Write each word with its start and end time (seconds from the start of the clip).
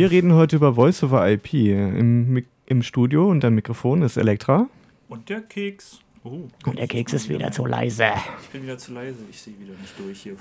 Wir 0.00 0.10
reden 0.10 0.32
heute 0.32 0.56
über 0.56 0.76
Voice 0.76 1.02
over 1.02 1.30
IP. 1.30 1.52
Im, 1.52 2.42
Im 2.64 2.82
Studio 2.82 3.28
und 3.28 3.44
am 3.44 3.54
Mikrofon 3.54 4.00
ist 4.00 4.16
Elektra. 4.16 4.66
Und 5.10 5.28
der 5.28 5.42
Keks. 5.42 6.00
Oh, 6.24 6.48
und 6.64 6.78
der 6.78 6.88
Keks 6.88 7.12
ist 7.12 7.28
wieder 7.28 7.52
zu 7.52 7.66
leise. 7.66 8.06
Ich 8.40 8.48
bin 8.48 8.62
wieder 8.62 8.78
zu 8.78 8.94
leise. 8.94 9.18
Ich 9.28 9.42
sehe 9.42 9.52
wieder 9.60 9.74
nicht 9.78 9.92
durch 9.98 10.22
hier. 10.22 10.36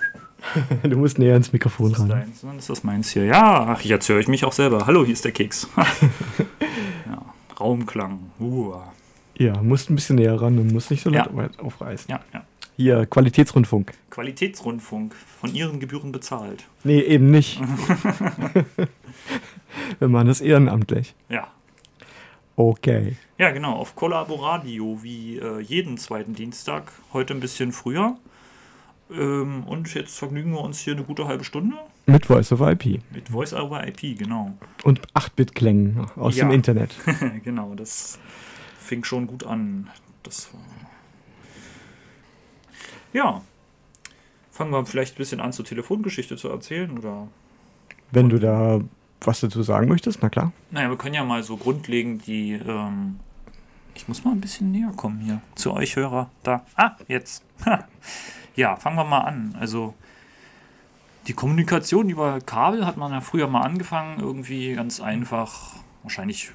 du 0.89 0.95
musst 0.95 1.19
näher 1.19 1.35
ins 1.35 1.51
Mikrofon 1.51 1.93
ran. 1.93 2.07
Deins, 2.07 2.39
dann 2.39 2.57
ist 2.57 2.69
das 2.69 2.85
meins 2.85 3.09
hier. 3.09 3.25
Ja, 3.25 3.65
ach, 3.67 3.81
jetzt 3.81 4.07
höre 4.07 4.21
ich 4.21 4.29
mich 4.29 4.45
auch 4.45 4.53
selber. 4.53 4.87
Hallo, 4.87 5.03
hier 5.03 5.11
ist 5.11 5.25
der 5.25 5.33
Keks. 5.33 5.67
ja, 7.05 7.25
Raumklang. 7.59 8.31
Uh. 8.39 8.75
Ja, 9.35 9.61
musst 9.61 9.89
ein 9.89 9.95
bisschen 9.95 10.15
näher 10.15 10.41
ran 10.41 10.57
und 10.57 10.71
musst 10.71 10.89
nicht 10.89 11.03
so 11.03 11.09
laut 11.09 11.31
ja. 11.35 11.49
aufreißen. 11.61 12.09
Ja, 12.09 12.21
ja. 12.33 12.45
Hier, 12.81 13.05
Qualitätsrundfunk. 13.05 13.91
Qualitätsrundfunk. 14.09 15.13
Von 15.13 15.53
Ihren 15.53 15.81
Gebühren 15.81 16.13
bezahlt. 16.13 16.65
Nee, 16.85 17.01
eben 17.01 17.29
nicht. 17.29 17.59
Wir 19.99 20.07
machen 20.07 20.27
das 20.27 20.39
ehrenamtlich. 20.39 21.13
Ja. 21.27 21.49
Okay. 22.55 23.17
Ja, 23.37 23.51
genau. 23.51 23.73
Auf 23.73 23.97
Collaboradio 23.97 25.03
wie 25.03 25.39
äh, 25.39 25.59
jeden 25.59 25.97
zweiten 25.97 26.35
Dienstag. 26.35 26.93
Heute 27.11 27.33
ein 27.33 27.41
bisschen 27.41 27.73
früher. 27.73 28.15
Ähm, 29.11 29.65
und 29.65 29.93
jetzt 29.93 30.17
vergnügen 30.17 30.53
wir 30.53 30.61
uns 30.61 30.79
hier 30.79 30.93
eine 30.93 31.03
gute 31.03 31.27
halbe 31.27 31.43
Stunde. 31.43 31.75
Mit 32.05 32.27
Voice 32.27 32.49
over 32.53 32.71
IP. 32.71 33.01
Mit 33.11 33.27
Voice 33.27 33.53
over 33.53 33.85
IP, 33.85 34.17
genau. 34.17 34.53
Und 34.85 35.01
8-Bit-Klängen 35.15 36.07
aus 36.15 36.37
ja. 36.37 36.45
dem 36.45 36.53
Internet. 36.53 36.95
genau, 37.43 37.75
das 37.75 38.19
fing 38.79 39.03
schon 39.03 39.27
gut 39.27 39.45
an. 39.45 39.89
Das 40.23 40.53
war 40.53 40.61
ja. 43.13 43.41
Fangen 44.51 44.71
wir 44.71 44.85
vielleicht 44.85 45.15
ein 45.15 45.17
bisschen 45.17 45.39
an, 45.39 45.53
zur 45.53 45.65
Telefongeschichte 45.65 46.35
zu 46.35 46.49
erzählen, 46.49 46.97
oder? 46.97 47.27
Wenn 48.11 48.29
du 48.29 48.39
da 48.39 48.81
was 49.21 49.41
dazu 49.41 49.63
sagen 49.63 49.87
möchtest, 49.87 50.19
na 50.21 50.29
klar. 50.29 50.51
Naja, 50.71 50.89
wir 50.89 50.97
können 50.97 51.15
ja 51.15 51.23
mal 51.23 51.43
so 51.43 51.57
grundlegend 51.57 52.25
die. 52.27 52.53
Ähm 52.53 53.19
ich 53.95 54.07
muss 54.07 54.23
mal 54.23 54.31
ein 54.31 54.39
bisschen 54.39 54.71
näher 54.71 54.93
kommen 54.95 55.19
hier 55.19 55.41
zu 55.55 55.73
euch 55.73 55.95
Hörer. 55.95 56.29
Da. 56.43 56.65
Ah, 56.75 56.91
jetzt. 57.07 57.43
ja, 58.55 58.75
fangen 58.77 58.95
wir 58.95 59.05
mal 59.05 59.21
an. 59.21 59.55
Also. 59.59 59.93
Die 61.27 61.33
Kommunikation 61.33 62.09
über 62.09 62.39
Kabel 62.41 62.87
hat 62.87 62.97
man 62.97 63.11
ja 63.11 63.21
früher 63.21 63.47
mal 63.47 63.61
angefangen, 63.61 64.19
irgendwie 64.19 64.73
ganz 64.73 64.99
einfach, 64.99 65.75
wahrscheinlich 66.01 66.53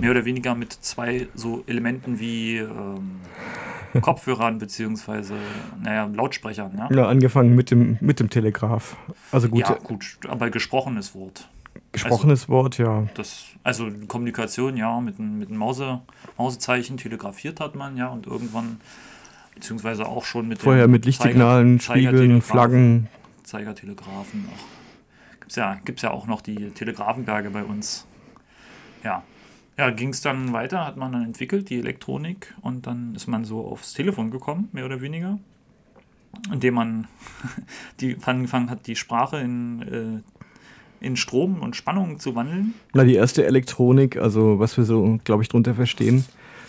mehr 0.00 0.10
oder 0.10 0.24
weniger 0.24 0.54
mit 0.54 0.72
zwei 0.72 1.28
so 1.34 1.64
Elementen 1.66 2.18
wie 2.18 2.58
ähm, 2.58 3.20
Kopfhörern 4.00 4.58
beziehungsweise 4.58 5.34
naja, 5.82 6.10
Lautsprechern. 6.12 6.72
Ja? 6.76 6.88
ja, 6.94 7.08
angefangen 7.08 7.54
mit 7.54 7.70
dem, 7.70 7.98
mit 8.00 8.20
dem 8.20 8.30
Telegraph. 8.30 8.96
Also 9.32 9.48
gut. 9.48 9.60
Ja, 9.60 9.74
gut, 9.74 10.18
aber 10.28 10.50
gesprochenes 10.50 11.14
Wort. 11.14 11.48
Gesprochenes 11.92 12.42
also, 12.42 12.52
Wort, 12.52 12.78
ja. 12.78 13.06
Das, 13.14 13.46
also 13.62 13.88
Kommunikation, 14.08 14.76
ja, 14.76 15.00
mit 15.00 15.18
einem 15.18 15.38
mit 15.38 15.50
Mause, 15.50 16.00
Mausezeichen 16.36 16.96
telegrafiert 16.96 17.60
hat 17.60 17.74
man, 17.74 17.96
ja, 17.96 18.08
und 18.08 18.26
irgendwann, 18.26 18.80
beziehungsweise 19.54 20.06
auch 20.06 20.24
schon 20.24 20.48
mit 20.48 20.58
Vorher 20.58 20.88
mit 20.88 21.04
Lichtsignalen, 21.04 21.80
Zeiger, 21.80 22.10
Spiegeln, 22.10 22.42
Flaggen. 22.42 23.08
Zeigertelegraphen. 23.44 24.48
Gibt 25.40 25.52
es 25.52 25.56
ja, 25.56 25.76
gibt's 25.84 26.02
ja 26.02 26.10
auch 26.10 26.26
noch 26.26 26.40
die 26.40 26.70
Telegrafenberge 26.70 27.50
bei 27.50 27.62
uns. 27.62 28.06
Ja, 29.04 29.22
ja, 29.78 29.90
ging 29.90 30.10
es 30.10 30.20
dann 30.20 30.52
weiter, 30.52 30.86
hat 30.86 30.96
man 30.96 31.12
dann 31.12 31.24
entwickelt, 31.24 31.68
die 31.70 31.78
Elektronik, 31.78 32.54
und 32.62 32.86
dann 32.86 33.14
ist 33.14 33.26
man 33.26 33.44
so 33.44 33.66
aufs 33.66 33.92
Telefon 33.92 34.30
gekommen, 34.30 34.68
mehr 34.72 34.86
oder 34.86 35.00
weniger, 35.00 35.38
indem 36.52 36.74
man 36.74 37.08
die 38.00 38.16
angefangen 38.24 38.70
hat, 38.70 38.86
die 38.86 38.96
Sprache 38.96 39.38
in, 39.38 40.22
äh, 41.02 41.04
in 41.04 41.16
Strom 41.16 41.60
und 41.60 41.76
Spannung 41.76 42.18
zu 42.18 42.34
wandeln. 42.34 42.74
Na, 42.94 43.04
die 43.04 43.14
erste 43.14 43.44
Elektronik, 43.44 44.16
also 44.16 44.58
was 44.58 44.76
wir 44.76 44.84
so, 44.84 45.18
glaube 45.24 45.42
ich, 45.42 45.48
drunter 45.48 45.74
verstehen, 45.74 46.24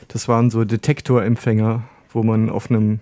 das 0.10 0.28
waren 0.28 0.50
so 0.50 0.66
Detektorempfänger, 0.66 1.84
wo 2.12 2.24
man 2.24 2.50
auf 2.50 2.70
einem 2.70 3.00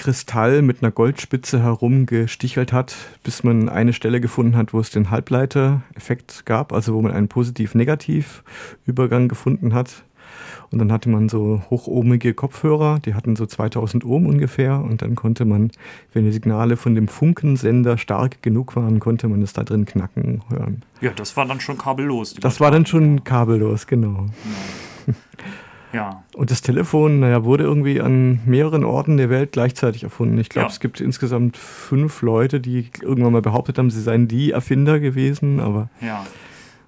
Kristall 0.00 0.62
mit 0.62 0.82
einer 0.82 0.90
Goldspitze 0.90 1.62
herumgestichelt 1.62 2.72
hat, 2.72 2.96
bis 3.22 3.44
man 3.44 3.68
eine 3.68 3.92
Stelle 3.92 4.22
gefunden 4.22 4.56
hat, 4.56 4.72
wo 4.72 4.80
es 4.80 4.88
den 4.88 5.10
Halbleiter-Effekt 5.10 6.46
gab, 6.46 6.72
also 6.72 6.94
wo 6.94 7.02
man 7.02 7.12
einen 7.12 7.28
Positiv-Negativ-Übergang 7.28 9.28
gefunden 9.28 9.74
hat. 9.74 10.02
Und 10.70 10.78
dann 10.78 10.90
hatte 10.90 11.10
man 11.10 11.28
so 11.28 11.62
hochohmige 11.68 12.32
Kopfhörer, 12.32 12.98
die 13.00 13.12
hatten 13.12 13.36
so 13.36 13.44
2000 13.44 14.02
Ohm 14.06 14.24
ungefähr. 14.24 14.80
Und 14.80 15.02
dann 15.02 15.16
konnte 15.16 15.44
man, 15.44 15.70
wenn 16.14 16.24
die 16.24 16.32
Signale 16.32 16.78
von 16.78 16.94
dem 16.94 17.06
Funkensender 17.06 17.98
stark 17.98 18.42
genug 18.42 18.76
waren, 18.76 19.00
konnte 19.00 19.28
man 19.28 19.42
es 19.42 19.52
da 19.52 19.64
drin 19.64 19.84
knacken 19.84 20.40
hören. 20.48 20.82
Ja, 21.02 21.10
das 21.10 21.36
war 21.36 21.44
dann 21.44 21.60
schon 21.60 21.76
kabellos. 21.76 22.32
Das 22.40 22.58
war 22.58 22.70
dann 22.70 22.86
schon 22.86 23.22
kabellos, 23.22 23.86
genau. 23.86 24.28
Ja. 25.06 25.14
Ja. 25.92 26.22
Und 26.34 26.50
das 26.50 26.62
Telefon, 26.62 27.20
naja, 27.20 27.44
wurde 27.44 27.64
irgendwie 27.64 28.00
an 28.00 28.40
mehreren 28.46 28.84
Orten 28.84 29.16
der 29.16 29.30
Welt 29.30 29.52
gleichzeitig 29.52 30.04
erfunden. 30.04 30.38
Ich 30.38 30.48
glaube, 30.48 30.66
ja. 30.66 30.72
es 30.72 30.80
gibt 30.80 31.00
insgesamt 31.00 31.56
fünf 31.56 32.22
Leute, 32.22 32.60
die 32.60 32.90
irgendwann 33.02 33.32
mal 33.32 33.42
behauptet 33.42 33.78
haben, 33.78 33.90
sie 33.90 34.00
seien 34.00 34.28
die 34.28 34.52
Erfinder 34.52 35.00
gewesen, 35.00 35.60
aber. 35.60 35.88
Ja. 36.00 36.26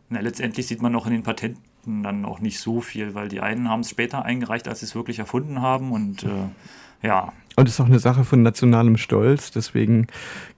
Na, 0.08 0.20
letztendlich 0.20 0.66
sieht 0.66 0.82
man 0.82 0.94
auch 0.94 1.06
in 1.06 1.12
den 1.12 1.22
Patenten 1.22 2.02
dann 2.02 2.24
auch 2.24 2.40
nicht 2.40 2.60
so 2.60 2.80
viel, 2.80 3.14
weil 3.14 3.28
die 3.28 3.40
einen 3.40 3.68
haben 3.68 3.80
es 3.80 3.90
später 3.90 4.24
eingereicht, 4.24 4.68
als 4.68 4.80
sie 4.80 4.86
es 4.86 4.94
wirklich 4.94 5.18
erfunden 5.18 5.60
haben 5.60 5.90
und 5.90 6.22
äh, 6.22 7.06
ja. 7.06 7.32
Und 7.56 7.68
es 7.68 7.74
ist 7.74 7.80
auch 7.80 7.86
eine 7.86 7.98
Sache 7.98 8.24
von 8.24 8.42
nationalem 8.42 8.96
Stolz. 8.96 9.50
Deswegen 9.50 10.06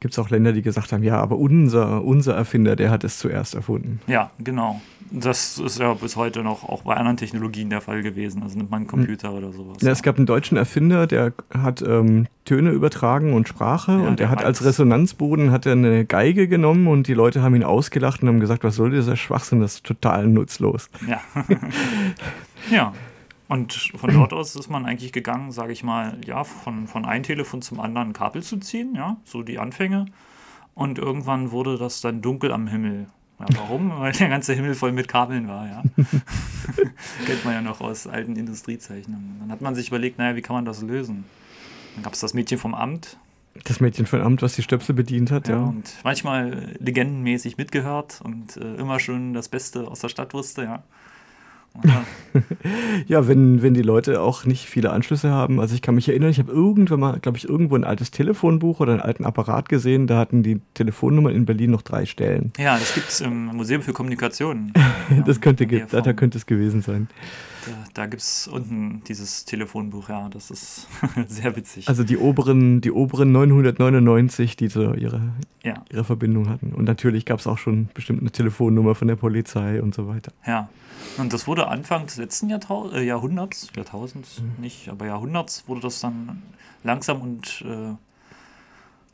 gibt 0.00 0.14
es 0.14 0.18
auch 0.18 0.30
Länder, 0.30 0.52
die 0.52 0.62
gesagt 0.62 0.92
haben, 0.92 1.02
ja, 1.02 1.18
aber 1.18 1.36
unser, 1.36 2.04
unser 2.04 2.34
Erfinder, 2.34 2.76
der 2.76 2.90
hat 2.90 3.04
es 3.04 3.18
zuerst 3.18 3.54
erfunden. 3.54 4.00
Ja, 4.06 4.30
genau. 4.38 4.80
Das 5.10 5.58
ist 5.58 5.78
ja 5.78 5.94
bis 5.94 6.16
heute 6.16 6.42
noch 6.42 6.68
auch 6.68 6.82
bei 6.82 6.94
anderen 6.94 7.16
Technologien 7.16 7.70
der 7.70 7.80
Fall 7.80 8.02
gewesen. 8.02 8.42
Also 8.42 8.56
nimmt 8.56 8.70
man 8.70 8.80
einen 8.80 8.86
Computer 8.86 9.28
hm. 9.28 9.36
oder 9.36 9.52
sowas. 9.52 9.76
Ja, 9.80 9.90
es 9.90 10.02
gab 10.02 10.16
einen 10.16 10.26
deutschen 10.26 10.56
Erfinder, 10.56 11.06
der 11.06 11.32
hat 11.52 11.82
ähm, 11.82 12.26
Töne 12.44 12.70
übertragen 12.70 13.32
und 13.32 13.46
Sprache 13.46 13.92
ja, 13.92 13.98
und 13.98 14.18
der, 14.18 14.26
der 14.26 14.30
hat 14.30 14.44
als 14.44 14.64
Resonanzboden 14.64 15.50
hat 15.50 15.66
er 15.66 15.72
eine 15.72 16.04
Geige 16.04 16.48
genommen 16.48 16.88
und 16.88 17.06
die 17.06 17.14
Leute 17.14 17.42
haben 17.42 17.54
ihn 17.54 17.64
ausgelacht 17.64 18.22
und 18.22 18.28
haben 18.28 18.40
gesagt, 18.40 18.64
was 18.64 18.76
soll 18.76 18.90
dieser 18.90 19.16
Schwachsinn, 19.16 19.60
das 19.60 19.74
ist 19.74 19.84
total 19.84 20.26
nutzlos. 20.26 20.88
Ja. 21.06 21.20
ja. 22.70 22.92
Und 23.48 23.72
von 23.94 24.12
dort 24.12 24.32
aus 24.32 24.56
ist 24.56 24.70
man 24.70 24.86
eigentlich 24.86 25.12
gegangen, 25.12 25.52
sage 25.52 25.72
ich 25.72 25.82
mal, 25.82 26.18
ja, 26.24 26.44
von, 26.44 26.86
von 26.86 27.04
einem 27.04 27.24
Telefon 27.24 27.60
zum 27.60 27.78
anderen 27.78 28.12
Kabel 28.12 28.42
zu 28.42 28.56
ziehen, 28.58 28.94
ja, 28.94 29.18
so 29.24 29.42
die 29.42 29.58
Anfänge. 29.58 30.06
Und 30.74 30.98
irgendwann 30.98 31.50
wurde 31.50 31.76
das 31.76 32.00
dann 32.00 32.22
dunkel 32.22 32.52
am 32.52 32.66
Himmel. 32.66 33.06
Ja, 33.38 33.46
warum? 33.56 33.90
Weil 34.00 34.12
der 34.12 34.28
ganze 34.28 34.54
Himmel 34.54 34.74
voll 34.74 34.92
mit 34.92 35.08
Kabeln 35.08 35.46
war, 35.46 35.66
ja. 35.66 35.82
Kennt 37.26 37.44
man 37.44 37.54
ja 37.54 37.60
noch 37.60 37.80
aus 37.80 38.06
alten 38.06 38.36
Industriezeichnungen. 38.36 39.36
Dann 39.40 39.50
hat 39.50 39.60
man 39.60 39.74
sich 39.74 39.88
überlegt, 39.88 40.18
naja, 40.18 40.36
wie 40.36 40.42
kann 40.42 40.56
man 40.56 40.64
das 40.64 40.82
lösen? 40.82 41.24
Dann 41.94 42.04
gab 42.04 42.14
es 42.14 42.20
das 42.20 42.34
Mädchen 42.34 42.58
vom 42.58 42.74
Amt. 42.74 43.18
Das 43.62 43.78
Mädchen 43.78 44.06
vom 44.06 44.20
Amt, 44.20 44.42
was 44.42 44.54
die 44.54 44.62
Stöpsel 44.62 44.94
bedient 44.94 45.30
hat, 45.30 45.48
ja. 45.48 45.56
ja. 45.56 45.62
Und 45.62 45.94
manchmal 46.02 46.74
legendenmäßig 46.80 47.56
mitgehört 47.56 48.20
und 48.24 48.56
äh, 48.56 48.74
immer 48.76 48.98
schon 48.98 49.32
das 49.32 49.48
Beste 49.48 49.86
aus 49.86 50.00
der 50.00 50.08
Stadt 50.08 50.34
wusste, 50.34 50.64
ja. 50.64 50.82
ja, 53.06 53.26
wenn, 53.26 53.62
wenn 53.62 53.74
die 53.74 53.82
Leute 53.82 54.20
auch 54.20 54.44
nicht 54.44 54.66
viele 54.66 54.90
Anschlüsse 54.90 55.30
haben. 55.30 55.60
Also 55.60 55.74
ich 55.74 55.82
kann 55.82 55.94
mich 55.94 56.08
erinnern, 56.08 56.30
ich 56.30 56.38
habe 56.38 56.52
irgendwann 56.52 57.00
mal, 57.00 57.18
glaube 57.18 57.38
ich, 57.38 57.48
irgendwo 57.48 57.74
ein 57.76 57.84
altes 57.84 58.10
Telefonbuch 58.10 58.80
oder 58.80 58.92
einen 58.92 59.02
alten 59.02 59.24
Apparat 59.24 59.68
gesehen, 59.68 60.06
da 60.06 60.18
hatten 60.18 60.42
die 60.42 60.60
Telefonnummern 60.74 61.34
in 61.34 61.46
Berlin 61.46 61.70
noch 61.72 61.82
drei 61.82 62.06
Stellen. 62.06 62.52
Ja, 62.58 62.78
das 62.78 62.94
gibt 62.94 63.08
es 63.08 63.20
im 63.20 63.46
Museum 63.46 63.82
für 63.82 63.92
Kommunikation. 63.92 64.72
das 65.26 65.40
könnte, 65.40 65.66
da, 65.66 66.00
da 66.00 66.12
könnte 66.12 66.38
es 66.38 66.46
gewesen 66.46 66.82
sein. 66.82 67.08
Da, 67.66 67.72
da 67.94 68.06
gibt 68.06 68.22
es 68.22 68.46
unten 68.46 69.02
dieses 69.08 69.44
Telefonbuch, 69.44 70.08
ja, 70.08 70.28
das 70.28 70.50
ist 70.50 70.86
sehr 71.26 71.56
witzig. 71.56 71.88
Also 71.88 72.04
die 72.04 72.18
oberen, 72.18 72.80
die 72.80 72.92
oberen 72.92 73.32
999, 73.32 74.56
die 74.56 74.68
so 74.68 74.94
ihre, 74.94 75.32
ja. 75.62 75.82
ihre 75.90 76.04
Verbindung 76.04 76.48
hatten. 76.48 76.72
Und 76.72 76.84
natürlich 76.84 77.24
gab 77.24 77.40
es 77.40 77.46
auch 77.46 77.58
schon 77.58 77.88
bestimmt 77.94 78.20
eine 78.20 78.30
Telefonnummer 78.30 78.94
von 78.94 79.08
der 79.08 79.16
Polizei 79.16 79.82
und 79.82 79.94
so 79.94 80.06
weiter. 80.06 80.32
Ja. 80.46 80.68
Und 81.16 81.32
das 81.32 81.46
wurde 81.46 81.68
Anfang 81.68 82.06
des 82.06 82.16
letzten 82.16 82.48
Jahrtau 82.48 82.90
äh, 82.90 83.04
Jahrhunderts, 83.04 83.70
Jahrtausends 83.76 84.40
mhm. 84.40 84.62
nicht, 84.62 84.88
aber 84.88 85.06
Jahrhunderts 85.06 85.64
wurde 85.68 85.82
das 85.82 86.00
dann 86.00 86.42
langsam 86.82 87.20
und 87.20 87.64
äh, 87.66 87.94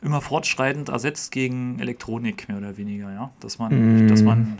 immer 0.04 0.20
fortschreitend 0.20 0.88
ersetzt 0.88 1.32
gegen 1.32 1.78
Elektronik, 1.78 2.48
mehr 2.48 2.58
oder 2.58 2.76
weniger, 2.76 3.12
ja. 3.12 3.30
Dass 3.40 3.58
man, 3.58 4.04
mhm. 4.04 4.08
dass 4.08 4.22
man 4.22 4.58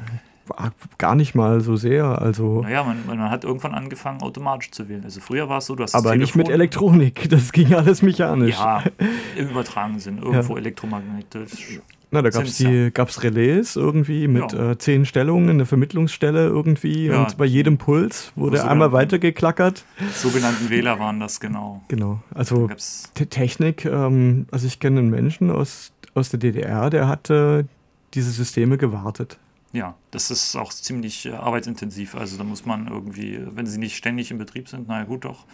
gar 0.99 1.15
nicht 1.15 1.35
mal 1.35 1.61
so 1.61 1.77
sehr. 1.77 2.21
Also 2.21 2.63
naja, 2.63 2.83
man, 2.85 3.07
man, 3.07 3.31
hat 3.31 3.45
irgendwann 3.45 3.75
angefangen, 3.75 4.23
automatisch 4.23 4.71
zu 4.71 4.89
wählen. 4.89 5.05
Also 5.05 5.21
früher 5.21 5.49
war 5.49 5.59
es 5.59 5.67
so, 5.67 5.75
du 5.75 5.83
hast 5.83 5.95
Aber 5.95 6.17
nicht 6.17 6.37
mit 6.37 6.49
Elektronik, 6.49 7.29
das 7.31 7.53
ging 7.53 7.75
alles 7.75 8.03
mechanisch. 8.03 8.59
Ja, 8.59 8.83
im 9.37 9.51
übertragenen 9.51 10.01
Sinn, 10.01 10.19
irgendwo 10.19 10.55
ja. 10.55 10.61
elektromagnetisch. 10.61 11.81
Na, 12.13 12.23
da 12.23 12.31
gab 12.31 12.45
es 12.45 12.57
die 12.57 12.91
gab's 12.93 13.23
Relais 13.23 13.77
irgendwie 13.77 14.27
mit 14.27 14.53
ja. 14.53 14.73
äh, 14.73 14.79
zehn 14.79 15.07
Stellungen, 15.07 15.51
eine 15.51 15.67
Vermittlungsstelle 15.67 16.47
irgendwie 16.47 17.07
ja. 17.07 17.23
und 17.23 17.37
bei 17.37 17.45
jedem 17.45 17.79
Puls 17.79 18.33
wurde 18.35 18.69
einmal 18.69 18.91
weitergeklackert. 18.91 19.85
Sogenannten 20.15 20.71
Wähler 20.71 20.99
waren 20.99 21.21
das, 21.21 21.39
genau. 21.39 21.83
Genau, 21.89 22.21
also 22.35 22.69
Technik, 23.15 23.85
ähm, 23.85 24.47
also 24.51 24.67
ich 24.67 24.81
kenne 24.81 25.01
einen 25.01 25.11
Menschen 25.11 25.51
aus, 25.51 25.93
aus 26.15 26.31
der 26.31 26.41
DDR, 26.41 26.91
der 26.91 27.07
hatte 27.07 27.67
diese 28.15 28.31
Systeme 28.31 28.77
gewartet. 28.77 29.39
Ja, 29.73 29.95
das 30.11 30.31
ist 30.33 30.57
auch 30.57 30.73
ziemlich 30.73 31.27
äh, 31.27 31.33
arbeitsintensiv. 31.33 32.17
Also 32.17 32.37
da 32.37 32.45
muss 32.45 32.67
man 32.67 32.89
irgendwie, 32.89 33.39
wenn 33.55 33.67
sie 33.67 33.79
nicht 33.79 33.97
ständig 33.97 34.31
in 34.33 34.39
Betrieb 34.39 34.69
sind, 34.69 34.89
naja 34.89 35.05
gut 35.05 35.25
doch. 35.25 35.45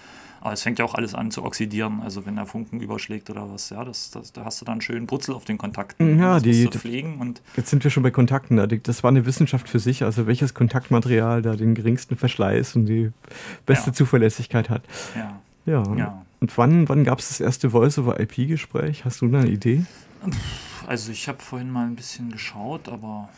Aber 0.40 0.52
es 0.52 0.62
fängt 0.62 0.78
ja 0.78 0.84
auch 0.84 0.94
alles 0.94 1.14
an 1.14 1.30
zu 1.30 1.42
oxidieren. 1.44 2.00
Also 2.02 2.24
wenn 2.24 2.36
der 2.36 2.46
Funken 2.46 2.80
überschlägt 2.80 3.28
oder 3.30 3.50
was, 3.50 3.70
ja, 3.70 3.84
das, 3.84 4.10
das, 4.12 4.32
da 4.32 4.44
hast 4.44 4.60
du 4.60 4.64
dann 4.64 4.72
einen 4.74 4.80
schönen 4.80 5.06
Brutzel 5.06 5.34
auf 5.34 5.44
den 5.44 5.58
Kontakten. 5.58 6.18
Ja, 6.18 6.34
das 6.34 6.42
die- 6.44 6.68
pflegen 6.68 7.18
und 7.18 7.42
Jetzt 7.56 7.70
sind 7.70 7.82
wir 7.84 7.90
schon 7.90 8.02
bei 8.02 8.10
Kontakten. 8.10 8.66
Die- 8.68 8.82
Das 8.82 9.02
war 9.02 9.10
eine 9.10 9.26
Wissenschaft 9.26 9.68
für 9.68 9.80
sich, 9.80 10.02
also 10.04 10.26
welches 10.26 10.54
Kontaktmaterial 10.54 11.42
da 11.42 11.56
den 11.56 11.74
geringsten 11.74 12.16
Verschleiß 12.16 12.76
und 12.76 12.86
die 12.86 13.10
beste 13.66 13.90
Ja. 13.90 13.94
Zuverlässigkeit 13.94 14.70
hat. 14.70 14.82
ja, 15.16 15.40
Ja. 15.66 15.96
ja. 15.96 16.22
Und 16.40 16.56
wann, 16.58 16.88
wann 16.88 17.02
gab 17.04 17.18
es 17.18 17.28
das 17.28 17.40
erste 17.40 17.70
Voice-over-IP-Gespräch? 17.70 19.04
Hast 19.04 19.20
du 19.22 19.28
da 19.28 19.40
eine 19.40 19.50
Idee? 19.50 19.84
Also 20.86 21.10
ich 21.12 21.28
habe 21.28 21.38
vorhin 21.42 21.70
mal 21.70 21.86
ein 21.86 21.96
bisschen 21.96 22.30
geschaut, 22.30 22.88
aber 22.88 23.28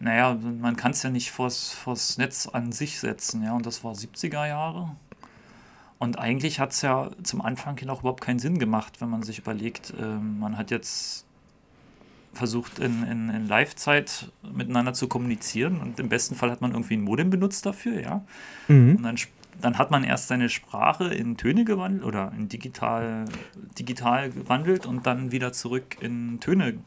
naja, 0.00 0.34
man 0.34 0.76
kann 0.76 0.92
es 0.92 1.02
ja 1.02 1.10
nicht 1.10 1.30
vors, 1.30 1.70
vors 1.70 2.18
Netz 2.18 2.46
an 2.46 2.72
sich 2.72 3.00
setzen, 3.00 3.42
ja, 3.42 3.52
und 3.54 3.66
das 3.66 3.84
war 3.84 3.92
70er 3.94 4.46
Jahre. 4.46 4.94
Und 5.98 6.18
eigentlich 6.18 6.60
hat 6.60 6.72
es 6.72 6.82
ja 6.82 7.10
zum 7.22 7.40
Anfang 7.40 7.78
hin 7.78 7.88
auch 7.88 8.00
überhaupt 8.00 8.22
keinen 8.22 8.38
Sinn 8.38 8.58
gemacht, 8.58 9.00
wenn 9.00 9.08
man 9.08 9.22
sich 9.22 9.38
überlegt, 9.38 9.94
ähm, 9.98 10.38
man 10.40 10.58
hat 10.58 10.70
jetzt 10.70 11.24
versucht 12.34 12.80
in, 12.80 13.04
in, 13.04 13.30
in 13.30 13.48
Live-Zeit 13.48 14.30
miteinander 14.42 14.92
zu 14.92 15.08
kommunizieren 15.08 15.80
und 15.80 16.00
im 16.00 16.08
besten 16.08 16.34
Fall 16.34 16.50
hat 16.50 16.60
man 16.60 16.72
irgendwie 16.72 16.94
ein 16.94 17.02
Modem 17.02 17.30
benutzt 17.30 17.64
dafür, 17.64 18.00
ja. 18.00 18.24
Mhm. 18.68 18.96
Und 18.96 19.02
dann, 19.04 19.16
dann 19.60 19.78
hat 19.78 19.90
man 19.90 20.04
erst 20.04 20.28
seine 20.28 20.48
Sprache 20.48 21.14
in 21.14 21.36
Töne 21.36 21.64
gewandelt 21.64 22.04
oder 22.04 22.32
in 22.36 22.48
digital, 22.48 23.26
digital 23.78 24.30
gewandelt 24.30 24.84
und 24.84 25.06
dann 25.06 25.30
wieder 25.32 25.52
zurück 25.52 25.96
in 26.00 26.40
Töne 26.40 26.78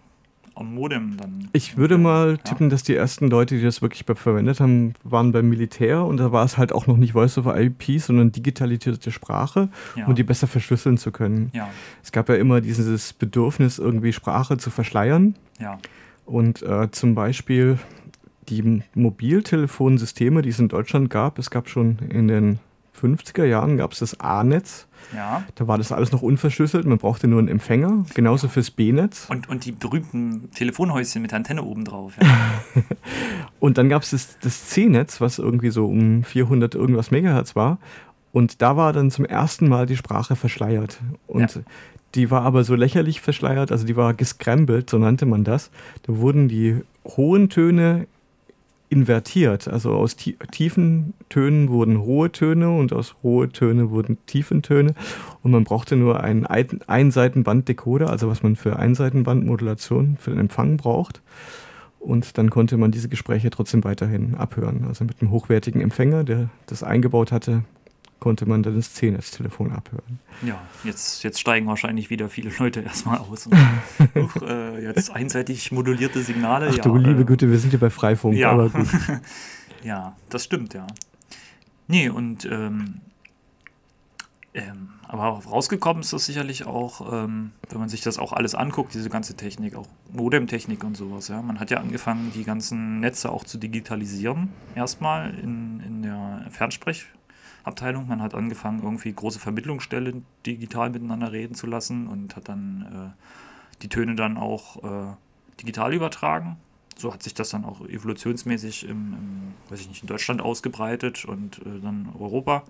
am 0.60 0.74
Modem 0.76 1.18
dann. 1.18 1.48
Ich 1.54 1.78
würde 1.78 1.98
mal 1.98 2.32
Ja. 2.32 2.38
tippen, 2.38 2.70
dass 2.70 2.84
die 2.84 2.96
ersten 2.96 3.30
Leute, 3.30 3.56
die 3.58 3.64
das 3.64 3.82
wirklich 3.82 4.04
verwendet 4.06 4.60
haben, 4.60 4.94
waren 5.04 5.32
beim 5.32 5.48
Militär 5.50 6.04
und 6.06 6.18
da 6.18 6.32
war 6.32 6.44
es 6.46 6.58
halt 6.58 6.72
auch 6.74 6.88
noch 6.88 6.98
nicht 6.98 7.14
Voice-over-IP, 7.14 8.00
sondern 8.00 8.32
digitalisierte 8.32 9.12
Sprache, 9.12 9.70
Ja. 9.96 10.06
um 10.08 10.16
die 10.16 10.24
besser 10.24 10.48
verschlüsseln 10.48 10.98
zu 10.98 11.12
können. 11.12 11.52
Ja, 11.54 11.70
Es 12.04 12.12
gab 12.12 12.30
ja 12.30 12.36
immer 12.36 12.62
dieses 12.62 13.14
Bedürfnis, 13.14 13.80
irgendwie 13.80 14.14
Sprache 14.14 14.58
zu 14.58 14.70
verschleiern. 14.70 15.36
ja, 15.60 15.78
Und 16.26 16.62
äh, 16.64 16.90
zum 16.92 17.16
Beispiel 17.16 17.78
die 18.50 18.82
Mobiltelefonsysteme, 18.96 20.42
die 20.42 20.50
es 20.50 20.60
in 20.60 20.68
Deutschland 20.68 21.10
gab, 21.10 21.38
es 21.40 21.50
gab 21.50 21.70
schon 21.70 21.98
in 22.10 22.28
den 22.28 22.60
50er 22.98 23.46
Jahren 23.46 23.78
gab 23.78 23.94
es 23.94 24.00
das 24.00 24.20
A-Netz. 24.20 24.88
ja. 25.16 25.44
Da 25.56 25.68
war 25.68 25.78
das 25.78 25.92
alles 25.92 26.12
noch 26.12 26.22
unverschlüsselt, 26.22 26.86
man 26.86 26.98
brauchte 26.98 27.28
nur 27.28 27.40
einen 27.40 27.48
Empfänger, 27.48 28.06
genauso 28.14 28.48
fürs 28.48 28.72
B-Netz. 28.72 29.28
Und, 29.30 29.48
und 29.50 29.66
die 29.66 29.72
berühmten 29.72 30.50
Telefonhäuschen 30.52 31.22
mit 31.22 31.34
Antenne 31.34 31.64
oben 31.64 31.86
drauf. 31.86 32.14
Ja. 32.22 32.82
Und 33.60 33.78
dann 33.78 33.90
gab 33.90 34.04
es 34.04 34.12
das, 34.12 34.38
das 34.42 34.68
C-Netz, 34.68 35.20
was 35.22 35.40
irgendwie 35.40 35.70
so 35.70 35.86
um 35.88 36.24
400 36.24 36.76
irgendwas 36.76 37.12
Megahertz 37.12 37.56
war. 37.56 37.80
Und 38.32 38.62
da 38.62 38.78
war 38.78 38.94
dann 38.94 39.10
zum 39.10 39.26
ersten 39.26 39.68
Mal 39.68 39.86
die 39.86 39.98
Sprache 39.98 40.36
verschleiert. 40.36 41.00
Und 41.26 41.56
Ja. 41.56 41.62
die 42.16 42.30
war 42.30 42.44
aber 42.44 42.64
so 42.64 42.76
lächerlich 42.76 43.22
verschleiert, 43.22 43.72
also 43.72 43.86
die 43.86 43.96
war 43.96 44.14
gescrambled, 44.14 44.90
so 44.90 44.98
nannte 45.00 45.26
man 45.26 45.44
das. 45.44 45.72
Da 46.04 46.18
wurden 46.18 46.48
die 46.48 46.82
hohen 47.06 47.50
Töne 47.50 48.06
invertiert. 48.90 49.68
Also 49.68 49.94
aus 49.94 50.16
tie 50.16 50.38
tiefen 50.52 51.14
Tönen 51.30 51.70
wurden 51.70 52.02
hohe 52.02 52.32
Töne 52.32 52.70
und 52.72 52.94
aus 52.94 53.16
hohe 53.24 53.50
Töne 53.50 53.90
wurden 53.90 54.18
tiefen 54.26 54.62
Töne. 54.62 54.94
Und 55.44 55.52
man 55.52 55.64
brauchte 55.64 55.96
nur 55.96 56.24
einen 56.24 56.46
Ein- 56.46 56.82
Einseitenbanddecoder, 56.88 58.10
also 58.10 58.30
was 58.30 58.44
man 58.44 58.56
für 58.56 58.78
Einseitenbandmodulation 58.78 60.18
für 60.18 60.32
den 60.32 60.40
Empfang 60.40 60.78
braucht. 60.78 61.22
Und 62.00 62.38
dann 62.38 62.50
konnte 62.50 62.78
man 62.78 62.92
diese 62.92 63.10
Gespräche 63.10 63.50
trotzdem 63.50 63.84
weiterhin 63.84 64.36
abhören. 64.36 64.86
Also 64.88 65.04
mit 65.04 65.22
einem 65.22 65.32
hochwertigen 65.32 65.82
Empfänger, 65.82 66.24
der 66.24 66.50
das 66.68 66.84
eingebaut 66.84 67.32
hatte, 67.32 67.64
konnte 68.20 68.46
man 68.46 68.64
dann 68.64 68.76
das 68.76 68.94
C-Netz-Telefon 68.94 69.72
abhören. 69.72 70.20
ja, 70.42 70.60
jetzt, 70.84 71.24
jetzt 71.24 71.40
steigen 71.40 71.68
wahrscheinlich 71.68 72.10
wieder 72.10 72.30
viele 72.30 72.52
Leute 72.58 72.82
erstmal 72.82 73.18
aus. 73.20 73.48
Und, 73.48 73.56
Huch, 74.16 74.42
äh, 74.42 74.84
jetzt 74.84 75.12
einseitig 75.12 75.72
modulierte 75.72 76.22
Signale. 76.22 76.68
Ach 76.72 76.76
ja, 76.76 76.84
du 76.84 76.96
liebe 76.98 77.22
äh, 77.22 77.26
Güte, 77.26 77.50
wir 77.50 77.60
sind 77.60 77.70
hier 77.72 77.80
bei 77.80 77.90
Freifunk, 77.90 78.36
Ja. 78.36 78.52
aber 78.52 78.70
gut. 78.72 78.88
Ja, 79.84 80.16
das 80.30 80.44
stimmt, 80.44 80.74
ja. 80.74 80.88
Nee, 81.88 82.10
und 82.10 82.46
ähm, 82.52 82.96
ähm, 84.54 84.90
aber 85.08 85.24
rausgekommen 85.46 86.02
ist 86.02 86.12
das 86.12 86.26
sicherlich 86.26 86.66
auch, 86.66 87.14
ähm, 87.14 87.52
wenn 87.70 87.80
man 87.80 87.88
sich 87.90 88.02
das 88.02 88.18
auch 88.18 88.34
alles 88.34 88.56
anguckt, 88.56 88.94
diese 88.94 89.10
ganze 89.10 89.36
Technik, 89.36 89.76
auch 89.76 89.88
Modemtechnik 90.12 90.84
und 90.84 90.98
sowas, 90.98 91.28
ja. 91.30 91.42
Man 91.42 91.60
hat 91.60 91.70
ja 91.72 91.78
angefangen, 91.78 92.32
die 92.36 92.44
ganzen 92.44 93.00
Netze 93.00 93.32
auch 93.32 93.46
zu 93.46 93.58
digitalisieren, 93.58 94.50
erstmal 94.76 95.34
in, 95.36 95.80
in 95.82 96.02
der 96.02 96.46
Fernsprechabteilung. 97.68 98.08
Man 98.08 98.22
hat 98.22 98.34
angefangen, 98.34 98.82
irgendwie 98.84 99.14
große 99.14 99.40
Vermittlungsstellen 99.40 100.26
digital 100.46 100.90
miteinander 100.90 101.32
reden 101.32 101.56
zu 101.56 101.68
lassen 101.68 102.08
und 102.08 102.36
hat 102.36 102.48
dann 102.50 103.14
äh, 103.16 103.82
die 103.82 103.90
Töne 103.90 104.16
dann 104.16 104.38
auch 104.38 104.84
äh, 104.84 105.14
digital 105.60 105.94
übertragen 105.94 106.58
so 107.00 107.14
hat 107.14 107.22
sich 107.22 107.36
das 107.36 107.50
dann 107.50 107.64
auch 107.64 107.82
evolutionsmäßig 107.82 108.86
im, 108.86 109.14
im 109.14 109.54
weiß 109.70 109.82
ich 109.82 109.88
nicht, 109.88 110.02
in 110.02 110.08
Deutschland 110.08 110.42
ausgebreitet 110.42 111.26
und 111.26 111.60
äh, 111.60 111.80
dann 111.80 112.10
Europa. 112.20 112.64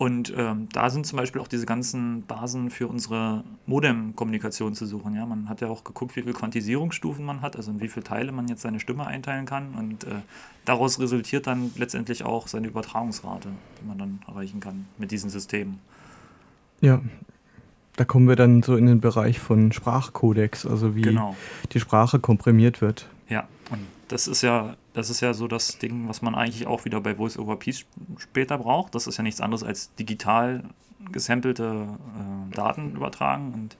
Und 0.00 0.32
ähm, 0.34 0.66
da 0.72 0.88
sind 0.88 1.06
zum 1.06 1.18
Beispiel 1.18 1.42
auch 1.42 1.46
diese 1.46 1.66
ganzen 1.66 2.24
Basen 2.24 2.70
für 2.70 2.88
unsere 2.88 3.44
Modem-Kommunikation 3.66 4.74
zu 4.74 4.86
suchen. 4.86 5.14
Ja? 5.14 5.26
Man 5.26 5.50
hat 5.50 5.60
ja 5.60 5.68
auch 5.68 5.84
geguckt, 5.84 6.16
wie 6.16 6.22
viele 6.22 6.32
Quantisierungsstufen 6.32 7.22
man 7.22 7.42
hat, 7.42 7.54
also 7.54 7.70
in 7.70 7.82
wie 7.82 7.88
viele 7.88 8.04
Teile 8.04 8.32
man 8.32 8.48
jetzt 8.48 8.62
seine 8.62 8.80
Stimme 8.80 9.06
einteilen 9.06 9.44
kann. 9.44 9.74
Und 9.74 10.04
äh, 10.04 10.22
daraus 10.64 10.98
resultiert 11.00 11.46
dann 11.46 11.70
letztendlich 11.76 12.24
auch 12.24 12.48
seine 12.48 12.68
Übertragungsrate, 12.68 13.50
die 13.78 13.86
man 13.86 13.98
dann 13.98 14.20
erreichen 14.26 14.58
kann 14.60 14.86
mit 14.96 15.10
diesen 15.10 15.28
Systemen. 15.28 15.80
Ja, 16.80 17.02
da 17.96 18.06
kommen 18.06 18.26
wir 18.26 18.36
dann 18.36 18.62
so 18.62 18.76
in 18.76 18.86
den 18.86 19.02
Bereich 19.02 19.38
von 19.38 19.70
Sprachkodex, 19.70 20.64
also 20.64 20.96
wie 20.96 21.02
Genau. 21.02 21.36
die 21.72 21.80
Sprache 21.80 22.20
komprimiert 22.20 22.80
wird. 22.80 23.06
Ja, 23.28 23.46
und 23.70 23.80
das 24.10 24.26
ist 24.26 24.42
ja, 24.42 24.76
das 24.92 25.08
ist 25.08 25.20
ja 25.20 25.32
so 25.34 25.46
das 25.46 25.78
Ding, 25.78 26.08
was 26.08 26.20
man 26.20 26.34
eigentlich 26.34 26.66
auch 26.66 26.84
wieder 26.84 27.00
bei 27.00 27.14
Voice 27.14 27.38
over 27.38 27.56
Peace 27.56 27.86
später 28.18 28.58
braucht. 28.58 28.96
Das 28.96 29.06
ist 29.06 29.16
ja 29.16 29.22
nichts 29.22 29.40
anderes 29.40 29.62
als 29.62 29.94
digital 29.94 30.64
gesampelte 31.12 31.86
äh, 31.86 32.54
Daten 32.54 32.96
übertragen. 32.96 33.54
Und 33.54 33.76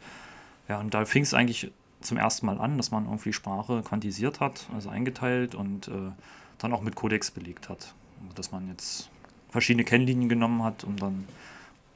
ja, 0.68 0.78
und 0.78 0.94
da 0.94 1.04
fing 1.04 1.24
es 1.24 1.34
eigentlich 1.34 1.72
zum 2.00 2.16
ersten 2.16 2.46
Mal 2.46 2.60
an, 2.60 2.76
dass 2.76 2.92
man 2.92 3.06
irgendwie 3.06 3.32
Sprache 3.32 3.82
quantisiert 3.82 4.38
hat, 4.38 4.68
also 4.72 4.88
eingeteilt 4.88 5.56
und 5.56 5.88
äh, 5.88 6.12
dann 6.58 6.72
auch 6.72 6.82
mit 6.82 6.94
Codex 6.94 7.32
belegt 7.32 7.68
hat. 7.68 7.92
Also, 8.22 8.34
dass 8.36 8.52
man 8.52 8.68
jetzt 8.68 9.10
verschiedene 9.50 9.84
Kennlinien 9.84 10.28
genommen 10.28 10.62
hat, 10.62 10.84
um 10.84 10.96
dann 10.96 11.26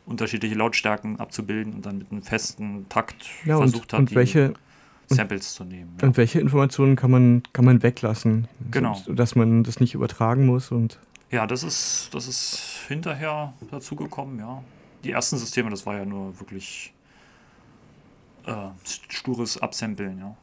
unterschiedliche 0.06 0.56
Lautstärken 0.56 1.20
abzubilden 1.20 1.72
und 1.72 1.86
dann 1.86 1.98
mit 1.98 2.10
einem 2.10 2.22
festen 2.22 2.88
Takt 2.88 3.26
Ja, 3.44 3.56
und, 3.56 3.70
versucht 3.70 3.92
hat, 3.92 4.00
und 4.00 4.14
welche, 4.16 4.54
Samples 5.08 5.54
zu 5.54 5.64
nehmen. 5.64 5.96
Ja. 6.00 6.08
und 6.08 6.16
welche 6.16 6.40
Informationen 6.40 6.96
kann 6.96 7.10
man, 7.10 7.42
kann 7.52 7.64
man 7.64 7.82
weglassen, 7.82 8.48
Genau. 8.70 8.94
so, 8.94 9.12
dass 9.12 9.34
man 9.34 9.64
das 9.64 9.80
nicht 9.80 9.94
übertragen 9.94 10.46
muss 10.46 10.70
und 10.70 10.98
Ja, 11.30 11.46
das 11.46 11.62
ist, 11.62 12.10
das 12.12 12.26
ist 12.28 12.84
hinterher 12.88 13.52
dazugekommen, 13.70 14.38
ja. 14.38 14.62
Die 15.04 15.10
ersten 15.10 15.36
Systeme, 15.36 15.70
das 15.70 15.84
war 15.84 15.96
ja 15.96 16.04
nur 16.04 16.38
wirklich 16.40 16.92
äh, 18.46 18.52
stures 18.84 19.60
Absampeln, 19.60 20.18
ja. 20.18 20.36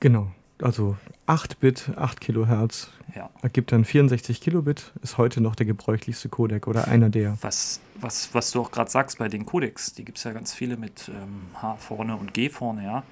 genau. 0.00 0.30
Also 0.62 0.96
8-Bit, 1.26 1.90
8 1.96 2.20
Kilohertz 2.20 2.88
ja. 3.16 3.28
ergibt 3.42 3.72
dann 3.72 3.84
64 3.84 4.40
Kilobit, 4.40 4.92
ist 5.02 5.18
heute 5.18 5.40
noch 5.40 5.56
der 5.56 5.66
gebräuchlichste 5.66 6.28
Codec 6.28 6.68
oder 6.68 6.86
einer 6.86 7.10
der. 7.10 7.36
Was, 7.40 7.80
was, 8.00 8.32
was 8.34 8.52
du 8.52 8.60
auch 8.60 8.70
gerade 8.70 8.88
sagst 8.88 9.18
bei 9.18 9.28
den 9.28 9.46
Codecs, 9.46 9.94
die 9.94 10.04
gibt 10.04 10.18
es 10.18 10.24
ja 10.24 10.32
ganz 10.32 10.54
viele 10.54 10.76
mit 10.76 11.08
ähm, 11.08 11.46
H 11.60 11.74
vorne 11.76 12.16
und 12.16 12.34
G 12.34 12.48
vorne, 12.50 12.84
ja. 12.84 13.02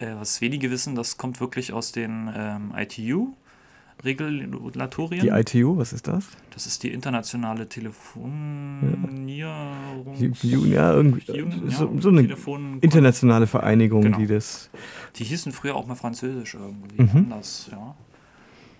Äh, 0.00 0.14
was 0.18 0.40
wenige 0.40 0.70
wissen, 0.70 0.94
das 0.96 1.16
kommt 1.18 1.40
wirklich 1.40 1.72
aus 1.74 1.92
den 1.92 2.30
ähm, 2.34 2.72
ITU-Regulatorien. 2.74 5.20
Die 5.22 5.28
ITU, 5.28 5.76
was 5.76 5.92
ist 5.92 6.08
das? 6.08 6.26
Das 6.52 6.66
ist 6.66 6.82
die 6.82 6.90
internationale 6.92 7.68
Telefonierung. 7.68 10.16
Die, 10.18 10.32
ja, 10.70 10.92
irgendwie, 10.94 11.22
so, 11.70 11.90
so 12.00 12.08
eine 12.08 12.22
Telefon 12.22 12.78
internationale 12.80 13.46
Vereinigung, 13.46 14.00
Genau. 14.02 14.16
die 14.18 14.26
das. 14.26 14.70
Die 15.16 15.24
hießen 15.24 15.52
früher 15.52 15.74
auch 15.76 15.86
mal 15.86 15.94
französisch 15.96 16.54
irgendwie 16.54 17.02
Mhm. 17.02 17.16
anders, 17.32 17.68
ja. 17.70 17.94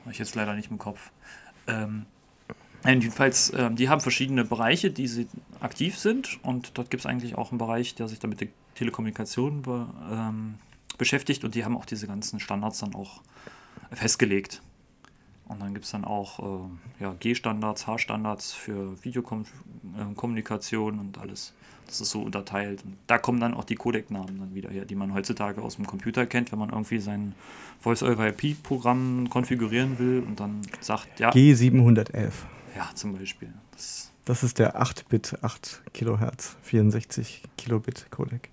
Habe 0.02 0.12
ich 0.12 0.18
jetzt 0.18 0.34
leider 0.34 0.54
nicht 0.54 0.70
im 0.70 0.78
Kopf. 0.78 1.10
Ähm, 1.66 2.06
jedenfalls, 2.86 3.52
ähm, 3.54 3.76
die 3.76 3.90
haben 3.90 4.00
verschiedene 4.00 4.42
Bereiche, 4.44 4.90
die 4.90 5.06
sie 5.06 5.26
aktiv 5.60 5.98
sind 5.98 6.38
und 6.42 6.78
dort 6.78 6.90
gibt 6.90 7.02
es 7.02 7.06
eigentlich 7.06 7.34
auch 7.36 7.50
einen 7.52 7.58
Bereich, 7.58 7.94
der 7.94 8.08
sich 8.08 8.18
damit 8.20 8.40
der 8.40 8.48
Telekommunikation 8.74 9.60
be, 9.62 9.86
ähm, 10.10 10.54
beschäftigt 11.00 11.42
und 11.44 11.56
die 11.56 11.64
haben 11.64 11.76
auch 11.76 11.86
diese 11.86 12.06
ganzen 12.06 12.38
Standards 12.38 12.78
dann 12.78 12.94
auch 12.94 13.22
festgelegt. 13.90 14.62
Und 15.48 15.60
dann 15.60 15.74
gibt 15.74 15.86
es 15.86 15.90
dann 15.90 16.04
auch 16.04 16.38
äh, 16.38 17.02
ja, 17.02 17.16
G-Standards, 17.18 17.88
H-Standards 17.88 18.52
für 18.52 19.02
Videokommunikation 19.02 21.00
und 21.00 21.18
alles. 21.18 21.54
Das 21.86 22.00
ist 22.00 22.10
so 22.10 22.22
unterteilt. 22.22 22.84
Und 22.84 22.96
da 23.08 23.18
kommen 23.18 23.40
dann 23.40 23.54
auch 23.54 23.64
die 23.64 23.74
Codec-Namen 23.74 24.38
dann 24.38 24.54
wieder 24.54 24.70
her, 24.70 24.84
die 24.84 24.94
man 24.94 25.12
heutzutage 25.12 25.60
aus 25.60 25.74
dem 25.74 25.88
Computer 25.88 26.24
kennt, 26.26 26.52
wenn 26.52 26.60
man 26.60 26.70
irgendwie 26.70 27.00
sein 27.00 27.34
Voice-over-IP-Programm 27.80 29.28
konfigurieren 29.28 29.98
will 29.98 30.22
und 30.24 30.38
dann 30.38 30.60
sagt, 30.80 31.18
ja. 31.18 31.30
G711. 31.30 32.30
Ja, 32.76 32.90
zum 32.94 33.18
Beispiel. 33.18 33.52
Das, 33.72 34.12
das 34.26 34.44
ist 34.44 34.60
der 34.60 34.80
8-Bit, 34.80 35.38
8 35.42 35.82
Kilohertz, 35.92 36.56
64 36.62 37.42
Kilobit 37.56 38.06
Codec. 38.12 38.50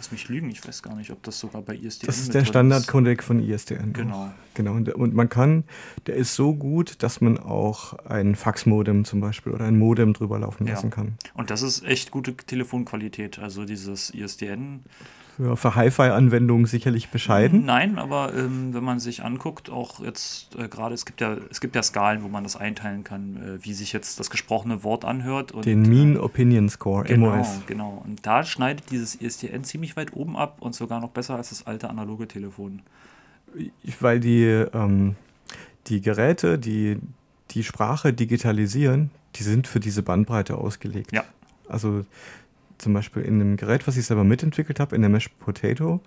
Lass 0.00 0.12
mich 0.12 0.30
lügen, 0.30 0.48
ich 0.48 0.66
weiß 0.66 0.82
gar 0.82 0.96
nicht, 0.96 1.10
ob 1.10 1.22
das 1.24 1.38
sogar 1.38 1.60
bei 1.60 1.74
ISDN 1.74 2.06
Das 2.06 2.18
ist 2.18 2.32
der 2.32 2.46
Standard-Codec 2.46 3.22
von 3.22 3.38
ISDN. 3.38 3.92
Genau. 3.92 4.32
Genau. 4.54 4.72
Und 4.72 5.14
man 5.14 5.28
kann, 5.28 5.64
der 6.06 6.14
ist 6.14 6.34
so 6.34 6.54
gut, 6.54 7.02
dass 7.02 7.20
man 7.20 7.36
auch 7.36 7.92
ein 8.06 8.34
Fax-Modem 8.34 9.04
zum 9.04 9.20
Beispiel 9.20 9.52
oder 9.52 9.66
ein 9.66 9.78
Modem 9.78 10.14
drüber 10.14 10.38
laufen 10.38 10.66
lassen 10.66 10.86
ja. 10.86 10.94
kann. 10.94 11.18
Und 11.34 11.50
das 11.50 11.60
ist 11.60 11.84
echt 11.84 12.12
gute 12.12 12.34
Telefonqualität. 12.34 13.40
Also 13.40 13.66
dieses 13.66 14.08
ISDN 14.08 14.84
für, 15.40 15.56
für 15.56 15.74
Hi-Fi-Anwendungen 15.74 16.66
sicherlich 16.66 17.08
bescheiden. 17.08 17.64
Nein, 17.64 17.98
aber 17.98 18.34
ähm, 18.34 18.74
wenn 18.74 18.84
man 18.84 19.00
sich 19.00 19.24
anguckt, 19.24 19.70
auch 19.70 20.00
jetzt 20.00 20.56
äh, 20.56 20.68
gerade, 20.68 20.94
es 20.94 21.06
gibt 21.06 21.20
ja, 21.20 21.36
es 21.50 21.60
gibt 21.60 21.74
ja 21.74 21.82
Skalen, 21.82 22.22
wo 22.22 22.28
man 22.28 22.44
das 22.44 22.56
einteilen 22.56 23.04
kann, 23.04 23.36
äh, 23.36 23.64
wie 23.64 23.72
sich 23.72 23.92
jetzt 23.92 24.20
das 24.20 24.30
gesprochene 24.30 24.84
Wort 24.84 25.04
anhört. 25.04 25.52
Und, 25.52 25.64
Den 25.64 25.82
Mean 25.82 26.16
äh, 26.16 26.18
Opinion 26.18 26.68
Score, 26.68 27.04
genau, 27.04 27.36
MOS. 27.36 27.60
Genau, 27.66 28.02
und 28.04 28.26
da 28.26 28.44
schneidet 28.44 28.90
dieses 28.90 29.14
ISDN 29.14 29.64
ziemlich 29.64 29.96
weit 29.96 30.14
oben 30.14 30.36
ab 30.36 30.58
und 30.60 30.74
sogar 30.74 31.00
noch 31.00 31.10
besser 31.10 31.36
als 31.36 31.50
das 31.50 31.66
alte 31.66 31.88
analoge 31.88 32.28
Telefon. 32.28 32.82
Weil 34.00 34.20
die, 34.20 34.44
ähm, 34.44 35.16
die 35.86 36.00
Geräte, 36.00 36.58
die 36.58 36.98
die 37.50 37.64
Sprache 37.64 38.12
digitalisieren, 38.12 39.10
die 39.34 39.42
sind 39.42 39.66
für 39.66 39.80
diese 39.80 40.02
Bandbreite 40.04 40.56
ausgelegt. 40.56 41.12
Ja. 41.12 41.24
Also 41.68 42.04
zum 42.80 42.92
Beispiel 42.92 43.22
in 43.22 43.40
einem 43.40 43.56
Gerät, 43.56 43.86
was 43.86 43.96
ich 43.96 44.06
selber 44.06 44.24
mitentwickelt 44.24 44.80
habe, 44.80 44.96
in 44.96 45.02
der 45.02 45.10
Mesh 45.10 45.28
Potato, 45.28 46.00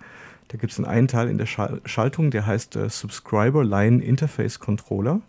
da 0.48 0.58
gibt 0.58 0.72
es 0.72 0.80
einen 0.84 1.08
Teil 1.08 1.28
in 1.28 1.38
der 1.38 1.46
Schal 1.46 1.80
Schaltung, 1.84 2.30
der 2.30 2.46
heißt 2.46 2.76
äh, 2.76 2.88
Subscriber 2.88 3.64
Line 3.64 4.02
Interface 4.02 4.58
Controller. 4.58 5.20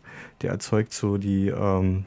Der 0.42 0.52
erzeugt 0.52 0.94
so 0.94 1.18
die, 1.18 1.48
ähm, 1.48 2.06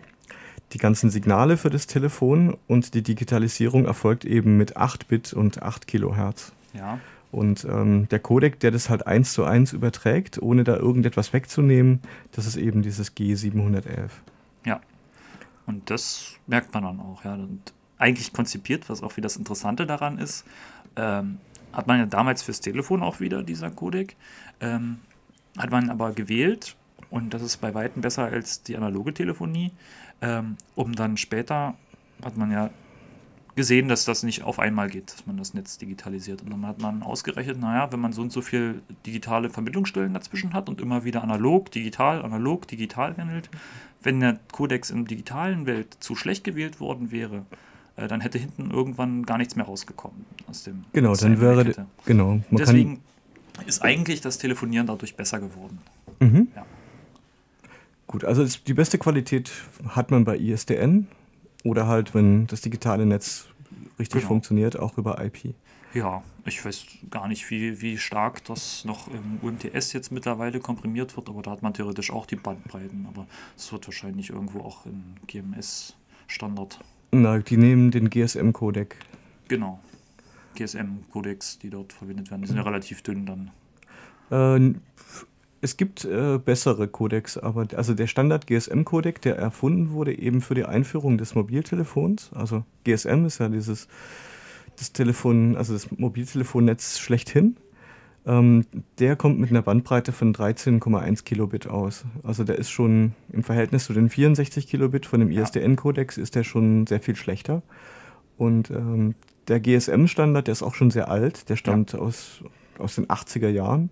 die 0.73 0.79
ganzen 0.79 1.11
Signale 1.11 1.57
für 1.57 1.71
das 1.71 1.87
Telefon 1.87 2.57
und 2.67 2.95
die 2.95 3.03
Digitalisierung 3.03 3.87
erfolgt 3.87 4.25
eben 4.25 4.57
mit 4.57 4.77
8 4.77 5.09
Bit 5.09 5.33
und 5.33 5.63
8 5.63 5.87
Kilohertz. 5.87 6.53
Ja. 6.75 7.01
Und 7.31 7.65
ähm, 7.65 8.09
der 8.09 8.21
Codec, 8.21 8.61
der 8.61 8.71
das 8.71 8.89
halt 8.89 9.07
eins 9.07 9.33
zu 9.33 9.45
eins 9.45 9.73
überträgt, 9.73 10.41
ohne 10.41 10.65
da 10.65 10.77
irgendetwas 10.77 11.33
wegzunehmen, 11.33 12.01
das 12.33 12.47
ist 12.47 12.57
eben 12.57 12.83
dieses 12.83 13.15
G711. 13.17 14.11
Ja. 14.65 14.81
Und 15.67 15.91
das 15.91 16.37
merkt 16.47 16.73
man 16.73 16.85
dann 16.85 17.01
auch, 17.01 17.25
ja. 17.25 17.35
Und 17.35 17.75
eigentlich 17.99 18.33
konzipiert, 18.33 18.89
was 18.89 19.03
auch 19.03 19.17
wieder 19.17 19.27
das 19.27 19.37
Interessante 19.37 19.87
daran 19.87 20.19
ist. 20.19 20.45
Ähm, 20.97 21.39
hat 21.73 21.87
man 21.87 21.99
ja 21.99 22.07
damals 22.07 22.43
fürs 22.43 22.61
Telefon 22.61 23.03
auch 23.03 23.21
wieder, 23.21 23.43
dieser 23.43 23.71
Codec. 23.71 24.17
Ähm, 24.61 24.99
hat 25.57 25.71
man 25.71 25.91
aber 25.91 26.13
gewählt, 26.13 26.77
und 27.11 27.35
das 27.35 27.43
ist 27.43 27.59
bei 27.59 27.75
Weitem 27.75 28.03
besser 28.03 28.25
als 28.25 28.63
die 28.63 28.77
analoge 28.77 29.13
Telefonie, 29.13 29.73
ähm, 30.21 30.57
um 30.75 30.95
dann 30.95 31.17
später, 31.17 31.75
hat 32.23 32.37
man 32.37 32.51
ja 32.51 32.71
gesehen, 33.59 33.89
dass 33.89 34.05
das 34.05 34.23
nicht 34.23 34.45
auf 34.45 34.61
einmal 34.61 34.89
geht, 34.89 35.13
dass 35.13 35.27
man 35.27 35.37
das 35.37 35.53
Netz 35.53 35.79
digitalisiert. 35.79 36.43
Und 36.43 36.51
dann 36.51 36.65
hat 36.65 36.81
man 36.81 37.03
ausgerechnet, 37.03 37.59
naja, 37.59 37.91
wenn 37.91 37.99
man 37.99 38.13
so 38.13 38.23
und 38.23 38.31
so 38.31 38.41
viel 38.41 38.83
digitale 39.05 39.51
Verbindungsstellen 39.51 40.15
dazwischen 40.15 40.53
hat 40.53 40.69
und 40.69 40.81
immer 40.81 41.03
wieder 41.03 41.25
analog, 41.25 41.73
digital, 41.73 42.23
analog, 42.23 42.69
digital 42.69 43.19
wandelt, 43.19 43.51
wenn 44.01 44.21
der 44.21 44.39
Codex 44.53 44.91
in 44.91 45.07
digitalen 45.07 45.67
Welt 45.67 45.97
zu 45.99 46.15
schlecht 46.15 46.45
gewählt 46.45 46.79
worden 46.79 47.11
wäre, 47.11 47.47
äh, 47.99 48.09
dann 48.09 48.21
hätte 48.21 48.39
hinten 48.39 48.71
irgendwann 48.71 49.27
gar 49.27 49.39
nichts 49.39 49.57
mehr 49.57 49.67
rausgekommen 49.67 50.25
aus 50.49 50.63
dem. 50.63 50.85
Genau, 50.93 51.11
aus 51.11 51.21
dann 51.21 51.41
wäre 51.41 51.87
genau. 52.05 52.41
Deswegen 52.51 53.01
ist 53.67 53.83
eigentlich 53.83 54.21
das 54.21 54.39
Telefonieren 54.39 54.87
dadurch 54.87 55.17
besser 55.17 55.41
geworden. 55.41 55.79
Mhm. 56.21 56.49
Ja. 56.55 56.65
Gut, 58.07 58.25
also 58.25 58.47
die 58.67 58.75
beste 58.75 58.99
Qualität 58.99 59.51
hat 59.89 60.11
man 60.11 60.25
bei 60.25 60.39
ISDN 60.39 61.09
oder 61.65 61.87
halt, 61.87 62.15
wenn 62.15 62.47
das 62.47 62.61
digitale 62.61 63.05
Netz 63.05 63.49
richtig 63.99 64.21
genau. 64.21 64.29
funktioniert, 64.29 64.79
auch 64.79 64.97
über 64.97 65.23
IP. 65.23 65.55
Ja, 65.93 66.23
ich 66.45 66.65
weiß 66.65 66.87
gar 67.11 67.29
nicht, 67.29 67.51
wie, 67.51 67.81
wie 67.81 67.99
stark 67.99 68.45
das 68.45 68.85
noch 68.85 69.09
im 69.09 69.41
UMTS 69.43 69.93
jetzt 69.93 70.13
mittlerweile 70.13 70.61
komprimiert 70.61 71.17
wird, 71.17 71.29
aber 71.29 71.43
da 71.43 71.51
hat 71.51 71.63
man 71.63 71.75
theoretisch 71.75 72.11
auch 72.11 72.27
die 72.27 72.37
Bandbreiten, 72.37 73.07
aber 73.09 73.27
es 73.57 73.73
wird 73.73 73.87
wahrscheinlich 73.87 74.31
irgendwo 74.31 74.61
auch 74.61 74.87
in 74.87 75.17
GMS-Standard 75.27 76.79
na, 77.11 77.39
die 77.39 77.57
nehmen 77.57 77.91
den 77.91 78.11
GSM-Codec. 78.11 78.97
Genau. 79.49 79.81
GSM-Codecs, 80.55 81.59
die 81.59 81.71
dort 81.71 81.93
verwendet 81.93 82.31
werden. 82.31 82.43
Die 82.43 82.49
sind 82.49 82.57
ja 82.57 82.63
relativ 82.63 83.03
dünn 83.03 83.27
dann. 83.27 83.51
Äh, 84.31 84.75
es 85.61 85.77
gibt 85.77 86.05
äh, 86.05 86.39
bessere 86.39 86.87
Codecs, 86.87 87.37
aber 87.37 87.67
also 87.75 87.95
der 87.95 88.07
Standard 88.07 88.47
GSM-Codec, 88.47 89.21
der 89.23 89.37
erfunden 89.37 89.91
wurde 89.91 90.17
eben 90.17 90.41
für 90.41 90.55
die 90.55 90.65
Einführung 90.65 91.19
des 91.19 91.35
Mobiltelefons. 91.35 92.31
Also 92.33 92.65
GSM 92.85 93.25
ist 93.25 93.39
ja 93.39 93.49
dieses 93.49 93.89
das 94.77 94.93
Telefon, 94.93 95.57
also 95.57 95.73
das 95.73 95.91
Mobiltelefonnetz 95.91 96.99
schlechthin. 96.99 97.57
Ähm, 98.29 98.67
der 98.99 99.17
kommt 99.17 99.41
mit 99.41 99.51
einer 99.51 99.63
Bandbreite 99.63 100.13
von 100.13 100.35
13,1 100.35 101.25
Kilobit 101.25 101.67
aus. 101.67 102.05
Also 102.23 102.45
der 102.45 102.57
ist 102.57 102.69
schon 102.69 103.15
im 103.33 103.43
Verhältnis 103.43 103.87
zu 103.87 103.95
den 103.95 104.11
64 104.11 104.69
Kilobit 104.69 105.07
von 105.07 105.21
dem 105.21 105.31
ISDN-Kodex 105.31 106.19
ist 106.19 106.35
der 106.35 106.45
schon 106.45 106.87
sehr 106.87 107.01
viel 107.01 107.17
schlechter. 107.17 107.63
Und 108.37 108.71
ähm, 108.71 109.15
der 109.49 109.61
GSM-Standard, 109.61 110.47
der 110.47 110.53
ist 110.53 110.63
auch 110.63 110.75
schon 110.75 110.91
sehr 110.91 111.11
alt, 111.11 111.49
der 111.49 111.57
stammt 111.57 111.95
ja. 111.95 112.01
aus, 112.01 112.45
aus 112.79 112.97
den 112.97 113.07
80er 113.07 113.49
Jahren. 113.49 113.89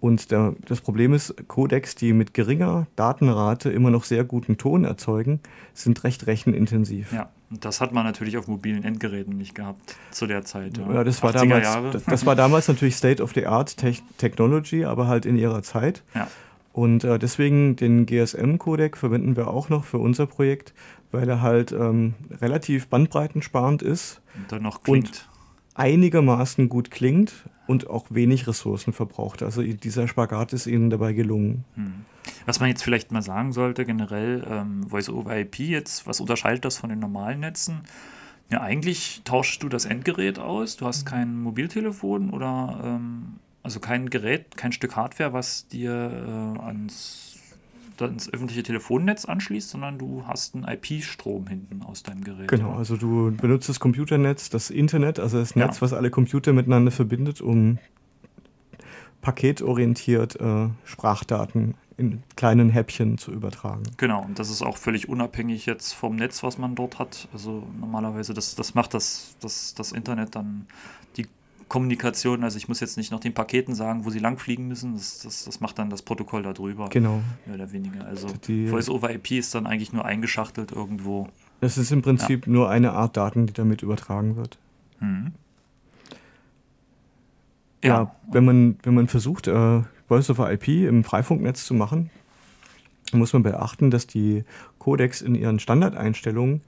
Und 0.00 0.30
der, 0.30 0.54
das 0.66 0.82
Problem 0.82 1.14
ist, 1.14 1.34
Codecs, 1.48 1.94
die 1.94 2.12
mit 2.12 2.34
geringer 2.34 2.86
Datenrate 2.94 3.70
immer 3.70 3.90
noch 3.90 4.04
sehr 4.04 4.24
guten 4.24 4.58
Ton 4.58 4.84
erzeugen, 4.84 5.40
sind 5.72 6.04
recht 6.04 6.26
rechenintensiv. 6.26 7.10
Ja, 7.14 7.30
das 7.50 7.80
hat 7.80 7.92
man 7.92 8.04
natürlich 8.04 8.36
auf 8.36 8.48
mobilen 8.48 8.82
Endgeräten 8.82 9.36
nicht 9.36 9.54
gehabt 9.54 9.96
zu 10.10 10.26
der 10.26 10.44
Zeit. 10.44 10.78
Ja, 10.78 10.94
ja 10.94 11.04
das, 11.04 11.22
war 11.22 11.32
damals, 11.32 11.68
das, 11.92 12.04
das, 12.04 12.26
war 12.26 12.34
damals 12.34 12.66
natürlich 12.68 12.96
State 12.96 13.22
of 13.22 13.32
the 13.34 13.46
Art 13.46 13.76
Te 13.76 13.94
Technology, 14.18 14.84
aber 14.84 15.06
halt 15.06 15.26
in 15.26 15.36
ihrer 15.36 15.62
Zeit. 15.62 16.02
Ja. 16.14 16.28
Und 16.72 17.04
äh, 17.04 17.18
deswegen 17.18 17.76
den 17.76 18.04
GSM-Codec 18.04 18.96
verwenden 18.96 19.36
wir 19.36 19.48
auch 19.48 19.68
noch 19.68 19.84
für 19.84 19.98
unser 19.98 20.26
Projekt, 20.26 20.74
weil 21.10 21.28
er 21.28 21.40
halt 21.40 21.72
ähm, 21.72 22.14
relativ 22.40 22.88
bandbreitensparend 22.88 23.80
ist. 23.80 24.20
Und 24.34 24.52
dann 24.52 24.62
noch 24.62 24.82
klingt. 24.82 25.28
Einigermaßen 25.76 26.68
gut 26.68 26.90
klingt 26.90 27.32
und 27.66 27.88
auch 27.88 28.06
wenig 28.10 28.46
Ressourcen 28.46 28.92
verbraucht. 28.92 29.42
Also 29.42 29.62
dieser 29.62 30.08
Spagat 30.08 30.52
ist 30.52 30.66
ihnen 30.66 30.90
dabei 30.90 31.12
gelungen. 31.12 31.64
Hm. 31.74 32.04
Was 32.44 32.60
man 32.60 32.68
jetzt 32.68 32.82
vielleicht 32.82 33.12
mal 33.12 33.22
sagen 33.22 33.52
sollte, 33.52 33.84
generell 33.84 34.46
ähm, 34.48 34.88
Voice-over-IP 34.88 35.58
jetzt, 35.60 36.06
was 36.06 36.20
unterscheidet 36.20 36.64
das 36.64 36.78
von 36.78 36.90
den 36.90 36.98
normalen 36.98 37.40
Netzen? 37.40 37.82
Ja, 38.50 38.60
eigentlich 38.60 39.22
tauschst 39.24 39.62
du 39.62 39.68
das 39.68 39.84
Endgerät 39.84 40.38
aus, 40.38 40.76
du 40.76 40.86
hast 40.86 41.04
kein 41.04 41.40
Mobiltelefon 41.40 42.30
oder 42.30 42.80
ähm, 42.84 43.40
also 43.64 43.80
kein 43.80 44.08
Gerät, 44.10 44.56
kein 44.56 44.70
Stück 44.70 44.94
Hardware, 44.94 45.32
was 45.32 45.66
dir 45.66 45.90
äh, 45.90 46.62
ans 46.62 47.35
ins 48.02 48.32
öffentliche 48.32 48.62
Telefonnetz 48.62 49.24
anschließt, 49.24 49.70
sondern 49.70 49.98
du 49.98 50.24
hast 50.26 50.54
einen 50.54 50.64
IP-Strom 50.64 51.46
hinten 51.46 51.82
aus 51.82 52.02
deinem 52.02 52.22
Gerät. 52.22 52.48
Genau, 52.48 52.74
also 52.74 52.96
du 52.96 53.34
benutzt 53.34 53.68
das 53.68 53.80
Computernetz, 53.80 54.50
das 54.50 54.70
Internet, 54.70 55.18
also 55.18 55.38
das 55.38 55.56
Netz, 55.56 55.76
ja. 55.76 55.80
was 55.80 55.92
alle 55.92 56.10
Computer 56.10 56.52
miteinander 56.52 56.90
verbindet, 56.90 57.40
um 57.40 57.78
paketorientiert 59.22 60.38
äh, 60.40 60.68
Sprachdaten 60.84 61.74
in 61.96 62.22
kleinen 62.36 62.68
Häppchen 62.68 63.16
zu 63.16 63.32
übertragen. 63.32 63.84
Genau, 63.96 64.22
und 64.22 64.38
das 64.38 64.50
ist 64.50 64.62
auch 64.62 64.76
völlig 64.76 65.08
unabhängig 65.08 65.64
jetzt 65.66 65.94
vom 65.94 66.16
Netz, 66.16 66.42
was 66.42 66.58
man 66.58 66.74
dort 66.74 66.98
hat. 66.98 67.26
Also 67.32 67.66
normalerweise, 67.80 68.34
das, 68.34 68.54
das 68.54 68.74
macht 68.74 68.92
das, 68.92 69.34
das, 69.40 69.74
das 69.74 69.92
Internet 69.92 70.34
dann 70.34 70.66
Kommunikation, 71.68 72.44
also 72.44 72.56
ich 72.58 72.68
muss 72.68 72.80
jetzt 72.80 72.96
nicht 72.96 73.10
noch 73.10 73.18
den 73.18 73.34
Paketen 73.34 73.74
sagen, 73.74 74.04
wo 74.04 74.10
sie 74.10 74.20
langfliegen 74.20 74.68
müssen, 74.68 74.94
das, 74.94 75.20
das, 75.20 75.44
das 75.44 75.60
macht 75.60 75.78
dann 75.78 75.90
das 75.90 76.02
Protokoll 76.02 76.42
darüber. 76.42 76.88
Genau. 76.88 77.22
Mehr 77.44 77.56
oder 77.56 77.72
weniger. 77.72 78.06
Also 78.06 78.28
Voice-over-IP 78.28 79.32
ist 79.32 79.54
dann 79.54 79.66
eigentlich 79.66 79.92
nur 79.92 80.04
eingeschachtelt 80.04 80.70
irgendwo. 80.70 81.28
Das 81.60 81.76
ist 81.76 81.90
im 81.90 82.02
Prinzip 82.02 82.46
ja. 82.46 82.52
nur 82.52 82.70
eine 82.70 82.92
Art 82.92 83.16
Daten, 83.16 83.46
die 83.46 83.52
damit 83.52 83.82
übertragen 83.82 84.36
wird. 84.36 84.58
Mhm. 85.00 85.32
Ja, 87.82 88.02
ja, 88.02 88.16
wenn 88.30 88.44
man, 88.44 88.78
wenn 88.82 88.94
man 88.94 89.08
versucht, 89.08 89.48
äh, 89.48 89.82
Voice-over-IP 90.08 90.68
im 90.68 91.02
Freifunknetz 91.02 91.66
zu 91.66 91.74
machen, 91.74 92.10
muss 93.12 93.32
man 93.32 93.42
beachten, 93.42 93.90
dass 93.90 94.06
die 94.06 94.44
Codecs 94.78 95.20
in 95.20 95.34
ihren 95.34 95.58
Standardeinstellungen 95.58 96.62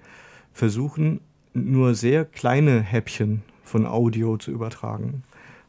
versuchen, 0.52 1.20
nur 1.54 1.94
sehr 1.94 2.24
kleine 2.24 2.80
Häppchen 2.80 3.42
von 3.68 3.86
Audio 3.86 4.36
zu 4.36 4.50
übertragen. 4.50 5.22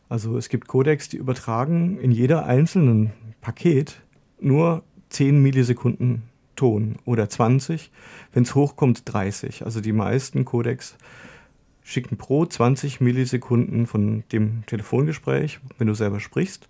Also 0.09 0.37
es 0.37 0.49
gibt 0.49 0.67
Codecs, 0.67 1.09
die 1.09 1.17
übertragen 1.17 1.99
in 1.99 2.11
jeder 2.11 2.45
einzelnen 2.45 3.11
Paket 3.41 4.01
nur 4.39 4.83
10 5.09 5.41
Millisekunden 5.41 6.23
Ton 6.55 6.97
oder 7.05 7.29
20, 7.29 7.91
wenn 8.33 8.43
es 8.43 8.55
hochkommt 8.55 9.03
30. 9.05 9.63
Also 9.63 9.81
die 9.81 9.93
meisten 9.93 10.45
Codecs 10.45 10.97
schicken 11.83 12.17
pro 12.17 12.45
20 12.45 13.01
Millisekunden 13.01 13.87
von 13.87 14.23
dem 14.31 14.65
Telefongespräch, 14.65 15.59
wenn 15.77 15.87
du 15.87 15.93
selber 15.93 16.19
sprichst, 16.19 16.67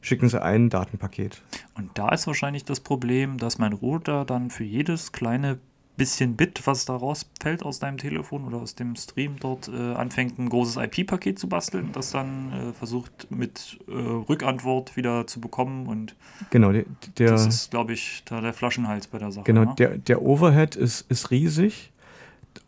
schicken 0.00 0.28
sie 0.28 0.42
ein 0.42 0.70
Datenpaket. 0.70 1.42
Und 1.74 1.90
da 1.94 2.08
ist 2.10 2.26
wahrscheinlich 2.26 2.64
das 2.64 2.80
Problem, 2.80 3.38
dass 3.38 3.58
mein 3.58 3.72
Router 3.72 4.24
dann 4.24 4.50
für 4.50 4.64
jedes 4.64 5.12
kleine 5.12 5.58
bisschen 5.96 6.36
Bit, 6.36 6.66
was 6.66 6.84
da 6.84 6.94
rausfällt 6.94 7.62
aus 7.62 7.78
deinem 7.78 7.98
Telefon 7.98 8.44
oder 8.44 8.58
aus 8.58 8.74
dem 8.74 8.96
Stream 8.96 9.36
dort, 9.40 9.68
äh, 9.68 9.94
anfängt 9.94 10.38
ein 10.38 10.48
großes 10.48 10.76
IP-Paket 10.76 11.38
zu 11.38 11.48
basteln, 11.48 11.90
das 11.92 12.10
dann 12.10 12.52
äh, 12.52 12.72
versucht 12.72 13.30
mit 13.30 13.78
äh, 13.88 13.92
Rückantwort 13.92 14.96
wieder 14.96 15.26
zu 15.26 15.40
bekommen 15.40 15.86
und 15.86 16.14
Genau, 16.50 16.72
der, 16.72 16.84
der, 17.18 17.30
das 17.30 17.46
ist, 17.46 17.70
glaube 17.70 17.94
ich, 17.94 18.22
da 18.26 18.40
der 18.40 18.52
Flaschenhals 18.52 19.06
bei 19.06 19.18
der 19.18 19.32
Sache. 19.32 19.44
genau, 19.44 19.64
ne? 19.64 19.74
der, 19.78 19.98
der 19.98 20.22
Overhead 20.22 20.76
ist, 20.76 21.10
ist 21.10 21.30
riesig. 21.30 21.92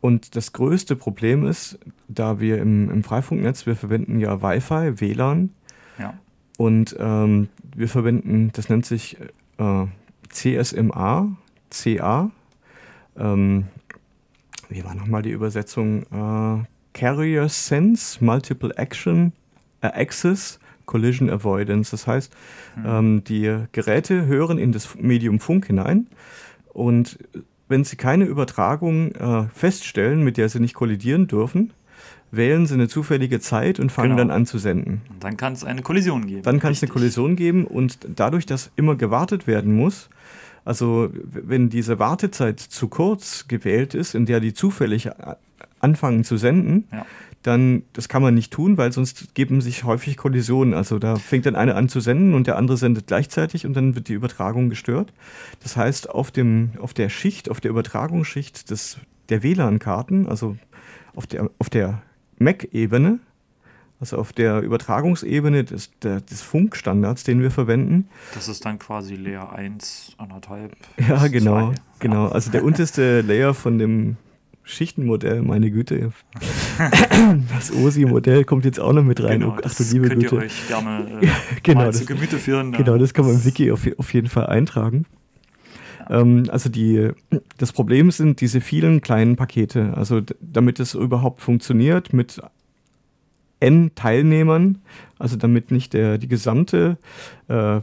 Und 0.00 0.36
das 0.36 0.52
größte 0.52 0.96
Problem 0.96 1.46
ist, 1.46 1.78
da 2.08 2.40
wir 2.40 2.58
im, 2.58 2.90
im 2.90 3.02
Freifunknetz, 3.02 3.66
wir 3.66 3.74
verwenden 3.74 4.20
ja 4.20 4.42
Wi-Fi, 4.42 5.00
WLAN 5.00 5.50
ja. 5.98 6.14
und 6.56 6.94
ähm, 6.98 7.48
wir 7.74 7.88
verwenden, 7.88 8.50
das 8.52 8.68
nennt 8.68 8.86
sich 8.86 9.16
äh, 9.58 9.86
CSMA, 10.28 11.36
CA. 11.70 12.30
Ähm, 13.18 13.64
wie 14.68 14.84
war 14.84 14.94
nochmal 14.94 15.22
die 15.22 15.30
Übersetzung? 15.30 16.02
Äh, 16.12 16.64
Carrier 16.94 17.48
Sense, 17.48 18.22
Multiple 18.24 18.72
Action, 18.76 19.32
äh, 19.80 19.86
Access, 19.88 20.58
Collision 20.86 21.30
Avoidance. 21.30 21.90
Das 21.90 22.06
heißt, 22.06 22.34
ähm, 22.84 23.22
die 23.24 23.54
Geräte 23.72 24.26
hören 24.26 24.58
in 24.58 24.72
das 24.72 24.94
Medium 24.96 25.38
Funk 25.40 25.66
hinein 25.66 26.06
und 26.72 27.18
wenn 27.68 27.84
sie 27.84 27.96
keine 27.96 28.24
Übertragung 28.24 29.12
äh, 29.12 29.44
feststellen, 29.54 30.24
mit 30.24 30.38
der 30.38 30.48
sie 30.48 30.58
nicht 30.60 30.74
kollidieren 30.74 31.26
dürfen, 31.26 31.72
wählen 32.30 32.66
sie 32.66 32.74
eine 32.74 32.88
zufällige 32.88 33.40
Zeit 33.40 33.78
und 33.78 33.92
fangen 33.92 34.10
Genau. 34.10 34.22
dann 34.22 34.30
an 34.30 34.46
zu 34.46 34.58
senden. 34.58 35.02
Und 35.10 35.22
dann 35.22 35.36
kann 35.36 35.52
es 35.52 35.64
eine 35.64 35.82
Kollision 35.82 36.26
geben. 36.26 36.42
Dann 36.42 36.60
kann 36.60 36.72
es 36.72 36.82
eine. 36.82 36.90
Kollision 36.90 37.36
geben 37.36 37.66
und 37.66 37.98
dadurch, 38.16 38.46
dass 38.46 38.70
immer 38.76 38.96
gewartet 38.96 39.46
werden 39.46 39.74
muss, 39.74 40.08
also 40.68 41.10
wenn 41.32 41.70
diese 41.70 41.98
Wartezeit 41.98 42.60
zu 42.60 42.88
kurz 42.88 43.48
gewählt 43.48 43.94
ist, 43.94 44.14
in 44.14 44.26
der 44.26 44.40
die 44.40 44.52
zufällig 44.52 45.08
anfangen 45.80 46.24
zu 46.24 46.36
senden, 46.36 46.84
Ja. 46.92 47.06
dann 47.42 47.82
das 47.94 48.08
kann 48.08 48.20
man 48.20 48.34
nicht 48.34 48.52
tun, 48.52 48.76
weil 48.76 48.92
sonst 48.92 49.34
geben 49.34 49.60
sich 49.62 49.84
häufig 49.84 50.16
Kollisionen. 50.18 50.74
Also 50.74 50.98
da 50.98 51.16
fängt 51.16 51.46
dann 51.46 51.56
einer 51.56 51.74
an 51.76 51.88
zu 51.88 52.00
senden 52.00 52.34
und 52.34 52.46
der 52.46 52.56
andere 52.58 52.76
sendet 52.76 53.06
gleichzeitig 53.06 53.64
und 53.64 53.74
dann 53.74 53.94
wird 53.94 54.08
die 54.08 54.12
Übertragung 54.12 54.68
gestört. 54.68 55.12
Das 55.62 55.76
heißt, 55.76 56.10
auf, 56.10 56.30
dem, 56.30 56.70
auf 56.80 56.92
der 56.92 57.08
Schicht, 57.08 57.50
auf 57.50 57.60
der 57.60 57.70
Übertragungsschicht 57.70 58.70
des, 58.70 58.98
der 59.30 59.42
WLAN-Karten, 59.42 60.28
also 60.28 60.56
auf 61.14 61.26
der, 61.26 61.48
auf 61.58 61.70
der 61.70 62.02
MAC-Ebene, 62.38 63.20
also 64.00 64.16
auf 64.16 64.32
der 64.32 64.60
Übertragungsebene 64.60 65.64
des, 65.64 65.90
der, 66.02 66.20
des 66.20 66.42
Funkstandards, 66.42 67.24
den 67.24 67.40
wir 67.42 67.50
verwenden. 67.50 68.08
Das 68.34 68.48
ist 68.48 68.64
dann 68.64 68.78
quasi 68.78 69.14
Layer 69.16 69.52
1, 69.52 70.14
anderthalb. 70.18 70.76
Ja, 71.08 71.22
bis 71.22 71.32
genau, 71.32 71.72
zwei. 71.72 71.74
genau. 71.98 72.28
Also 72.28 72.50
der 72.50 72.64
unterste 72.64 73.22
Layer 73.22 73.54
von 73.54 73.78
dem 73.78 74.16
Schichtenmodell, 74.62 75.42
meine 75.42 75.70
Güte. 75.70 76.12
Das 77.52 77.72
OSI-Modell 77.72 78.44
kommt 78.44 78.64
jetzt 78.64 78.78
auch 78.78 78.92
noch 78.92 79.02
mit 79.02 79.20
rein. 79.22 79.40
Genau, 79.40 79.52
Oh, 79.52 79.56
ach 79.58 79.62
du 79.74 79.78
das 79.78 79.92
liebe 79.92 80.08
könnt 80.08 80.22
Güte. 80.22 80.36
ihr 80.36 80.42
euch 80.42 80.68
gerne 80.68 81.18
äh, 81.22 81.26
genau, 81.64 81.80
mal 81.80 81.86
das- 81.86 81.98
zu 81.98 82.06
Gemüte 82.06 82.38
führen. 82.38 82.72
Genau, 82.72 82.96
das 82.98 83.12
kann 83.14 83.24
man 83.26 83.34
im 83.34 83.44
Wiki 83.44 83.72
auf, 83.72 83.88
auf 83.98 84.14
jeden 84.14 84.28
Fall 84.28 84.46
eintragen. 84.46 85.04
Ähm, 86.08 86.44
also 86.50 86.68
die, 86.68 87.10
das 87.56 87.72
Problem 87.72 88.10
sind 88.12 88.40
diese 88.40 88.60
vielen 88.60 89.00
kleinen 89.00 89.34
Pakete. 89.36 89.94
Also 89.96 90.20
damit 90.40 90.78
es 90.78 90.94
überhaupt 90.94 91.40
funktioniert 91.40 92.12
mit 92.12 92.40
N 93.60 93.92
Teilnehmern, 93.94 94.78
also 95.18 95.36
damit 95.36 95.70
nicht 95.70 95.92
der, 95.92 96.18
die 96.18 96.28
gesamte 96.28 96.98
äh, 97.48 97.80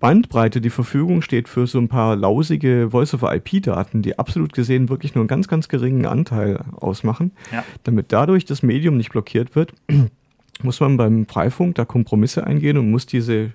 Bandbreite 0.00 0.60
die 0.60 0.70
Verfügung 0.70 1.22
steht 1.22 1.48
für 1.48 1.66
so 1.66 1.78
ein 1.78 1.88
paar 1.88 2.16
lausige 2.16 2.88
Voice-over-IP-Daten, 2.90 4.02
die 4.02 4.18
absolut 4.18 4.52
gesehen 4.52 4.88
wirklich 4.88 5.14
nur 5.14 5.22
einen 5.22 5.28
ganz, 5.28 5.48
ganz 5.48 5.68
geringen 5.68 6.06
Anteil 6.06 6.60
ausmachen. 6.76 7.32
Ja. 7.52 7.64
Damit 7.84 8.12
dadurch 8.12 8.44
das 8.44 8.62
Medium 8.62 8.96
nicht 8.96 9.10
blockiert 9.10 9.54
wird, 9.54 9.72
muss 10.62 10.80
man 10.80 10.96
beim 10.96 11.26
Freifunk 11.26 11.74
da 11.76 11.84
Kompromisse 11.84 12.46
eingehen 12.46 12.78
und 12.78 12.90
muss 12.90 13.06
diese, 13.06 13.52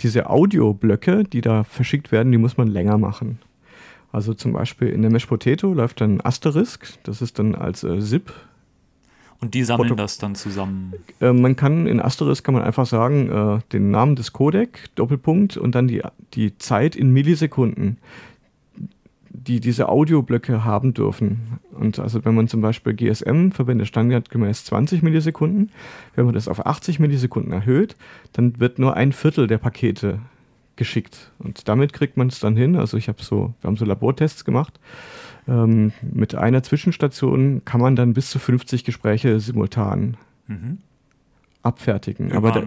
diese 0.00 0.30
Audioblöcke, 0.30 1.24
die 1.24 1.40
da 1.40 1.64
verschickt 1.64 2.12
werden, 2.12 2.32
die 2.32 2.38
muss 2.38 2.56
man 2.56 2.68
länger 2.68 2.98
machen. 2.98 3.38
Also 4.12 4.34
zum 4.34 4.52
Beispiel 4.52 4.88
in 4.88 5.02
der 5.02 5.10
Mesh 5.10 5.26
Potato 5.26 5.72
läuft 5.72 6.02
dann 6.02 6.20
Asterisk, 6.20 6.98
das 7.02 7.22
ist 7.22 7.38
dann 7.38 7.54
als 7.54 7.82
äh, 7.82 7.98
ZIP. 7.98 8.32
Und 9.42 9.54
die 9.54 9.64
sammeln 9.64 9.88
Proto- 9.88 9.96
das 9.96 10.18
dann 10.18 10.36
zusammen. 10.36 10.92
Äh, 11.20 11.32
man 11.32 11.56
kann 11.56 11.86
in 11.88 12.00
Asterisk 12.00 12.44
kann 12.44 12.54
man 12.54 12.62
einfach 12.62 12.86
sagen, 12.86 13.28
äh, 13.28 13.58
den 13.72 13.90
Namen 13.90 14.14
des 14.14 14.32
Codec, 14.32 14.88
Doppelpunkt 14.94 15.56
und 15.56 15.74
dann 15.74 15.88
die, 15.88 16.00
die 16.34 16.56
Zeit 16.58 16.94
in 16.94 17.10
Millisekunden, 17.10 17.98
die 19.30 19.58
diese 19.58 19.88
Audioblöcke 19.88 20.64
haben 20.64 20.94
dürfen. 20.94 21.58
Und 21.72 21.98
also 21.98 22.24
wenn 22.24 22.36
man 22.36 22.46
zum 22.46 22.60
Beispiel 22.60 22.94
GSM 22.94 23.50
verwendet 23.50 23.88
standardgemäß 23.88 24.64
20 24.66 25.02
Millisekunden, 25.02 25.72
wenn 26.14 26.24
man 26.26 26.34
das 26.34 26.46
auf 26.46 26.64
80 26.64 27.00
Millisekunden 27.00 27.52
erhöht, 27.52 27.96
dann 28.32 28.60
wird 28.60 28.78
nur 28.78 28.94
ein 28.96 29.12
Viertel 29.12 29.48
der 29.48 29.58
Pakete 29.58 30.20
geschickt. 30.76 31.32
Und 31.38 31.66
damit 31.66 31.92
kriegt 31.92 32.16
man 32.16 32.28
es 32.28 32.38
dann 32.38 32.56
hin. 32.56 32.76
Also 32.76 32.96
ich 32.96 33.08
habe 33.08 33.22
so, 33.22 33.54
wir 33.60 33.68
haben 33.68 33.76
so 33.76 33.84
Labortests 33.84 34.44
gemacht. 34.44 34.78
Ähm, 35.48 35.92
mit 36.02 36.34
einer 36.34 36.62
Zwischenstation 36.62 37.62
kann 37.64 37.80
man 37.80 37.96
dann 37.96 38.12
bis 38.14 38.30
zu 38.30 38.38
50 38.38 38.84
Gespräche 38.84 39.40
simultan 39.40 40.16
Mhm. 40.48 40.78
abfertigen. 41.62 42.32
Aber 42.32 42.50
da, 42.52 42.62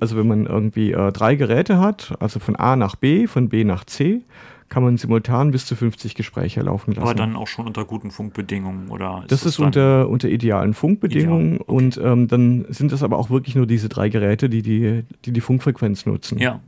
also 0.00 0.16
wenn 0.16 0.26
man 0.28 0.46
irgendwie 0.46 0.92
äh, 0.92 1.12
drei 1.12 1.34
Geräte 1.34 1.78
hat, 1.78 2.14
also 2.20 2.38
von 2.40 2.56
A 2.56 2.76
nach 2.76 2.96
B, 2.96 3.26
von 3.26 3.48
B 3.48 3.64
nach 3.64 3.84
C, 3.84 4.22
kann 4.68 4.82
man 4.82 4.96
simultan 4.96 5.50
bis 5.50 5.66
zu 5.66 5.76
50 5.76 6.14
Gespräche 6.14 6.60
laufen 6.62 6.92
lassen. 6.92 7.02
aber 7.02 7.14
dann 7.14 7.36
auch 7.36 7.46
schon 7.46 7.66
unter 7.66 7.84
guten 7.84 8.10
Funkbedingungen 8.10 8.88
oder 8.90 9.24
das 9.28 9.44
ist 9.44 9.58
dann- 9.58 9.66
unter, 9.66 10.08
unter 10.08 10.28
idealen 10.28 10.74
Funkbedingungen 10.74 11.56
Ideal, 11.56 11.60
okay. 11.66 11.72
und 11.72 11.96
ähm, 12.02 12.28
dann 12.28 12.64
sind 12.70 12.92
das 12.92 13.02
aber 13.02 13.18
auch 13.18 13.30
wirklich 13.30 13.54
nur 13.54 13.66
diese 13.66 13.88
drei 13.88 14.08
Geräte, 14.08 14.48
die 14.48 14.62
die, 14.62 15.04
die, 15.24 15.32
die 15.32 15.40
Funkfrequenz 15.40 16.06
nutzen. 16.06 16.38
Ja. 16.38 16.60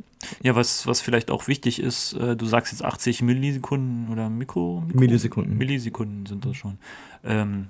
Ja, 0.42 0.56
was, 0.56 0.86
was 0.86 1.02
vielleicht 1.02 1.30
auch 1.30 1.46
wichtig 1.46 1.78
ist, 1.80 2.14
äh, 2.14 2.36
du 2.36 2.46
sagst 2.46 2.72
jetzt 2.72 2.82
80 2.84 3.22
Millisekunden 3.22 4.08
oder 4.10 4.28
Mikro, 4.30 4.82
Mikro? 4.86 4.98
Millisekunden. 5.00 5.56
Millisekunden 5.58 6.26
sind 6.26 6.44
das 6.44 6.56
schon. 6.56 6.78
Ähm, 7.22 7.66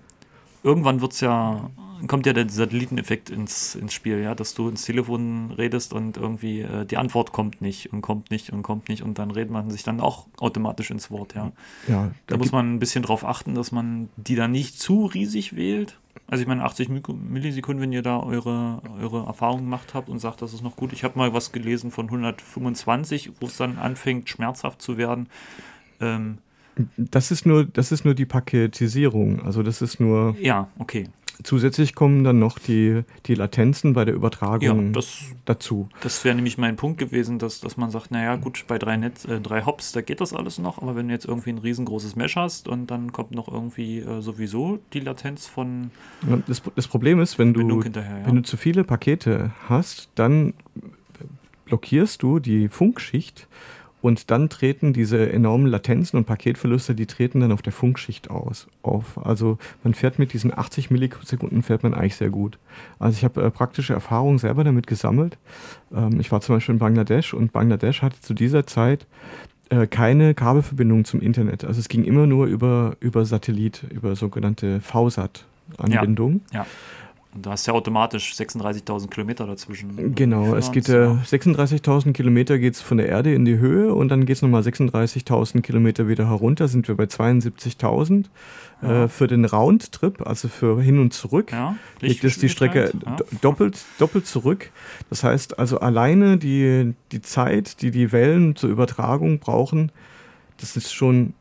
irgendwann 0.67 1.01
wird's 1.01 1.21
ja, 1.21 1.71
kommt 2.09 2.27
ja 2.27 2.33
der 2.33 2.49
Satelliteneffekt 2.49 3.31
ins, 3.31 3.77
ins 3.77 3.95
Spiel, 3.95 4.19
ja, 4.21 4.35
dass 4.35 4.53
du 4.55 4.69
ins 4.69 4.85
Telefon 4.85 5.53
redest 5.53 5.93
und 5.93 6.17
irgendwie 6.17 6.61
äh, 6.61 6.85
die 6.85 6.97
Antwort 6.97 7.33
kommt 7.33 7.61
nicht 7.63 7.93
und 7.93 8.03
kommt 8.03 8.31
nicht 8.31 8.51
und 8.53 8.63
kommt 8.65 8.89
nicht 8.89 9.03
und 9.03 9.19
dann 9.19 9.31
redet 9.31 9.53
man 9.53 9.71
sich 9.71 9.85
dann 9.85 10.01
auch 10.01 10.27
automatisch 10.39 10.91
ins 10.91 11.11
Wort, 11.11 11.35
ja. 11.35 11.53
Ja, 11.89 12.11
Da 12.27 12.37
muss 12.37 12.51
man 12.53 12.75
ein 12.75 12.79
bisschen 12.81 13.05
drauf 13.05 13.25
achten, 13.25 13.55
dass 13.55 13.71
man 13.71 14.09
die 14.17 14.35
dann 14.35 14.51
nicht 14.51 14.79
zu 14.81 15.07
riesig 15.07 15.55
wählt. 15.55 15.99
Also 16.27 16.43
ich 16.43 16.49
meine 16.49 16.65
80 16.65 16.89
Mikro- 16.89 17.15
Millisekunden, 17.15 17.81
wenn 17.81 17.93
ihr 17.93 18.03
da 18.03 18.19
eure, 18.19 18.83
eure 19.01 19.25
Erfahrungen 19.27 19.65
gemacht 19.65 19.95
habt 19.95 20.09
und 20.09 20.19
sagt, 20.19 20.43
das 20.43 20.53
ist 20.53 20.63
noch 20.65 20.75
gut. 20.75 20.93
Ich 20.93 21.05
habe 21.05 21.17
mal 21.17 21.33
was 21.33 21.53
gelesen 21.53 21.93
von 21.93 22.07
125, 22.07 23.33
wo 23.41 23.47
es 23.47 23.57
dann 23.57 23.79
anfängt 23.79 24.29
schmerzhaft 24.29 24.83
zu 24.83 24.97
werden. 24.97 25.29
Ähm, 26.01 26.39
das 26.97 27.31
ist 27.31 27.47
nur, 27.47 27.65
das 27.65 27.93
ist 27.93 28.05
nur 28.05 28.15
die 28.15 28.27
Paketisierung. 28.27 29.43
Also 29.45 29.63
das 29.63 29.81
ist 29.83 29.99
nur 30.01 30.37
ja, 30.41 30.69
okay. 30.79 31.09
zusätzlich 31.43 31.95
kommen 31.95 32.23
dann 32.25 32.39
noch 32.39 32.59
die, 32.59 33.03
die 33.27 33.35
Latenzen 33.35 33.95
bei 33.95 34.05
der 34.05 34.15
Ja, 34.15 34.19
Übertragung 34.19 34.93
das, 34.93 35.23
dazu. 35.47 35.89
das 36.03 36.25
wäre 36.25 36.35
nämlich 36.35 36.59
mein 36.59 36.77
Punkt 36.77 36.99
gewesen, 36.99 37.39
dass, 37.39 37.61
dass 37.61 37.77
man 37.77 37.91
sagt, 37.91 38.11
naja 38.11 38.37
gut, 38.37 38.65
bei 38.69 38.79
drei, 38.79 38.97
Netz, 38.97 39.25
äh, 39.25 39.41
drei 39.41 39.65
Hops, 39.65 39.93
da 39.93 40.03
geht 40.03 40.21
das 40.21 40.33
alles 40.35 40.59
noch, 40.59 40.83
aber 40.83 40.97
wenn 40.97 41.09
du 41.09 41.15
jetzt 41.15 41.25
irgendwie 41.27 41.51
ein 41.51 41.59
riesengroßes 41.59 42.15
Mesh 42.17 42.37
hast 42.37 42.69
und 42.69 42.91
dann 42.91 43.13
kommt 43.13 43.33
noch 43.33 43.49
irgendwie 43.49 44.01
äh, 44.01 44.21
sowieso 44.21 44.79
die 44.93 45.01
Latenz 45.01 45.47
von 45.47 45.91
Ja, 46.29 46.39
Das, 46.47 46.63
das 46.75 46.89
Problem 46.89 47.21
ist, 47.21 47.39
wenn 47.39 47.55
du, 47.55 47.81
ja. 47.83 48.27
wenn 48.27 48.37
du 48.37 48.43
zu 48.43 48.57
viele 48.57 48.85
Pakete 48.85 49.53
hast, 49.69 50.11
dann 50.15 50.53
blockierst 51.65 52.23
du 52.23 52.39
die 52.39 52.69
Funkschicht 52.69 53.49
und 54.03 54.31
dann 54.31 54.49
treten 54.49 54.93
diese 54.93 55.33
enormen 55.33 55.67
Latenzen 55.67 56.17
und 56.19 56.27
Paketverluste, 56.27 56.95
die 56.95 57.07
treten 57.07 57.41
dann 57.41 57.53
auf 57.53 57.63
der 57.63 57.73
Funkschicht 57.73 58.31
aus, 58.31 58.69
auf. 58.83 59.19
Also 59.25 59.59
man 59.83 59.95
fährt 59.95 60.19
mit 60.19 60.33
diesen 60.33 60.57
80 60.57 60.91
Millisekunden 60.91 61.63
fährt 61.63 61.83
man 61.83 61.95
eigentlich 61.95 62.17
sehr 62.17 62.31
gut. 62.31 62.59
Also 62.99 63.17
ich 63.17 63.25
habe 63.25 63.43
äh, 63.43 63.51
praktische 63.51 63.95
Erfahrungen 63.95 64.39
selber 64.39 64.65
damit 64.65 64.87
gesammelt. 64.87 65.39
Ähm, 65.95 66.21
ich 66.21 66.31
war 66.31 66.41
zum 66.41 66.57
Beispiel 66.57 66.75
in 66.75 66.79
Bangladesch 66.79 67.35
und 67.35 67.53
Bangladesch 67.53 68.03
hatte 68.03 68.21
zu 68.21 68.35
dieser 68.35 68.67
Zeit 68.67 69.07
äh, 69.71 69.87
keine 69.87 70.35
Kabelverbindung 70.35 71.05
zum 71.05 71.21
Internet. 71.21 71.65
Also 71.65 71.81
es 71.81 71.89
ging 71.89 72.05
immer 72.05 72.27
nur 72.27 72.47
über, 72.47 72.97
über 73.01 73.25
Satellit, 73.25 73.83
über 73.91 74.15
sogenannte 74.15 74.81
VSAT-Anbindung. 74.81 76.43
Ja. 76.53 76.67
Und 77.37 77.45
da 77.45 77.51
hast 77.51 77.67
du 77.67 77.73
ja 77.73 77.77
automatisch 77.77 78.33
36.000 78.33 79.09
Kilometer 79.11 79.47
dazwischen. 79.47 80.15
Genau, 80.15 80.55
es 80.55 80.73
geht 80.73 80.89
ja. 80.89 81.13
äh, 81.13 81.17
36.000 81.23 82.15
Kilometer 82.15 82.59
geht 82.59 82.75
es 82.75 82.81
von 82.81 82.97
der 82.97 83.09
Erde 83.11 83.35
in 83.35 83.45
die 83.45 83.59
Höhe 83.59 83.95
und 83.95 84.09
dann 84.09 84.25
geht 84.25 84.37
es 84.37 84.43
nochmal 84.43 84.63
36.000 84.63 85.61
Kilometer 85.61 86.09
wieder 86.09 86.29
herunter, 86.29 86.67
sind 86.67 86.89
wir 86.89 86.95
bei 86.97 87.05
72.000. 87.05 88.25
Ja. 88.81 89.05
Äh, 89.05 89.09
für 89.09 89.27
den 89.27 89.45
Roundtrip, 89.45 90.27
also 90.27 90.49
für 90.49 90.81
hin 90.81 90.99
und 90.99 91.13
zurück, 91.13 91.53
Ja, 91.53 91.77
liegt 92.01 92.25
es 92.25 92.39
die 92.39 92.49
Strecke 92.49 92.91
do- 92.95 93.25
doppelt, 93.43 93.79
doppelt 93.99 94.27
zurück. 94.27 94.71
Das 95.11 95.23
heißt 95.23 95.59
also 95.59 95.81
alleine 95.81 96.39
die, 96.39 96.95
die 97.13 97.21
Zeit, 97.21 97.83
die 97.83 97.91
die 97.91 98.13
Wellen 98.13 98.57
zur 98.57 98.71
Übertragung 98.71 99.41
brauchen, 99.41 99.93
das 100.59 100.77
ist 100.77 100.93
schon 100.93 101.35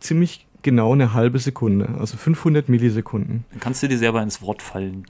ziemlich 0.00 0.46
genau 0.68 0.92
eine 0.92 1.14
halbe 1.14 1.38
Sekunde, 1.38 1.88
also 1.98 2.16
500 2.16 2.68
Millisekunden. 2.68 3.44
Dann 3.50 3.60
kannst 3.60 3.82
du 3.82 3.88
dir 3.88 3.98
selber 3.98 4.22
ins 4.22 4.42
Wort 4.42 4.60
fallen. 4.62 5.04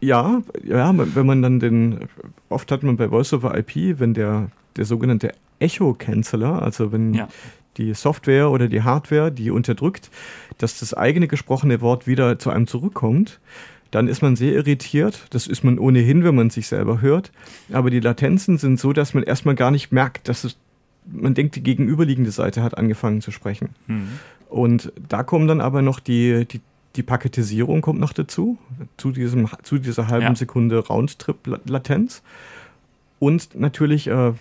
Ja, 0.00 0.42
ja, 0.64 0.92
wenn 1.14 1.26
man 1.26 1.42
dann 1.42 1.60
den, 1.60 2.08
oft 2.48 2.70
hat 2.72 2.82
man 2.82 2.96
bei 2.96 3.08
Voice 3.08 3.32
over 3.32 3.56
IP, 3.56 3.98
wenn 4.00 4.14
der, 4.14 4.48
der 4.76 4.84
sogenannte 4.84 5.32
Echo-Canceller, 5.60 6.60
also 6.62 6.90
wenn 6.92 7.14
Ja. 7.14 7.28
die 7.76 7.94
Software 7.94 8.50
oder 8.50 8.66
die 8.68 8.82
Hardware, 8.82 9.30
die 9.30 9.50
unterdrückt, 9.50 10.10
dass 10.58 10.78
das 10.80 10.92
eigene 10.94 11.28
gesprochene 11.28 11.80
Wort 11.80 12.06
wieder 12.06 12.38
zu 12.38 12.50
einem 12.50 12.66
zurückkommt, 12.66 13.38
dann 13.90 14.06
ist 14.08 14.22
man 14.22 14.36
sehr 14.36 14.52
irritiert. 14.54 15.26
Das 15.30 15.46
ist 15.46 15.64
man 15.64 15.78
ohnehin, 15.78 16.22
wenn 16.24 16.34
man 16.34 16.50
sich 16.50 16.66
selber 16.68 17.00
hört. 17.00 17.32
Aber 17.72 17.90
die 17.90 18.00
Latenzen 18.00 18.56
sind 18.58 18.78
so, 18.78 18.92
dass 18.92 19.14
man 19.14 19.22
erstmal 19.24 19.54
gar 19.56 19.70
nicht 19.70 19.90
merkt, 19.92 20.28
dass 20.28 20.44
es, 20.44 20.56
man 21.06 21.34
denkt, 21.34 21.56
die 21.56 21.62
gegenüberliegende 21.62 22.30
Seite 22.30 22.62
hat 22.62 22.78
angefangen 22.78 23.20
zu 23.20 23.30
sprechen. 23.32 23.70
Hm. 23.86 24.08
Und 24.50 24.92
da 25.08 25.22
kommen 25.22 25.48
dann 25.48 25.60
aber 25.60 25.80
noch 25.80 26.00
die, 26.00 26.46
die, 26.46 26.60
die 26.96 27.02
Paketisierung 27.02 27.80
kommt 27.80 28.00
noch 28.00 28.12
dazu, 28.12 28.58
zu, 28.96 29.12
diesem, 29.12 29.48
zu 29.62 29.78
dieser 29.78 30.08
halben 30.08 30.26
Ja. 30.26 30.34
Sekunde 30.34 30.78
Roundtrip-Latenz. 30.78 32.22
Und 33.18 33.54
natürlich 33.54 34.08
äh, 34.08 34.32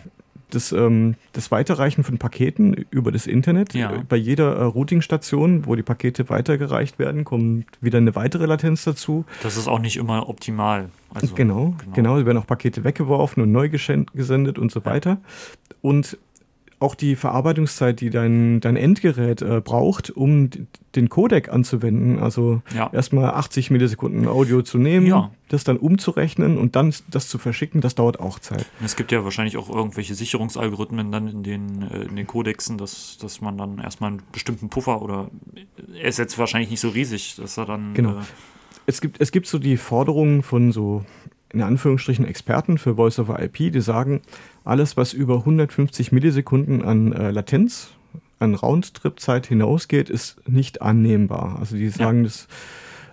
das, 0.49 0.71
ähm, 0.71 1.15
das 1.33 1.51
Weiterreichen 1.51 2.03
von 2.03 2.17
Paketen 2.17 2.73
über 2.89 3.11
das 3.11 3.27
Internet. 3.27 3.73
Ja. 3.73 4.03
Bei 4.07 4.15
jeder 4.15 4.55
äh, 4.55 4.63
Routing-Station, 4.63 5.65
wo 5.65 5.75
die 5.75 5.83
Pakete 5.83 6.29
weitergereicht 6.29 6.97
werden, 6.99 7.23
kommt 7.23 7.65
wieder 7.81 7.97
eine 7.99 8.15
weitere 8.15 8.45
Latenz 8.45 8.83
dazu. 8.83 9.25
Das 9.43 9.57
ist 9.57 9.67
auch 9.67 9.79
nicht 9.79 9.97
immer 9.97 10.27
optimal. 10.27 10.89
Also, 11.13 11.33
genau, 11.35 11.75
genau, 11.93 12.17
Es 12.17 12.25
werden 12.25 12.37
auch 12.37 12.47
Pakete 12.47 12.83
weggeworfen 12.83 13.41
und 13.43 13.51
neu 13.51 13.69
gesendet 13.69 14.59
und 14.59 14.71
so 14.71 14.85
weiter. 14.85 15.17
Und 15.81 16.17
auch 16.79 16.95
die 16.95 17.15
Verarbeitungszeit, 17.17 17.99
die 17.99 18.09
dein, 18.09 18.61
dein 18.61 18.77
Endgerät 18.77 19.41
äh, 19.41 19.59
braucht, 19.59 20.09
um 20.11 20.49
den 20.95 21.09
Codec 21.09 21.49
anzuwenden. 21.49 22.19
Also 22.19 22.61
Ja. 22.73 22.89
erstmal 22.93 23.31
80 23.31 23.69
Millisekunden 23.69 24.27
Audio 24.27 24.61
zu 24.61 24.77
nehmen, 24.77 25.05
Ja. 25.05 25.29
das 25.49 25.65
dann 25.65 25.75
umzurechnen 25.77 26.57
und 26.57 26.75
dann 26.77 26.93
das 27.11 27.27
zu 27.27 27.37
verschicken, 27.37 27.81
das 27.81 27.95
dauert 27.95 28.19
auch 28.21 28.39
Zeit. 28.39 28.65
Es 28.83 28.95
gibt 28.95 29.11
ja 29.11 29.23
wahrscheinlich 29.25 29.57
auch 29.57 29.69
irgendwelche 29.69 30.15
Sicherungsalgorithmen 30.15 31.11
dann 31.11 31.27
in 31.27 31.43
den, 31.43 31.81
äh, 31.81 32.03
in 32.03 32.15
den 32.15 32.27
Kodexen, 32.27 32.77
dass, 32.77 33.17
dass 33.17 33.41
man 33.41 33.57
dann 33.57 33.79
erstmal 33.79 34.11
einen 34.11 34.21
bestimmten 34.31 34.69
Puffer 34.69 35.01
oder 35.01 35.29
er 36.01 36.07
ist 36.07 36.17
jetzt 36.17 36.37
wahrscheinlich 36.37 36.69
nicht 36.69 36.79
so 36.79 36.89
riesig, 36.89 37.35
dass 37.35 37.57
er 37.57 37.65
dann 37.65 37.93
Genau. 37.93 38.11
äh, 38.19 38.23
Es 38.85 39.01
gibt, 39.01 39.19
es 39.21 39.31
gibt 39.31 39.47
so 39.47 39.59
die 39.59 39.77
Forderungen 39.77 40.41
von 40.43 40.71
so 40.71 41.03
in 41.51 41.61
Anführungsstrichen 41.63 42.25
Experten 42.25 42.77
für 42.77 42.95
Voice 42.95 43.17
over 43.19 43.41
IP, 43.41 43.71
die 43.71 43.81
sagen, 43.81 44.21
alles, 44.63 44.97
was 44.97 45.13
über 45.13 45.35
150 45.37 46.11
Millisekunden 46.11 46.83
an 46.83 47.11
äh, 47.13 47.31
Latenz, 47.31 47.89
an 48.39 48.55
Roundtrip-Zeit 48.55 49.47
hinausgeht, 49.47 50.09
ist 50.09 50.37
nicht 50.47 50.81
annehmbar. 50.81 51.57
Also 51.59 51.75
die 51.75 51.89
sagen, 51.89 52.23
dass 52.23 52.47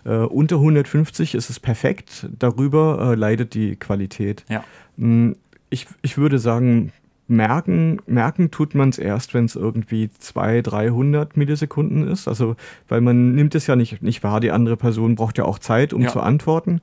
äh, 0.05 0.19
unter 0.19 0.57
150 0.57 1.35
ist 1.35 1.51
es 1.51 1.59
perfekt, 1.59 2.29
darüber 2.39 3.13
äh, 3.13 3.15
leidet 3.15 3.55
die 3.55 3.77
Qualität. 3.77 4.45
ja. 4.49 4.63
Mm, 4.97 5.33
Ich, 5.69 5.87
ich 6.03 6.17
würde 6.17 6.39
sagen, 6.39 6.93
merken, 7.29 7.99
merken 8.07 8.53
tut 8.53 8.77
man 8.77 8.91
es 8.91 8.99
erst, 8.99 9.35
wenn 9.35 9.47
es 9.47 9.57
irgendwie 9.57 10.09
200, 10.17 10.71
300 10.73 11.37
Millisekunden 11.37 12.07
ist. 12.07 12.29
Also, 12.29 12.55
weil 12.89 13.01
man 13.01 13.35
nimmt 13.35 13.57
es 13.57 13.67
ja 13.67 13.75
nicht, 13.75 14.01
nicht 14.01 14.23
wahr, 14.23 14.39
die 14.39 14.53
andere 14.53 14.77
Person 14.77 15.17
braucht 15.17 15.39
ja 15.39 15.45
auch 15.45 15.59
Zeit, 15.59 15.93
um 15.93 16.03
Ja. 16.03 16.09
zu 16.11 16.21
antworten. 16.21 16.81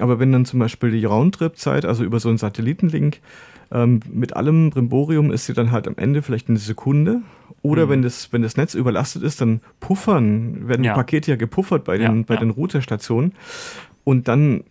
Aber 0.00 0.18
wenn 0.18 0.32
dann 0.32 0.46
zum 0.46 0.60
Beispiel 0.60 0.90
die 0.92 1.04
Roundtrip-Zeit, 1.04 1.84
also 1.84 2.04
über 2.04 2.20
so 2.20 2.30
einen 2.30 2.38
Satellitenlink, 2.38 3.20
ähm, 3.72 4.00
mit 4.12 4.36
allem 4.36 4.70
Brimborium 4.70 5.30
ist 5.32 5.46
sie 5.46 5.54
dann 5.54 5.70
halt 5.72 5.88
am 5.88 5.94
Ende 5.96 6.22
vielleicht 6.22 6.48
eine 6.48 6.58
Sekunde. 6.58 7.22
Oder 7.62 7.86
Mhm. 7.86 7.90
wenn, 7.90 8.02
das, 8.02 8.32
wenn 8.32 8.42
das 8.42 8.56
Netz 8.56 8.74
überlastet 8.74 9.22
ist, 9.22 9.40
dann 9.40 9.60
puffern, 9.80 10.68
werden 10.68 10.84
Ja. 10.84 10.92
die 10.92 10.96
Pakete 10.98 11.30
ja 11.30 11.36
gepuffert 11.36 11.84
bei 11.84 11.96
den, 11.98 12.18
Ja, 12.18 12.24
bei 12.26 12.34
ja. 12.34 12.40
den 12.40 12.50
Routerstationen. 12.50 13.32
Und 14.04 14.26
dann 14.28 14.64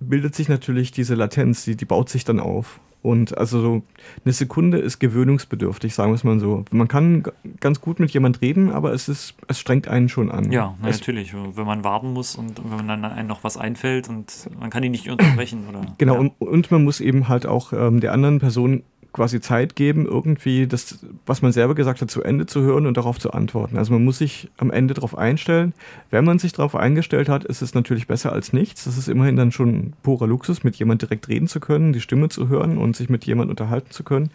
bildet 0.00 0.34
sich 0.34 0.48
natürlich 0.48 0.90
diese 0.90 1.14
Latenz, 1.14 1.64
die, 1.64 1.76
die 1.76 1.84
baut 1.84 2.08
sich 2.08 2.24
dann 2.24 2.40
auf. 2.40 2.80
Und 3.00 3.38
also 3.38 3.60
so 3.60 3.82
eine 4.24 4.32
Sekunde 4.32 4.78
ist 4.78 4.98
gewöhnungsbedürftig, 4.98 5.94
sagen 5.94 6.10
wir 6.10 6.16
es 6.16 6.24
mal 6.24 6.40
so. 6.40 6.64
Man 6.72 6.88
kann 6.88 7.22
ganz 7.60 7.80
gut 7.80 8.00
mit 8.00 8.10
jemand 8.10 8.40
reden, 8.40 8.72
aber 8.72 8.92
es 8.92 9.08
ist, 9.08 9.34
es 9.46 9.60
strengt 9.60 9.86
einen 9.86 10.08
schon 10.08 10.30
an. 10.30 10.50
Ja, 10.50 10.74
na, 10.82 10.90
natürlich. 10.90 11.32
Wenn 11.32 11.66
man 11.66 11.84
warten 11.84 12.12
muss 12.12 12.34
und 12.34 12.60
wenn 12.62 12.76
man 12.76 12.88
dann 12.88 13.04
einem 13.04 13.28
noch 13.28 13.44
was 13.44 13.56
einfällt 13.56 14.08
und 14.08 14.50
man 14.58 14.70
kann 14.70 14.82
ihn 14.82 14.90
nicht 14.90 15.08
unterbrechen 15.08 15.68
oder. 15.68 15.82
Genau, 15.98 16.14
ja. 16.14 16.20
und, 16.20 16.32
und 16.40 16.70
man 16.70 16.84
muss 16.84 17.00
eben 17.00 17.28
halt 17.28 17.46
auch 17.46 17.72
ähm, 17.72 18.00
der 18.00 18.12
anderen 18.12 18.40
Person 18.40 18.82
quasi 19.18 19.40
Zeit 19.40 19.74
geben, 19.74 20.06
irgendwie 20.06 20.68
das, 20.68 21.04
was 21.26 21.42
man 21.42 21.50
selber 21.50 21.74
gesagt 21.74 22.00
hat, 22.00 22.08
zu 22.08 22.22
Ende 22.22 22.46
zu 22.46 22.62
hören 22.62 22.86
und 22.86 22.96
darauf 22.96 23.18
zu 23.18 23.32
antworten. 23.32 23.76
Also 23.76 23.92
man 23.92 24.04
muss 24.04 24.18
sich 24.18 24.48
am 24.58 24.70
Ende 24.70 24.94
darauf 24.94 25.18
einstellen. 25.18 25.74
Wenn 26.12 26.24
man 26.24 26.38
sich 26.38 26.52
darauf 26.52 26.76
eingestellt 26.76 27.28
hat, 27.28 27.42
ist 27.42 27.60
es 27.60 27.74
natürlich 27.74 28.06
besser 28.06 28.32
als 28.32 28.52
nichts. 28.52 28.84
Das 28.84 28.96
ist 28.96 29.08
immerhin 29.08 29.34
dann 29.34 29.50
schon 29.50 29.94
purer 30.04 30.28
Luxus, 30.28 30.62
mit 30.62 30.76
jemand 30.76 31.02
direkt 31.02 31.26
reden 31.26 31.48
zu 31.48 31.58
können, 31.58 31.92
die 31.92 32.00
Stimme 32.00 32.28
zu 32.28 32.48
hören 32.48 32.78
und 32.78 32.94
sich 32.94 33.08
mit 33.08 33.24
jemand 33.26 33.50
unterhalten 33.50 33.90
zu 33.90 34.04
können. 34.04 34.30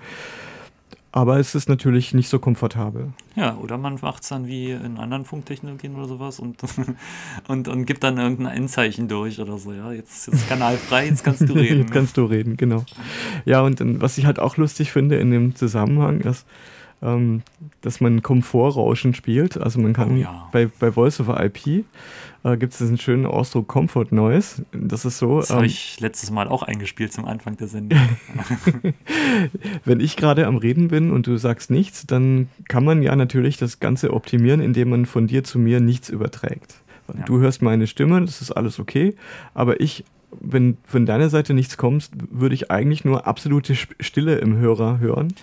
Aber 1.16 1.38
es 1.38 1.54
ist 1.54 1.70
natürlich 1.70 2.16
nicht 2.16 2.28
so 2.28 2.40
komfortabel. 2.40 3.14
Ja, 3.36 3.56
oder 3.58 3.78
man 3.78 4.00
macht 4.02 4.24
es 4.24 4.30
dann 4.30 4.48
wie 4.48 4.72
in 4.72 4.98
anderen 4.98 5.26
Funktechnologien 5.26 5.96
oder 5.96 6.08
sowas 6.08 6.40
und, 6.40 6.58
und, 7.48 7.68
und 7.68 7.86
gibt 7.86 8.04
dann 8.04 8.18
irgendein 8.18 8.48
Einzeichen 8.48 9.08
durch 9.08 9.40
oder 9.40 9.60
so. 9.60 9.74
Ja, 9.74 9.92
jetzt 9.92 10.28
ist 10.28 10.50
Kanal 10.50 10.76
frei, 10.76 11.06
jetzt 11.06 11.24
kannst 11.24 11.48
du 11.48 11.54
reden. 11.54 11.82
Jetzt 11.82 11.92
kannst 11.92 12.18
du 12.18 12.26
reden, 12.26 12.58
genau. 12.58 12.84
Ja, 13.46 13.62
und 13.62 13.80
was 14.02 14.18
ich 14.18 14.26
halt 14.26 14.40
auch 14.40 14.58
lustig 14.58 14.92
finde 14.92 15.18
in 15.18 15.30
dem 15.30 15.56
Zusammenhang 15.56 16.22
ist, 16.22 16.48
ähm, 17.04 17.44
dass 17.82 18.02
man 18.02 18.24
Komfortrauschen 18.24 19.14
spielt. 19.14 19.58
Also 19.58 19.80
man 19.80 19.94
kann 19.94 20.14
Oh 20.14 20.22
ja. 20.22 20.50
bei, 20.52 20.68
bei 20.80 20.92
Voice 20.92 21.20
over 21.20 21.44
IP 21.44 21.86
äh, 22.44 22.58
gibt 22.58 22.74
es 22.74 22.80
diesen 22.80 22.98
schönen 22.98 23.26
Ausdruck 23.26 23.68
Comfort 23.68 24.08
Noise. 24.12 24.66
Das 24.72 25.06
ist 25.06 25.18
so, 25.18 25.40
Das 25.40 25.50
habe 25.50 25.62
ähm, 25.62 25.66
ich 25.66 26.00
letztes 26.00 26.32
Mal 26.32 26.48
auch 26.48 26.64
eingespielt 26.64 27.12
zum 27.12 27.26
Anfang 27.26 27.58
der 27.58 27.68
Sendung. 27.68 28.00
wenn 29.86 30.00
ich 30.00 30.16
gerade 30.16 30.48
am 30.48 30.58
Reden 30.58 30.88
bin 30.88 31.12
und 31.12 31.28
du 31.28 31.38
sagst 31.38 31.72
nichts, 31.72 32.06
dann 32.06 32.50
kann 32.68 32.86
man 32.86 33.04
ja 33.04 33.16
natürlich 33.16 33.58
das 33.58 33.80
Ganze 33.80 34.14
optimieren, 34.14 34.62
indem 34.62 34.90
man 34.90 35.06
von 35.06 35.28
dir 35.28 35.44
zu 35.44 35.60
mir 35.60 35.80
nichts 35.80 36.10
überträgt. 36.10 36.76
Ja. 37.14 37.26
Du 37.26 37.40
hörst 37.40 37.62
meine 37.62 37.88
Stimme, 37.88 38.22
das 38.22 38.42
ist 38.42 38.52
alles 38.52 38.80
okay, 38.80 39.16
aber 39.54 39.82
ich, 39.82 40.06
wenn 40.40 40.78
von 40.86 41.06
deiner 41.06 41.30
Seite 41.30 41.54
nichts 41.54 41.78
kommt, 41.78 42.10
würde 42.32 42.56
ich 42.56 42.72
eigentlich 42.72 43.04
nur 43.04 43.28
absolute 43.28 43.76
Stille 43.76 44.36
im 44.36 44.56
Hörer 44.56 45.00
hören. 45.00 45.34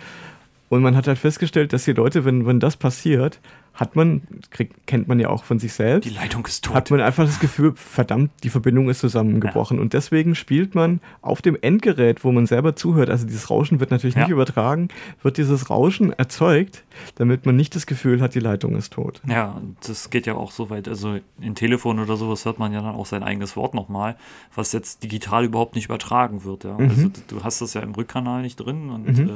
Und 0.70 0.82
man 0.82 0.96
hat 0.96 1.06
halt 1.08 1.18
festgestellt, 1.18 1.72
dass 1.72 1.84
die 1.84 1.92
Leute, 1.92 2.24
wenn, 2.24 2.46
wenn 2.46 2.60
das 2.60 2.76
passiert, 2.76 3.40
hat 3.74 3.96
man, 3.96 4.22
kriegt, 4.50 4.86
kennt 4.86 5.08
man 5.08 5.18
ja 5.18 5.28
auch 5.28 5.42
von 5.44 5.58
sich 5.58 5.72
selbst, 5.72 6.08
Die 6.08 6.14
Leitung 6.14 6.44
ist 6.46 6.64
tot. 6.64 6.74
hat 6.74 6.90
man 6.90 7.00
einfach 7.00 7.24
das 7.24 7.40
Gefühl, 7.40 7.72
verdammt, 7.74 8.30
die 8.44 8.50
Verbindung 8.50 8.88
ist 8.88 9.00
zusammengebrochen. 9.00 9.78
Und 9.80 9.94
deswegen 9.94 10.34
spielt 10.36 10.74
man 10.76 11.00
auf 11.22 11.42
dem 11.42 11.56
Endgerät, 11.60 12.22
wo 12.24 12.30
man 12.30 12.46
selber 12.46 12.76
zuhört, 12.76 13.10
also 13.10 13.26
dieses 13.26 13.50
Rauschen 13.50 13.80
wird 13.80 13.90
natürlich 13.90 14.14
Ja. 14.14 14.22
nicht 14.22 14.30
übertragen, 14.30 14.88
wird 15.22 15.38
dieses 15.38 15.70
Rauschen 15.70 16.12
erzeugt, 16.12 16.84
damit 17.16 17.46
man 17.46 17.56
nicht 17.56 17.74
das 17.74 17.86
Gefühl 17.86 18.20
hat, 18.20 18.34
die 18.36 18.40
Leitung 18.40 18.76
ist 18.76 18.92
tot. 18.92 19.20
Ja, 19.26 19.50
und 19.52 19.76
das 19.88 20.10
geht 20.10 20.26
ja 20.26 20.34
auch 20.34 20.52
so 20.52 20.70
weit. 20.70 20.86
Also 20.86 21.18
in 21.40 21.54
Telefon 21.56 21.98
oder 21.98 22.16
sowas 22.16 22.44
hört 22.44 22.60
man 22.60 22.72
ja 22.72 22.80
dann 22.82 22.94
auch 22.94 23.06
sein 23.06 23.22
eigenes 23.24 23.56
Wort 23.56 23.74
nochmal, 23.74 24.16
was 24.54 24.72
jetzt 24.72 25.02
digital 25.02 25.44
überhaupt 25.44 25.74
nicht 25.74 25.86
übertragen 25.86 26.44
wird. 26.44 26.62
Ja. 26.64 26.76
Also 26.76 27.06
Mhm. 27.06 27.12
du- 27.28 27.36
du 27.38 27.44
hast 27.44 27.60
das 27.60 27.74
ja 27.74 27.80
im 27.80 27.92
Rückkanal 27.92 28.42
nicht 28.42 28.56
drin 28.56 28.90
und 28.90 29.06
Mhm. 29.18 29.28
äh, 29.28 29.32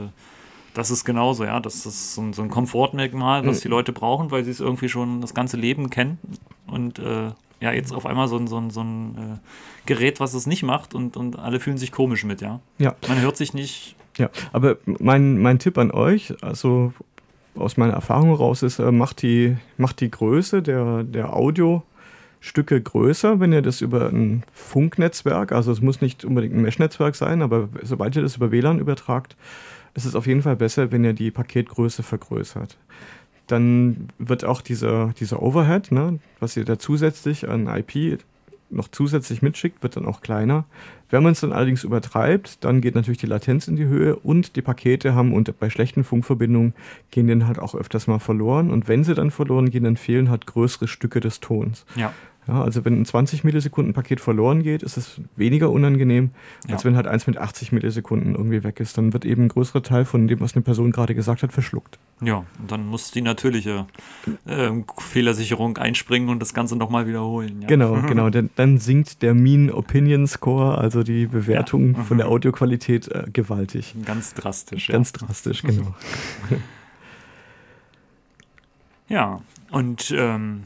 das 0.75 0.91
ist 0.91 1.05
genauso, 1.05 1.45
ja. 1.45 1.61
Das 1.61 1.87
ist 1.87 2.15
so 2.15 2.21
ein, 2.23 2.33
so 2.33 2.43
ein 2.43 2.51
Komfortmerkmal, 2.51 3.47
was 3.47 3.59
Mhm. 3.59 3.63
die 3.63 3.69
Leute 3.69 3.93
brauchen, 3.93 4.31
weil 4.31 4.45
sie 4.45 4.51
es 4.51 4.61
irgendwie 4.61 4.89
schon 4.89 5.21
das 5.21 5.33
ganze 5.35 5.57
Leben 5.57 5.89
kennen. 5.91 6.19
Und 6.67 6.99
äh, 6.99 7.31
ja, 7.61 7.73
jetzt 7.73 7.93
auf 7.95 8.05
einmal 8.05 8.29
so 8.29 8.37
ein, 8.37 8.47
so 8.47 8.59
ein, 8.59 8.71
so 8.71 8.81
ein 8.83 9.15
äh, 9.17 9.39
Gerät, 9.87 10.21
was 10.21 10.35
es 10.35 10.47
nicht 10.47 10.63
macht 10.65 10.95
und, 10.95 11.17
und 11.17 11.39
alle 11.39 11.61
fühlen 11.61 11.79
sich 11.79 11.93
komisch 11.93 12.25
mit, 12.25 12.41
ja. 12.43 12.61
Ja. 12.79 12.95
Man 13.09 13.21
hört 13.21 13.37
sich 13.37 13.55
nicht. 13.55 13.97
Ja, 14.19 14.29
aber 14.53 14.77
mein, 14.85 15.39
mein 15.41 15.59
Tipp 15.59 15.79
an 15.79 15.91
euch, 15.91 16.35
also 16.43 16.93
aus 17.57 17.77
meiner 17.77 17.93
Erfahrung 17.95 18.35
raus 18.35 18.63
ist, 18.63 18.79
äh, 18.81 18.93
macht 18.93 19.23
die, 19.23 19.57
macht 19.77 20.01
die 20.01 20.11
Größe 20.11 20.61
der, 20.63 21.05
der 21.05 21.35
Audiostücke 21.35 22.81
größer, 22.81 23.41
wenn 23.41 23.53
ihr 23.53 23.63
das 23.63 23.81
über 23.81 24.09
ein 24.09 24.43
Funknetzwerk, 24.53 25.53
also 25.53 25.73
es 25.73 25.81
muss 25.81 26.01
nicht 26.01 26.25
unbedingt 26.25 26.55
ein 26.55 26.63
Mesh-Netzwerk 26.63 27.15
sein, 27.15 27.43
aber 27.43 27.69
sobald 27.83 28.17
ihr 28.17 28.23
das 28.23 28.37
über 28.37 28.51
WLAN 28.51 28.79
übertragt, 28.79 29.37
ist 29.95 30.05
es 30.05 30.15
auf 30.15 30.27
jeden 30.27 30.43
Fall 30.43 30.57
besser, 30.57 30.93
wenn 30.93 31.05
ihr 31.05 31.13
die 31.13 31.31
Paketgröße 31.31 32.03
vergrößert. 32.03 32.77
Dann 33.47 34.09
wird 34.19 34.45
auch 34.45 34.61
dieser, 34.61 35.13
dieser 35.19 35.43
Overhead, 35.43 35.93
ne, 35.93 36.19
was 36.41 36.57
ihr 36.57 36.65
da 36.65 36.79
zusätzlich 36.79 37.49
an 37.49 37.67
IP 37.67 38.19
noch 38.71 38.89
zusätzlich 38.89 39.43
mitschickt, 39.43 39.83
wird 39.83 39.97
dann 39.97 40.07
auch 40.07 40.21
kleiner. 40.21 40.65
Wenn 41.11 41.23
man 41.23 41.33
es 41.33 41.41
dann 41.41 41.53
allerdings 41.53 41.85
übertreibt, 41.85 42.65
dann 42.65 42.81
geht 42.81 42.95
natürlich 42.95 43.19
die 43.19 43.27
Latenz 43.27 43.69
in 43.69 43.77
die 43.77 43.85
Höhe 43.85 44.17
und 44.17 44.57
die 44.57 44.63
Pakete 44.63 45.15
haben 45.15 45.33
und 45.33 45.59
bei 45.61 45.71
schlechten 45.71 46.03
Funkverbindungen 46.03 46.75
gehen 47.11 47.29
dann 47.29 47.47
halt 47.47 47.59
auch 47.59 47.75
öfters 47.75 48.07
mal 48.07 48.19
verloren. 48.19 48.71
Und 48.71 48.89
wenn 48.89 49.05
sie 49.05 49.15
dann 49.15 49.31
verloren 49.31 49.71
gehen, 49.71 49.85
dann 49.85 49.97
fehlen 49.97 50.31
halt 50.31 50.47
größere 50.47 50.89
Stücke 50.89 51.21
des 51.21 51.41
Tons. 51.41 51.87
Ja. 51.95 52.13
Ja, 52.47 52.63
also 52.63 52.85
wenn 52.85 53.01
ein 53.01 53.05
20 53.07 53.43
Millisekunden 53.43 53.95
Paket 53.95 54.21
verloren 54.21 54.63
geht, 54.63 54.83
ist 54.83 54.99
es 54.99 55.21
weniger 55.35 55.71
unangenehm, 55.71 56.31
als 56.69 56.83
Ja. 56.83 56.91
wenn 56.91 56.97
halt 56.97 57.07
eins 57.07 57.27
mit 57.27 57.39
80 57.39 57.73
Millisekunden 57.73 58.35
irgendwie 58.35 58.63
weg 58.63 58.81
ist. 58.81 58.99
Dann 58.99 59.15
wird 59.15 59.25
eben 59.25 59.45
ein 59.45 59.49
größerer 59.49 59.83
Teil 59.83 60.05
von 60.05 60.29
dem, 60.29 60.41
was 60.41 60.55
eine 60.55 60.63
Person 60.63 60.91
gerade 60.91 61.15
gesagt 61.15 61.43
hat, 61.43 61.53
verschluckt. 61.55 61.99
Ja, 62.21 62.45
und 62.61 62.71
dann 62.71 62.87
muss 62.87 63.11
die 63.11 63.23
natürliche 63.23 63.87
ähm, 64.47 64.85
Fehlersicherung 64.99 65.79
einspringen 65.79 66.29
und 66.29 66.41
das 66.41 66.53
Ganze 66.53 66.77
nochmal 66.77 67.07
wiederholen. 67.07 67.63
Ja. 67.63 67.69
Genau, 67.69 67.95
genau. 68.07 68.29
Denn, 68.29 68.51
dann 68.57 68.77
sinkt 68.79 69.23
der 69.23 69.35
Mean 69.35 69.71
Opinion 69.71 70.27
Score, 70.27 70.77
also 70.77 71.03
die 71.03 71.27
Bewertung 71.27 71.97
von 71.97 72.19
der 72.19 72.29
Audioqualität, 72.29 73.09
äh, 73.09 73.25
gewaltig. 73.33 73.95
Ganz 74.05 74.35
drastisch. 74.35 74.89
Ganz 74.89 75.13
drastisch, 75.13 75.63
genau. 75.63 75.95
ja. 76.51 76.57
ja, 79.09 79.41
und 79.71 80.13
ähm, 80.17 80.65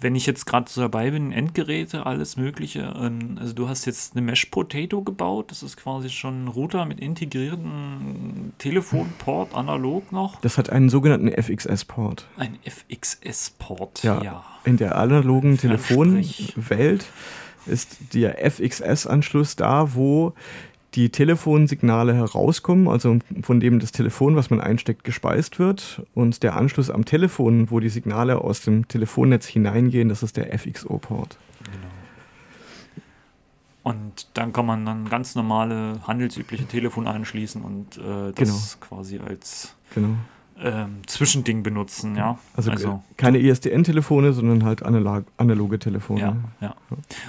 wenn 0.00 0.14
ich 0.14 0.26
jetzt 0.26 0.46
gerade 0.46 0.70
so 0.70 0.80
dabei 0.80 1.10
bin, 1.10 1.30
Endgeräte, 1.32 2.06
alles 2.06 2.36
Mögliche, 2.36 2.94
ähm, 2.98 3.36
also 3.38 3.52
du 3.52 3.68
hast 3.68 3.84
jetzt 3.84 4.16
eine 4.16 4.24
Mesh 4.24 4.46
Potato 4.46 5.02
gebaut, 5.02 5.50
das 5.50 5.62
ist 5.62 5.76
quasi 5.76 6.08
schon 6.08 6.44
ein 6.44 6.48
Router 6.48 6.86
mit 6.86 7.00
integrierten 7.00 8.52
Telefonport, 8.58 9.54
analog 9.54 10.10
noch. 10.12 10.40
Das 10.40 10.58
hat 10.58 10.70
einen 10.70 10.88
sogenannten 10.88 11.30
FXS-Port. 11.30 12.26
Ein 12.36 12.58
FXS-Port, 12.64 14.02
Ja, 14.02 14.22
ja. 14.22 14.44
In 14.64 14.76
der 14.76 14.96
analogen. 14.96 15.56
Telefonwelt 15.58 17.06
ist 17.66 17.96
der 18.14 18.50
FXS-Anschluss 18.50 19.56
da, 19.56 19.94
wo 19.94 20.34
die 20.94 21.10
Telefonsignale 21.10 22.14
herauskommen, 22.14 22.88
also 22.88 23.18
von 23.42 23.60
dem 23.60 23.78
das 23.78 23.92
Telefon, 23.92 24.36
was 24.36 24.50
man 24.50 24.60
einsteckt, 24.60 25.04
gespeist 25.04 25.58
wird. 25.58 26.02
Und 26.14 26.42
der 26.42 26.56
Anschluss 26.56 26.90
am 26.90 27.04
Telefon, 27.04 27.70
wo 27.70 27.80
die 27.80 27.88
Signale 27.88 28.38
aus 28.38 28.62
dem 28.62 28.88
Telefonnetz 28.88 29.46
hineingehen, 29.46 30.08
das 30.08 30.22
ist 30.22 30.36
der 30.36 30.58
FXO-Port. 30.58 31.38
Und 33.82 34.28
dann 34.34 34.52
kann 34.52 34.66
man 34.66 34.84
dann 34.84 35.08
ganz 35.08 35.34
normale 35.34 36.00
handelsübliche 36.06 36.66
Telefone 36.66 37.08
anschließen 37.08 37.62
und 37.62 37.96
äh, 37.96 38.32
das 38.34 38.78
quasi 38.80 39.18
als 39.18 39.74
Genau. 39.94 40.16
Ähm, 40.62 41.02
Zwischending 41.06 41.62
benutzen, 41.62 42.16
ja. 42.16 42.38
Also, 42.54 42.70
äh, 42.72 42.98
keine 43.16 43.38
ISDN-Telefone, 43.38 44.32
sondern 44.32 44.64
halt 44.64 44.82
analog, 44.82 45.24
analoge 45.36 45.78
Telefone. 45.78 46.20
Ja, 46.20 46.36
ja. 46.60 46.74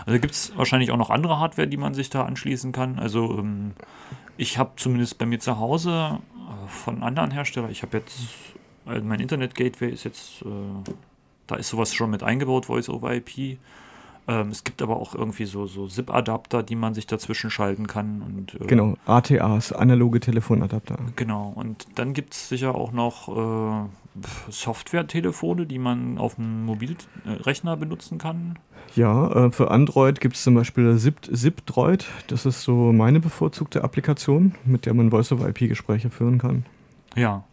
Also 0.06 0.20
gibt 0.20 0.34
es 0.34 0.56
wahrscheinlich 0.58 0.91
auch 0.91 0.98
noch 0.98 1.10
andere 1.10 1.39
Hardware, 1.39 1.67
die 1.67 1.78
man 1.78 1.94
sich 1.94 2.10
da 2.10 2.26
anschließen 2.26 2.72
kann. 2.72 3.00
Also 3.00 3.39
ähm, 3.39 3.72
ich 4.38 4.58
habe 4.58 4.72
zumindest 4.76 5.17
bei 5.17 5.26
mir 5.26 5.39
zu 5.39 5.60
Hause 5.60 6.20
äh, 6.36 6.67
von 6.67 7.04
anderen 7.04 7.32
Herstellern, 7.32 7.72
ich 7.72 7.84
habe 7.84 7.98
jetzt, 8.00 8.20
also 8.86 9.04
mein 9.06 9.20
Internet-Gateway 9.20 9.89
ist 9.91 10.04
jetzt, 10.04 10.41
äh, 10.41 10.91
da 11.48 11.56
ist 11.56 11.70
sowas 11.70 11.94
schon 11.94 12.10
mit 12.10 12.24
eingebaut, 12.24 12.65
Voice-over-IP. 12.65 13.58
Ähm, 14.32 14.50
es 14.50 14.63
gibt 14.63 14.82
aber 14.82 14.96
auch 14.96 15.13
irgendwie 15.13 15.44
so, 15.44 15.67
so 15.67 15.88
SIP-Adapter, 15.88 16.63
die 16.63 16.78
man 16.78 16.94
sich 16.94 17.06
dazwischen 17.06 17.50
schalten 17.50 17.88
kann. 17.88 18.22
Und, 18.22 18.56
äh, 18.56 18.65
Genau, 18.65 18.96
ATAs, 19.06 19.74
analoge 19.74 20.22
Telefonadapter. 20.22 20.98
Genau, 21.17 21.52
und 21.54 21.86
dann 21.96 22.13
gibt 22.13 22.34
es 22.34 22.48
sicher 22.48 22.74
auch 22.76 22.94
noch 22.94 23.28
äh, 23.28 23.89
Software-Telefone, 24.50 25.65
die 25.65 25.80
man 25.80 26.17
auf 26.17 26.36
dem 26.36 26.65
Mobilrechner 26.65 27.76
benutzen 27.76 28.20
kann. 28.20 28.58
Ja, 28.96 29.48
äh, 29.48 29.52
für 29.52 29.70
Android 29.70 30.22
gibt 30.22 30.36
es 30.36 30.44
zum 30.44 30.56
Beispiel 30.56 30.98
Zip, 30.98 31.30
ZipDroid. 31.30 32.08
Das 32.28 32.46
ist 32.46 32.62
so 32.62 32.94
meine 32.94 33.20
bevorzugte 33.20 33.84
Applikation, 33.84 34.56
mit 34.63 34.86
der 34.86 34.94
man 34.94 35.12
Voice-over-IP-Gespräche 35.12 36.10
führen 36.10 36.38
kann. 36.38 36.65
Ja. 37.15 37.44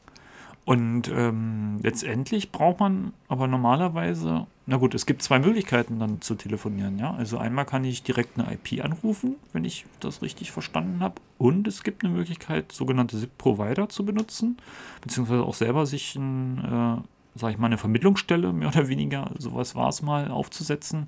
Und 0.64 1.10
ähm, 1.12 1.78
letztendlich 1.82 2.52
braucht 2.52 2.78
man 2.78 3.14
aber 3.26 3.48
normalerweise, 3.48 4.46
na 4.70 4.76
gut, 4.76 4.94
es 4.94 5.06
gibt 5.06 5.22
zwei 5.22 5.38
Möglichkeiten 5.38 5.98
dann 5.98 6.20
zu 6.20 6.34
telefonieren, 6.34 6.98
ja. 6.98 7.14
Also 7.14 7.38
einmal 7.38 7.64
kann 7.64 7.84
ich 7.84 8.02
direkt 8.02 8.38
eine 8.38 8.52
IP 8.52 8.84
anrufen, 8.84 9.36
wenn 9.54 9.64
ich 9.64 9.86
das 10.00 10.20
richtig 10.20 10.52
verstanden 10.52 11.00
habe. 11.00 11.14
Und 11.38 11.66
es 11.66 11.82
gibt 11.82 12.04
eine 12.04 12.12
Möglichkeit, 12.12 12.70
sogenannte 12.70 13.16
SIP-Provider 13.16 13.88
zu 13.88 14.04
benutzen, 14.04 14.58
beziehungsweise 15.00 15.42
auch 15.42 15.54
selber 15.54 15.86
sich 15.86 16.16
ein, 16.16 16.58
äh, 16.58 17.38
sag 17.38 17.52
ich 17.52 17.56
mal, 17.56 17.68
eine 17.68 17.78
Vermittlungsstelle, 17.78 18.52
mehr 18.52 18.68
oder 18.68 18.88
weniger, 18.88 19.30
sowas 19.38 19.74
war 19.74 19.88
es 19.88 20.02
mal, 20.02 20.30
aufzusetzen, 20.30 21.06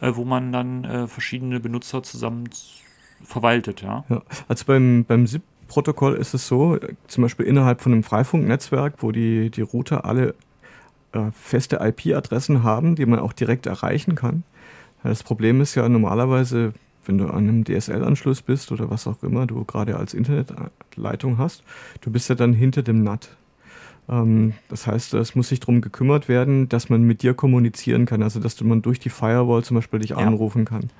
äh, 0.00 0.12
wo 0.14 0.24
man 0.24 0.52
dann 0.52 0.84
äh, 0.84 1.08
verschiedene 1.08 1.58
Benutzer 1.58 2.04
zusammen 2.04 2.48
verwaltet, 3.24 3.82
ja. 3.82 4.04
Ja. 4.08 4.22
Also 4.46 4.66
beim, 4.66 5.04
beim 5.04 5.26
ZIP-Protokoll 5.26 6.14
ist 6.14 6.32
es 6.32 6.46
so, 6.46 6.78
zum 7.08 7.22
Beispiel 7.22 7.46
innerhalb 7.46 7.80
von 7.80 7.92
einem 7.92 8.04
Freifunknetzwerk, 8.04 9.02
wo 9.02 9.10
die, 9.10 9.50
die 9.50 9.62
Router 9.62 10.04
alle 10.04 10.36
äh, 11.12 11.30
feste 11.32 11.76
IP-Adressen 11.82 12.62
haben, 12.62 12.94
die 12.94 13.06
man 13.06 13.18
auch 13.18 13.32
direkt 13.32 13.66
erreichen 13.66 14.14
kann. 14.14 14.42
Das 15.02 15.22
Problem 15.22 15.60
ist 15.60 15.74
ja 15.74 15.88
normalerweise, 15.88 16.72
wenn 17.06 17.18
du 17.18 17.26
an 17.26 17.48
einem 17.48 17.64
DSL-Anschluss 17.64 18.42
bist 18.42 18.70
oder 18.72 18.90
was 18.90 19.06
auch 19.06 19.22
immer 19.22 19.46
du 19.46 19.64
gerade 19.64 19.96
als 19.96 20.12
Internetleitung 20.14 21.38
hast, 21.38 21.62
du 22.02 22.10
bist 22.10 22.28
ja 22.28 22.34
dann 22.34 22.52
hinter 22.52 22.82
dem 22.82 23.02
NAT. 23.02 23.36
Ähm, 24.08 24.52
das 24.68 24.86
heißt, 24.86 25.14
es 25.14 25.34
muss 25.34 25.48
sich 25.48 25.60
darum 25.60 25.80
gekümmert 25.80 26.28
werden, 26.28 26.68
dass 26.68 26.90
man 26.90 27.02
mit 27.02 27.22
dir 27.22 27.32
kommunizieren 27.34 28.06
kann, 28.06 28.22
also 28.22 28.40
dass 28.40 28.56
du 28.56 28.64
man 28.64 28.82
durch 28.82 28.98
die 29.00 29.08
Firewall 29.10 29.64
zum 29.64 29.76
Beispiel 29.76 30.00
dich 30.00 30.10
Ja. 30.10 30.16
anrufen 30.18 30.64
kann. 30.64 30.90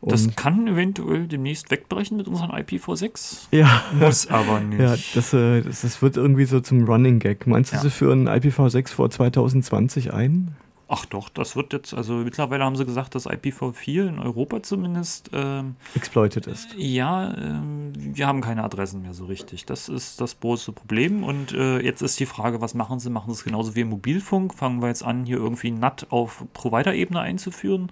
Das 0.00 0.26
Und- 0.26 0.36
kann 0.36 0.66
eventuell 0.68 1.26
demnächst 1.26 1.70
wegbrechen 1.72 2.16
mit 2.16 2.28
unseren 2.28 2.50
IPv6. 2.50 3.48
ja, 3.50 3.82
Muss 3.98 4.28
aber 4.28 4.60
nicht. 4.60 4.78
Ja, 4.80 4.94
das, 5.14 5.32
äh, 5.32 5.62
das, 5.62 5.80
das 5.82 6.00
wird 6.02 6.16
irgendwie 6.16 6.44
so 6.44 6.60
zum 6.60 6.84
Running 6.84 7.18
Gag. 7.18 7.46
Meinst 7.46 7.72
du, 7.72 7.76
Ja. 7.76 7.82
sie 7.82 7.90
führen 7.90 8.28
IPv6 8.28 8.88
vor 8.90 9.10
2020 9.10 10.12
ein? 10.14 10.54
Ach 10.90 11.04
doch, 11.04 11.28
das 11.28 11.54
wird 11.54 11.74
jetzt, 11.74 11.92
also 11.92 12.14
mittlerweile 12.14 12.64
haben 12.64 12.74
sie 12.76 12.86
gesagt, 12.86 13.14
dass 13.14 13.26
IPv4 13.28 14.08
in 14.08 14.18
Europa 14.20 14.62
zumindest, 14.62 15.28
ähm, 15.34 15.74
Exploited 15.94 16.46
ist. 16.46 16.68
ja, 16.78 17.34
ähm, 17.36 17.92
wir 17.94 18.26
haben 18.26 18.40
keine 18.40 18.64
Adressen 18.64 19.02
mehr 19.02 19.12
so 19.12 19.26
richtig. 19.26 19.66
Das 19.66 19.90
ist 19.90 20.18
das 20.20 20.40
große 20.40 20.72
Problem. 20.72 21.24
Und 21.24 21.52
äh, 21.52 21.80
jetzt 21.80 22.00
ist 22.00 22.18
die 22.20 22.24
Frage, 22.24 22.62
was 22.62 22.72
machen 22.72 23.00
sie? 23.00 23.10
Machen 23.10 23.34
sie 23.34 23.38
es 23.40 23.44
genauso 23.44 23.74
wie 23.76 23.80
im 23.80 23.90
Mobilfunk? 23.90 24.54
Fangen 24.54 24.80
wir 24.80 24.88
jetzt 24.88 25.02
an, 25.04 25.26
hier 25.26 25.36
irgendwie 25.36 25.72
NAT 25.72 26.06
auf 26.08 26.44
Provider-Ebene 26.54 27.20
einzuführen? 27.20 27.90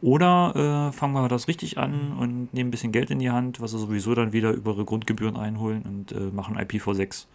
Oder 0.00 0.90
äh, 0.90 0.92
fangen 0.92 1.14
wir 1.14 1.28
das 1.28 1.48
richtig 1.48 1.76
an 1.78 2.12
und 2.18 2.54
nehmen 2.54 2.68
ein 2.68 2.70
bisschen 2.70 2.92
Geld 2.92 3.10
in 3.10 3.18
die 3.18 3.30
Hand, 3.30 3.60
was 3.60 3.72
sie 3.72 3.78
sowieso 3.78 4.14
dann 4.14 4.32
wieder 4.32 4.52
über 4.52 4.72
ihre 4.72 4.84
Grundgebühren 4.84 5.36
einholen 5.36 5.82
und 5.82 6.12
äh, 6.12 6.30
machen 6.32 6.56
IPv6? 6.56 7.26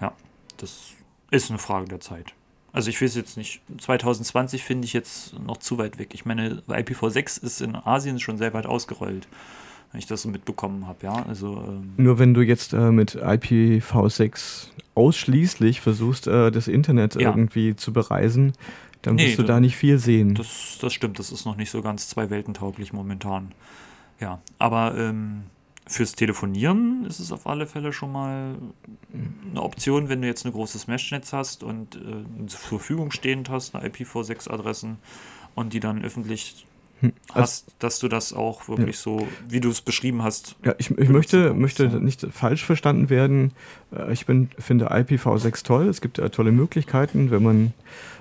Ja, 0.00 0.12
das 0.58 0.90
ist 1.30 1.50
eine 1.50 1.58
Frage 1.58 1.88
der 1.88 2.00
Zeit. 2.00 2.34
Also 2.72 2.90
ich 2.90 3.00
weiß 3.00 3.14
jetzt 3.14 3.38
nicht, 3.38 3.62
2020 3.78 4.62
finde 4.62 4.84
ich 4.84 4.92
jetzt 4.92 5.38
noch 5.40 5.56
zu 5.56 5.78
weit 5.78 5.98
weg. 5.98 6.10
Ich 6.12 6.26
meine, 6.26 6.62
IPv6 6.68 7.42
ist 7.42 7.62
in 7.62 7.74
Asien 7.74 8.20
schon 8.20 8.36
sehr 8.36 8.52
weit 8.52 8.66
ausgerollt, 8.66 9.26
wenn 9.92 9.98
ich 9.98 10.06
das 10.06 10.20
so 10.20 10.28
mitbekommen 10.28 10.86
habe, 10.86 10.98
ja. 11.06 11.24
Also 11.26 11.64
ähm, 11.66 11.94
Nur 11.96 12.18
wenn 12.18 12.34
du 12.34 12.42
jetzt 12.42 12.74
äh, 12.74 12.90
mit 12.90 13.16
IPv6 13.16 14.68
ausschließlich 14.94 15.80
versuchst, 15.80 16.26
äh, 16.26 16.50
das 16.50 16.68
Internet 16.68 17.14
Ja. 17.14 17.30
irgendwie 17.30 17.76
zu 17.76 17.94
bereisen, 17.94 18.52
dann 19.02 19.16
Nee, 19.16 19.26
wirst 19.28 19.38
du 19.38 19.42
da- 19.42 19.60
nicht 19.60 19.76
viel 19.76 19.98
sehen. 19.98 20.34
das, 20.34 20.78
das 20.80 20.92
stimmt, 20.92 21.18
das 21.18 21.30
ist 21.32 21.44
noch 21.44 21.56
nicht 21.56 21.70
so 21.70 21.82
ganz 21.82 22.08
zwei 22.08 22.30
Welten 22.30 22.54
tauglich 22.54 22.92
momentan. 22.92 23.52
Ja, 24.20 24.40
aber 24.58 24.96
ähm, 24.96 25.42
fürs 25.86 26.14
Telefonieren 26.14 27.04
ist 27.06 27.20
es 27.20 27.30
auf 27.30 27.46
alle 27.46 27.66
Fälle 27.66 27.92
schon 27.92 28.10
mal 28.10 28.56
eine 29.50 29.62
Option, 29.62 30.08
wenn 30.08 30.22
du 30.22 30.26
jetzt 30.26 30.44
ein 30.46 30.52
großes 30.52 30.86
Meshnetz 30.88 31.32
hast 31.32 31.62
und 31.62 31.96
äh, 31.96 32.46
zur 32.46 32.58
Verfügung 32.60 33.10
stehend 33.12 33.50
hast, 33.50 33.74
eine 33.74 33.86
IPv6-Adressen 33.88 34.96
und 35.54 35.72
die 35.72 35.80
dann 35.80 36.02
öffentlich 36.04 36.66
Hm, 37.00 37.12
also- 37.28 37.40
hast, 37.42 37.74
dass 37.78 37.98
du 37.98 38.08
das 38.08 38.32
auch 38.32 38.68
wirklich 38.68 38.98
so, 38.98 39.28
wie 39.46 39.60
du 39.60 39.68
es 39.68 39.82
beschrieben 39.82 40.22
hast, 40.22 40.56
Ja, 40.64 40.74
ich, 40.78 40.90
ich 40.90 41.08
möchte, 41.10 41.52
möchte 41.52 41.84
ja. 41.84 41.98
nicht 41.98 42.26
falsch 42.32 42.64
verstanden 42.64 43.10
werden. 43.10 43.52
Äh, 43.94 44.12
Ich 44.14 44.24
bin, 44.24 44.48
finde 44.58 44.90
IPv6 44.90 45.62
toll. 45.62 45.88
Es 45.88 46.00
gibt 46.00 46.18
äh, 46.18 46.30
tolle 46.30 46.52
Möglichkeiten, 46.52 47.30
wenn 47.30 47.42
man 47.42 47.74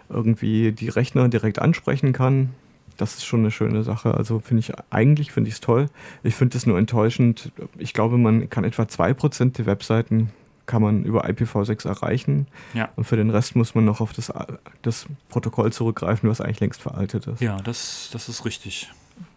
irgendwie 0.10 0.72
die 0.72 0.90
Rechner 0.90 1.28
direkt 1.30 1.60
ansprechen 1.60 2.14
kann. 2.14 2.52
Das 2.98 3.16
ist 3.16 3.26
schon 3.26 3.42
eine 3.42 3.52
schöne 3.52 3.84
Sache. 3.84 4.14
Also 4.14 4.40
finde 4.40 4.62
ich, 4.62 4.72
eigentlich 4.90 5.32
finde 5.32 5.50
ich 5.50 5.56
es 5.56 5.62
toll. 5.62 5.88
Ich 6.24 6.36
finde 6.36 6.58
es 6.58 6.66
nur 6.66 6.78
enttäuschend. 6.78 7.52
Ich 7.78 7.94
glaube, 7.94 8.18
man 8.18 8.50
kann 8.50 8.64
etwa 8.64 8.84
2% 8.84 9.54
der 9.54 9.66
Webseiten 9.66 10.30
kann 10.66 10.82
man 10.82 11.04
über 11.04 11.26
IPv6 11.26 11.88
erreichen. 11.88 12.48
Ja. 12.74 12.90
Und 12.96 13.04
für 13.04 13.18
den 13.18 13.30
Rest 13.30 13.56
muss 13.56 13.76
man 13.76 13.86
noch 13.86 14.02
auf 14.02 14.14
das, 14.14 14.34
das 14.82 15.06
Protokoll 15.30 15.72
zurückgreifen, 15.72 16.30
was 16.30 16.42
eigentlich 16.42 16.60
längst 16.60 16.82
veraltet 16.82 17.28
ist. 17.28 17.42
ja, 17.42 17.58
das, 17.58 18.10
das 18.12 18.30
ist 18.30 18.46
richtig. 18.46 18.92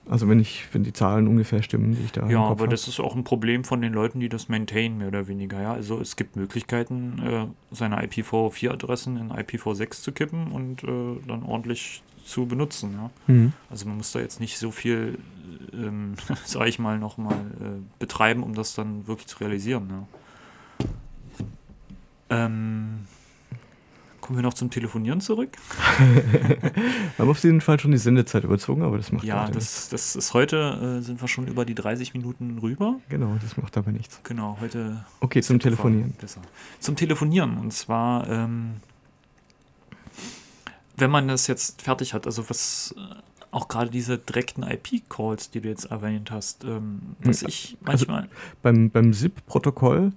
Also 0.09 0.29
wenn 0.29 0.40
ich, 0.40 0.64
wenn 0.73 0.85
die 0.85 0.92
Zahlen 0.92 1.29
ungefähr 1.29 1.62
stimmen, 1.62 1.94
die 1.94 2.03
ich 2.05 2.12
da 2.12 2.23
im 2.23 2.31
Ja, 2.31 2.40
aber 2.40 2.64
hab. 2.64 2.71
das 2.71 2.88
ist 2.88 2.99
auch 2.99 3.14
ein 3.14 3.25
Problem 3.25 3.64
von 3.64 3.83
den 3.83 3.92
Leuten, 3.92 4.21
die 4.21 4.29
das 4.29 4.49
maintainen, 4.49 4.99
mehr 4.99 5.09
oder 5.09 5.29
weniger. 5.29 5.61
Ja? 5.61 5.73
Also 5.75 6.01
es 6.01 6.16
gibt 6.16 6.35
Möglichkeiten, 6.37 7.21
äh, 7.23 7.47
seine 7.75 8.03
IPv4-Adressen 8.03 9.18
in 9.18 9.31
IPv6 9.31 10.03
zu 10.03 10.12
kippen 10.12 10.51
und 10.51 10.83
äh, 10.83 10.87
dann 11.27 11.42
ordentlich 11.42 12.03
zu 12.25 12.47
benutzen. 12.47 12.92
Ja? 12.92 13.11
Mhm. 13.27 13.53
Also 13.68 13.87
man 13.87 13.99
muss 13.99 14.12
da 14.12 14.21
jetzt 14.21 14.40
nicht 14.40 14.57
so 14.59 14.71
viel, 14.71 15.18
ähm, 15.75 16.14
sage 16.47 16.71
ich 16.71 16.79
mal, 16.79 16.99
nochmal 16.99 17.37
äh, 17.61 17.83
betreiben, 17.99 18.42
um 18.42 18.55
das 18.55 18.75
dann 18.75 19.07
wirklich 19.07 19.27
zu 19.27 19.38
realisieren. 19.38 19.88
Ja? 19.90 20.87
Ähm, 22.31 23.01
kommen 24.29 24.41
wir 24.41 24.43
noch 24.43 24.53
zum 24.53 24.69
Telefonieren 24.71 25.23
zurück? 25.23 25.57
Wir 25.99 27.19
haben 27.19 27.31
auf 27.31 27.43
jeden 27.43 27.62
Fall 27.62 27.81
schon 27.81 27.93
die 27.93 27.97
Sendezeit 27.97 28.45
überzogen, 28.45 28.83
aber 28.83 28.99
das 28.99 29.11
macht 29.11 29.25
Ja, 29.25 29.49
das, 29.49 29.88
das 29.88 30.17
ist 30.17 30.35
heute, 30.35 30.99
äh, 30.99 31.03
sind 31.03 31.19
wir 31.23 31.29
schon 31.29 31.47
über 31.47 31.64
die 31.64 31.75
30 31.75 32.12
Minuten 32.12 32.59
rüber. 32.59 32.97
Genau, 33.09 33.38
das 33.41 33.57
macht 33.57 33.79
aber 33.79 33.91
nichts. 33.91 34.21
Genau, 34.25 34.59
heute 34.61 35.03
Okay, 35.21 35.41
zum 35.41 35.59
Telefonieren. 35.61 36.12
Besser. 36.21 36.43
Zum 36.79 36.95
Telefonieren. 36.95 37.57
Und 37.57 37.73
zwar, 37.73 38.29
ähm, 38.29 38.73
wenn 40.99 41.11
man 41.11 41.27
das 41.27 41.47
jetzt 41.47 41.81
fertig 41.81 42.12
hat, 42.12 42.27
also 42.27 42.51
was 42.51 42.95
äh, 42.99 43.14
auch 43.51 43.69
gerade 43.69 43.88
diese 43.91 44.19
direkten 44.19 44.62
IP-Calls, 44.62 45.53
die 45.53 45.62
du 45.62 45.71
jetzt 45.71 45.87
erwähnt 45.87 46.31
hast, 46.31 46.64
ähm, 46.64 47.01
was 47.21 47.41
ich 47.45 47.79
also- 47.87 48.05
manchmal. 48.05 48.29
Beim, 48.62 48.91
beim 48.91 49.14
SIP-Protokoll 49.14 50.12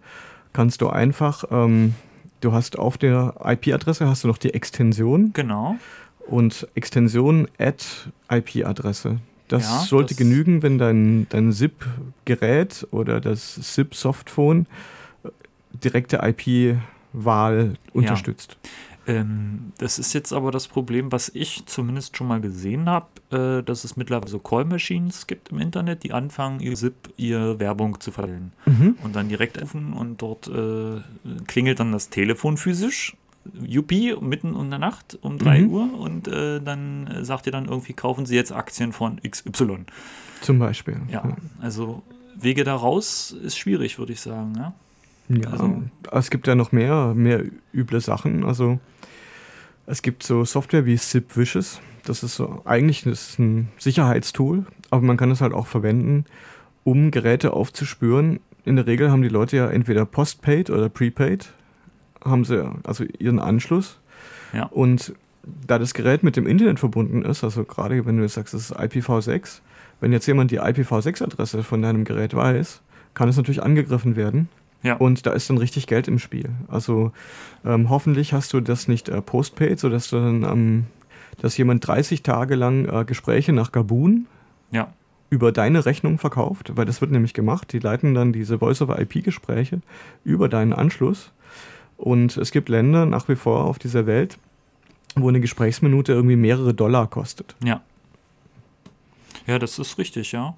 kannst 0.52 0.82
du 0.82 0.90
einfach, 0.90 1.46
ähm, 1.50 1.96
du 2.42 2.52
hast 2.54 2.78
auf 2.78 2.98
der 2.98 3.34
IP-Adresse 3.44 4.08
hast 4.08 4.24
du 4.24 4.28
noch 4.28 4.38
die 4.38 4.54
Extension 4.54 5.32
genau. 5.34 5.78
und 6.28 6.68
Extension 6.76 7.48
add 7.58 7.84
IP-Adresse. 8.30 9.20
Das 9.48 9.64
Ja, 9.64 9.80
sollte 9.80 10.10
das- 10.14 10.18
genügen, 10.18 10.62
wenn 10.64 10.78
dein, 10.78 11.28
dein 11.30 11.52
SIP-Gerät 11.52 12.88
oder 12.92 13.20
das 13.20 13.56
SIP-Softphone 13.56 14.66
äh, 15.24 15.30
direkte 15.84 16.20
IP-Wahl 16.24 17.74
unterstützt. 17.94 18.58
Ähm, 19.08 19.74
das 19.80 19.98
ist 19.98 20.14
jetzt 20.14 20.32
aber 20.32 20.52
das 20.52 20.68
Problem, 20.68 21.12
was 21.12 21.30
ich 21.34 21.64
zumindest 21.66 22.16
schon 22.18 22.28
mal 22.28 22.40
gesehen 22.40 22.88
habe, 22.88 23.08
äh, 23.32 23.64
dass 23.64 23.84
es 23.84 23.98
mittlerweile 23.98 24.30
so 24.30 24.38
Call-Machines 24.40 25.26
gibt 25.26 25.50
im 25.50 25.60
Internet, 25.60 26.04
die 26.04 26.14
anfangen, 26.14 26.60
über 26.60 26.76
SIP 26.76 27.10
ihre 27.18 27.60
Werbung 27.60 28.00
zu 28.00 28.12
verteilen. 28.12 28.52
Mhm. 28.66 28.96
und 29.04 29.16
dann 29.16 29.28
direkt 29.30 29.60
rufen 29.62 29.94
und 29.94 30.22
dort 30.22 30.48
äh, 30.48 31.02
klingelt 31.48 31.80
dann 31.80 31.92
das 31.92 32.10
Telefon 32.10 32.58
physisch. 32.58 33.16
Juppie, 33.60 34.16
mitten 34.22 34.56
in 34.56 34.70
der 34.70 34.78
Nacht 34.78 35.18
um 35.24 35.40
3 35.40 35.62
Mhm. 35.62 35.70
Uhr 35.72 36.00
und 36.00 36.28
äh, 36.28 36.62
dann 36.62 37.08
äh, 37.08 37.26
sagt 37.26 37.48
ihr 37.48 37.52
dann 37.52 37.66
irgendwie, 37.66 37.94
kaufen 37.94 38.28
Sie 38.28 38.36
jetzt 38.36 38.52
Aktien 38.52 38.94
von 38.94 39.20
XY. 39.28 39.86
Zum 40.42 40.60
Beispiel. 40.60 40.98
Ja, 41.10 41.38
also 41.60 42.04
Wege 42.36 42.64
da 42.64 42.76
raus 42.76 43.32
ist 43.32 43.58
schwierig, 43.58 43.98
würde 43.98 44.14
ich 44.14 44.22
sagen. 44.22 44.54
Ja? 44.58 44.74
Ja, 45.30 45.50
Also- 45.50 45.84
es 46.12 46.30
gibt 46.30 46.48
ja 46.48 46.56
noch 46.56 46.72
mehr, 46.72 47.14
mehr 47.14 47.44
üble 47.74 48.02
Sachen. 48.02 48.44
Also 48.46 48.80
es 49.86 50.02
gibt 50.02 50.24
so 50.24 50.46
Software 50.46 50.86
wie 50.86 50.98
SIP 50.98 51.38
Wishes. 51.38 51.80
Das 52.06 52.24
ist 52.24 52.36
so, 52.36 52.62
eigentlich 52.66 53.06
ist 53.06 53.40
ein 53.40 53.70
Sicherheitstool, 53.78 54.66
aber 54.90 55.02
man 55.04 55.18
kann 55.18 55.32
es 55.32 55.42
halt 55.42 55.54
auch 55.54 55.68
verwenden, 55.68 56.26
um 56.84 57.12
Geräte 57.12 57.54
aufzuspüren. 57.54 58.40
In 58.66 58.76
der 58.76 58.88
Regel 58.88 59.12
haben 59.12 59.22
die 59.22 59.30
Leute 59.30 59.58
ja 59.58 59.70
entweder 59.70 60.06
Postpaid 60.06 60.70
oder 60.70 60.90
Prepaid, 60.90 61.54
haben 62.24 62.44
sie 62.44 62.70
also 62.84 63.04
ihren 63.20 63.40
Anschluss. 63.40 64.00
Ja. 64.54 64.66
Und 64.66 65.14
da 65.68 65.80
das 65.80 65.94
Gerät 65.94 66.24
mit 66.24 66.36
dem 66.36 66.46
Internet 66.48 66.80
verbunden 66.80 67.24
ist, 67.24 67.44
also 67.44 67.64
gerade 67.64 68.06
wenn 68.06 68.18
du 68.18 68.24
jetzt 68.24 68.34
sagst, 68.34 68.54
es 68.54 68.72
ist 68.72 68.78
IPv6, 68.78 69.62
wenn 70.00 70.12
jetzt 70.12 70.26
jemand 70.28 70.52
die 70.52 70.60
IPv6-Adresse 70.60 71.64
von 71.64 71.82
deinem 71.82 72.04
Gerät 72.04 72.36
weiß, 72.36 72.82
kann 73.14 73.30
es 73.30 73.38
natürlich 73.38 73.64
angegriffen 73.64 74.16
werden. 74.16 74.50
Ja. 74.84 74.96
Und 74.96 75.26
da 75.26 75.32
ist 75.32 75.50
dann 75.50 75.58
richtig 75.58 75.88
Geld 75.88 76.08
im 76.08 76.20
Spiel. 76.20 76.50
Also 76.68 77.12
ähm, 77.66 77.90
hoffentlich 77.90 78.34
hast 78.34 78.54
du 78.54 78.62
das 78.62 78.88
nicht 78.88 79.10
äh, 79.10 79.22
postpaid, 79.22 79.80
sodass 79.80 80.10
du 80.10 80.18
dann, 80.18 80.44
ähm, 80.44 80.86
dass 81.40 81.58
jemand 81.58 81.86
30 81.86 82.24
Tage 82.24 82.56
lang 82.56 82.86
äh, 82.86 83.06
Gespräche 83.06 83.54
nach 83.54 83.72
Gabun 83.72 84.26
Ja, 84.72 84.92
über 85.32 85.54
deine 85.54 85.86
Rechnung 85.86 86.20
verkauft, 86.20 86.74
weil 86.76 86.86
das 86.86 87.00
wird 87.00 87.12
nämlich 87.12 87.34
gemacht. 87.34 87.72
Die 87.72 87.80
leiten 87.80 88.14
dann 88.14 88.34
diese 88.34 88.60
Voice-over-IP-Gespräche 88.60 89.82
über 90.26 90.50
deinen 90.50 90.74
Anschluss. 90.74 91.32
Und 91.98 92.36
es 92.36 92.52
gibt 92.52 92.68
Länder 92.68 93.06
nach 93.06 93.30
wie 93.30 93.38
vor 93.38 93.64
auf 93.64 93.80
dieser 93.80 94.06
Welt, 94.06 94.38
wo 95.16 95.30
eine 95.30 95.40
Gesprächsminute 95.40 96.12
irgendwie 96.12 96.36
mehrere 96.36 96.74
Dollar 96.74 97.08
kostet. 97.08 97.56
ja. 97.64 97.82
Ja, 99.48 99.58
das 99.58 99.80
ist 99.80 99.98
richtig, 99.98 100.34
ja. 100.34 100.56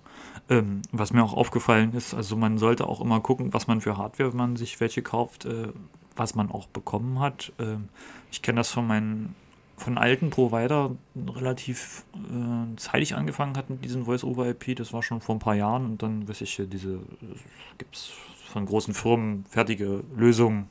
Ähm, 0.53 0.83
was 0.91 1.13
mir 1.13 1.23
auch 1.23 1.33
aufgefallen 1.33 1.93
ist, 1.93 2.13
also 2.13 2.35
man 2.35 2.57
sollte 2.59 2.87
auch 2.87 3.01
immer 3.01 3.21
gucken, 3.21 3.53
was 3.53 3.65
man 3.65 3.81
für 3.81 3.97
Hardware, 3.97 4.31
wenn 4.31 4.37
man 4.37 4.55
sich 4.55 4.79
welche 4.79 5.01
kauft, 5.01 5.45
äh, 5.45 5.69
was 6.15 6.35
man 6.35 6.51
auch 6.51 6.67
bekommen 6.67 7.19
hat. 7.19 7.51
Ähm, 7.59 7.89
ich 8.31 8.41
kenne 8.41 8.57
das 8.57 8.69
von 8.69 8.85
meinen 8.85 9.35
von 9.77 9.97
alten 9.97 10.29
Provider 10.29 10.91
relativ 11.15 12.05
äh, 12.13 12.75
zeitig 12.77 13.15
angefangen 13.15 13.57
hatten, 13.57 13.81
diesen 13.81 14.05
Voice-over-IP. 14.05 14.75
Das 14.75 14.93
war 14.93 15.01
schon 15.01 15.19
vor 15.21 15.35
ein 15.35 15.39
paar 15.39 15.55
Jahren 15.55 15.85
und 15.85 16.03
dann 16.03 16.27
weiß 16.27 16.41
ich, 16.41 16.59
äh, 16.59 16.67
diese 16.67 16.99
gibt 17.79 17.95
es 17.95 18.11
von 18.45 18.67
großen 18.67 18.93
Firmen 18.93 19.45
fertige 19.49 20.03
Lösungen, 20.15 20.69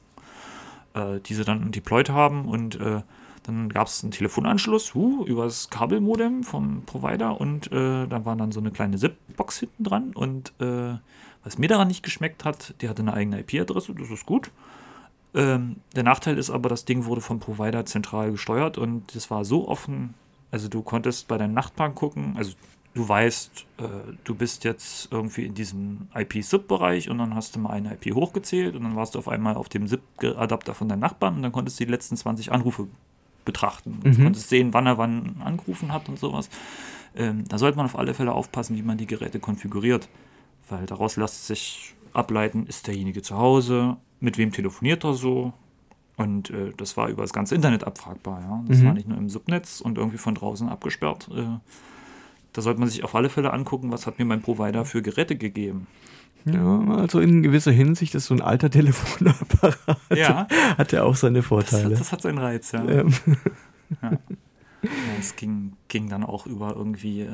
äh, 0.94 1.18
die 1.18 1.34
sie 1.34 1.44
dann 1.44 1.72
deployed 1.72 2.10
haben 2.10 2.46
und 2.46 2.80
äh, 2.80 3.02
dann 3.44 3.68
gab 3.68 3.88
es 3.88 4.02
einen 4.02 4.12
Telefonanschluss 4.12 4.94
uh, 4.94 5.24
über 5.24 5.44
das 5.44 5.68
Kabelmodem 5.70 6.44
vom 6.44 6.82
Provider 6.84 7.40
und 7.40 7.70
äh, 7.72 8.06
da 8.06 8.24
war 8.24 8.36
dann 8.36 8.52
so 8.52 8.60
eine 8.60 8.70
kleine 8.70 8.96
ZIP-Box 8.96 9.58
hinten 9.60 9.84
dran. 9.84 10.12
Und 10.14 10.52
äh, 10.60 10.94
was 11.44 11.58
mir 11.58 11.68
daran 11.68 11.88
nicht 11.88 12.02
geschmeckt 12.02 12.44
hat, 12.44 12.74
die 12.80 12.88
hatte 12.88 13.02
eine 13.02 13.14
eigene 13.14 13.40
IP-Adresse, 13.40 13.94
das 13.94 14.10
ist 14.10 14.26
gut. 14.26 14.50
Ähm, 15.34 15.76
der 15.96 16.02
Nachteil 16.02 16.38
ist 16.38 16.50
aber, 16.50 16.68
das 16.68 16.84
Ding 16.84 17.06
wurde 17.06 17.20
vom 17.20 17.40
Provider 17.40 17.84
zentral 17.84 18.30
gesteuert 18.32 18.78
und 18.78 19.14
das 19.14 19.30
war 19.30 19.44
so 19.44 19.68
offen. 19.68 20.14
Also 20.50 20.68
du 20.68 20.82
konntest 20.82 21.28
bei 21.28 21.38
deinen 21.38 21.54
Nachbarn 21.54 21.94
gucken, 21.94 22.34
also 22.36 22.52
du 22.94 23.08
weißt, 23.08 23.66
äh, 23.78 23.82
du 24.24 24.34
bist 24.34 24.64
jetzt 24.64 25.10
irgendwie 25.10 25.46
in 25.46 25.54
diesem 25.54 26.08
IP-SIP-Bereich 26.14 27.08
und 27.08 27.18
dann 27.18 27.34
hast 27.34 27.56
du 27.56 27.60
mal 27.60 27.70
eine 27.70 27.94
IP 27.94 28.14
hochgezählt 28.14 28.76
und 28.76 28.82
dann 28.82 28.94
warst 28.94 29.14
du 29.14 29.18
auf 29.18 29.28
einmal 29.28 29.54
auf 29.56 29.68
dem 29.68 29.88
SIP-Adapter 29.88 30.74
von 30.74 30.88
deinen 30.88 31.00
Nachbarn 31.00 31.36
und 31.36 31.42
dann 31.42 31.52
konntest 31.52 31.80
du 31.80 31.86
die 31.86 31.90
letzten 31.90 32.16
20 32.16 32.52
Anrufe 32.52 32.88
betrachten. 33.44 34.00
Mhm. 34.04 34.22
konntest 34.24 34.48
sehen, 34.48 34.72
wann 34.74 34.86
er 34.86 34.98
wann 34.98 35.36
angerufen 35.44 35.92
hat 35.92 36.08
und 36.08 36.18
sowas. 36.18 36.48
Ähm, 37.14 37.44
da 37.48 37.58
sollte 37.58 37.76
man 37.76 37.86
auf 37.86 37.98
alle 37.98 38.14
Fälle 38.14 38.32
aufpassen, 38.32 38.76
wie 38.76 38.82
man 38.82 38.96
die 38.98 39.06
Geräte 39.06 39.38
konfiguriert, 39.40 40.08
weil 40.68 40.86
daraus 40.86 41.16
lässt 41.16 41.46
sich 41.46 41.94
ableiten, 42.14 42.66
ist 42.66 42.86
derjenige 42.86 43.22
zu 43.22 43.36
Hause, 43.36 43.96
mit 44.20 44.38
wem 44.38 44.52
telefoniert 44.52 45.04
er 45.04 45.14
so. 45.14 45.52
Und 46.16 46.50
äh, 46.50 46.72
das 46.76 46.96
war 46.96 47.08
über 47.08 47.22
das 47.22 47.32
ganze 47.32 47.54
Internet 47.54 47.84
abfragbar. 47.84 48.40
Ja? 48.40 48.64
Das 48.68 48.78
Mhm. 48.78 48.84
war 48.86 48.92
nicht 48.94 49.08
nur 49.08 49.18
im 49.18 49.28
Subnetz 49.28 49.80
und 49.80 49.98
irgendwie 49.98 50.18
von 50.18 50.34
draußen 50.34 50.68
abgesperrt. 50.68 51.28
Äh, 51.34 51.44
da 52.52 52.60
sollte 52.62 52.80
man 52.80 52.88
sich 52.88 53.02
auf 53.02 53.14
alle 53.14 53.30
Fälle 53.30 53.52
angucken, 53.52 53.90
was 53.92 54.06
hat 54.06 54.18
mir 54.18 54.26
mein 54.26 54.42
Provider 54.42 54.84
für 54.84 55.00
Geräte 55.02 55.36
gegeben. 55.36 55.86
Ja, 56.44 56.80
also 56.96 57.20
in 57.20 57.42
gewisser 57.42 57.70
Hinsicht 57.72 58.14
ist 58.14 58.26
so 58.26 58.34
ein 58.34 58.40
alter 58.40 58.68
Telefonapparat, 58.70 59.76
Ja, 60.14 60.46
hat 60.76 60.92
ja 60.92 61.04
auch 61.04 61.14
seine 61.16 61.38
das, 61.38 61.46
Vorteile. 61.46 61.94
hat- 61.94 62.00
das 62.00 62.12
hat 62.12 62.22
seinen 62.22 62.38
Reiz, 62.38 62.72
ja. 62.72 62.84
Ähm, 62.88 63.12
Ja, 64.02 64.90
es 65.20 65.36
ging, 65.36 65.74
ging 65.88 66.08
dann 66.08 66.24
auch 66.24 66.46
über 66.46 66.74
irgendwie, 66.74 67.20
äh, 67.20 67.28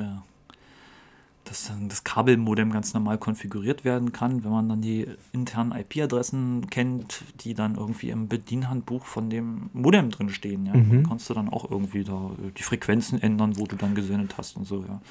dass 1.45 1.67
dann 1.67 1.89
das 1.89 2.03
Kabelmodem 2.03 2.71
ganz 2.71 2.93
normal 2.93 3.17
konfiguriert 3.17 3.83
werden 3.83 4.11
kann, 4.11 4.43
wenn 4.43 4.51
man 4.51 4.69
dann 4.69 4.81
die 4.81 5.07
internen 5.31 5.71
IP-Adressen 5.71 6.69
kennt, 6.69 7.23
die 7.43 7.55
dann 7.55 7.73
irgendwie 7.75 8.11
im 8.11 8.27
Bedienhandbuch 8.27 9.03
von 9.05 9.31
dem 9.31 9.71
Modem 9.73 10.11
drin 10.11 10.29
stehen. 10.29 10.65
Ja? 10.67 10.75
Mhm. 10.75 10.89
Dann 10.91 11.07
kannst 11.07 11.27
du 11.29 11.33
dann 11.33 11.49
auch 11.49 11.71
irgendwie 11.71 12.03
da 12.03 12.13
äh, 12.45 12.51
die 12.55 12.61
Frequenzen 12.61 13.19
ändern, 13.19 13.57
wo 13.57 13.65
du 13.65 13.75
dann 13.75 13.95
gesendet 13.95 14.35
hast 14.37 14.55
und 14.55 14.67
so. 14.67 14.85
Ja. 14.87 15.01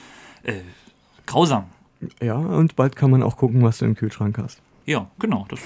Äh, 0.45 0.61
grausam. 1.27 1.65
Ja, 2.23 2.37
und 2.37 2.77
bald 2.77 2.97
kann 2.97 3.11
man 3.11 3.23
auch 3.23 3.37
gucken, 3.37 3.63
was 3.63 3.79
du 3.79 3.85
im 3.85 3.95
Kühlschrank 3.95 4.39
hast. 4.39 4.61
Ja, 4.87 5.11
genau. 5.19 5.47
Das 5.49 5.61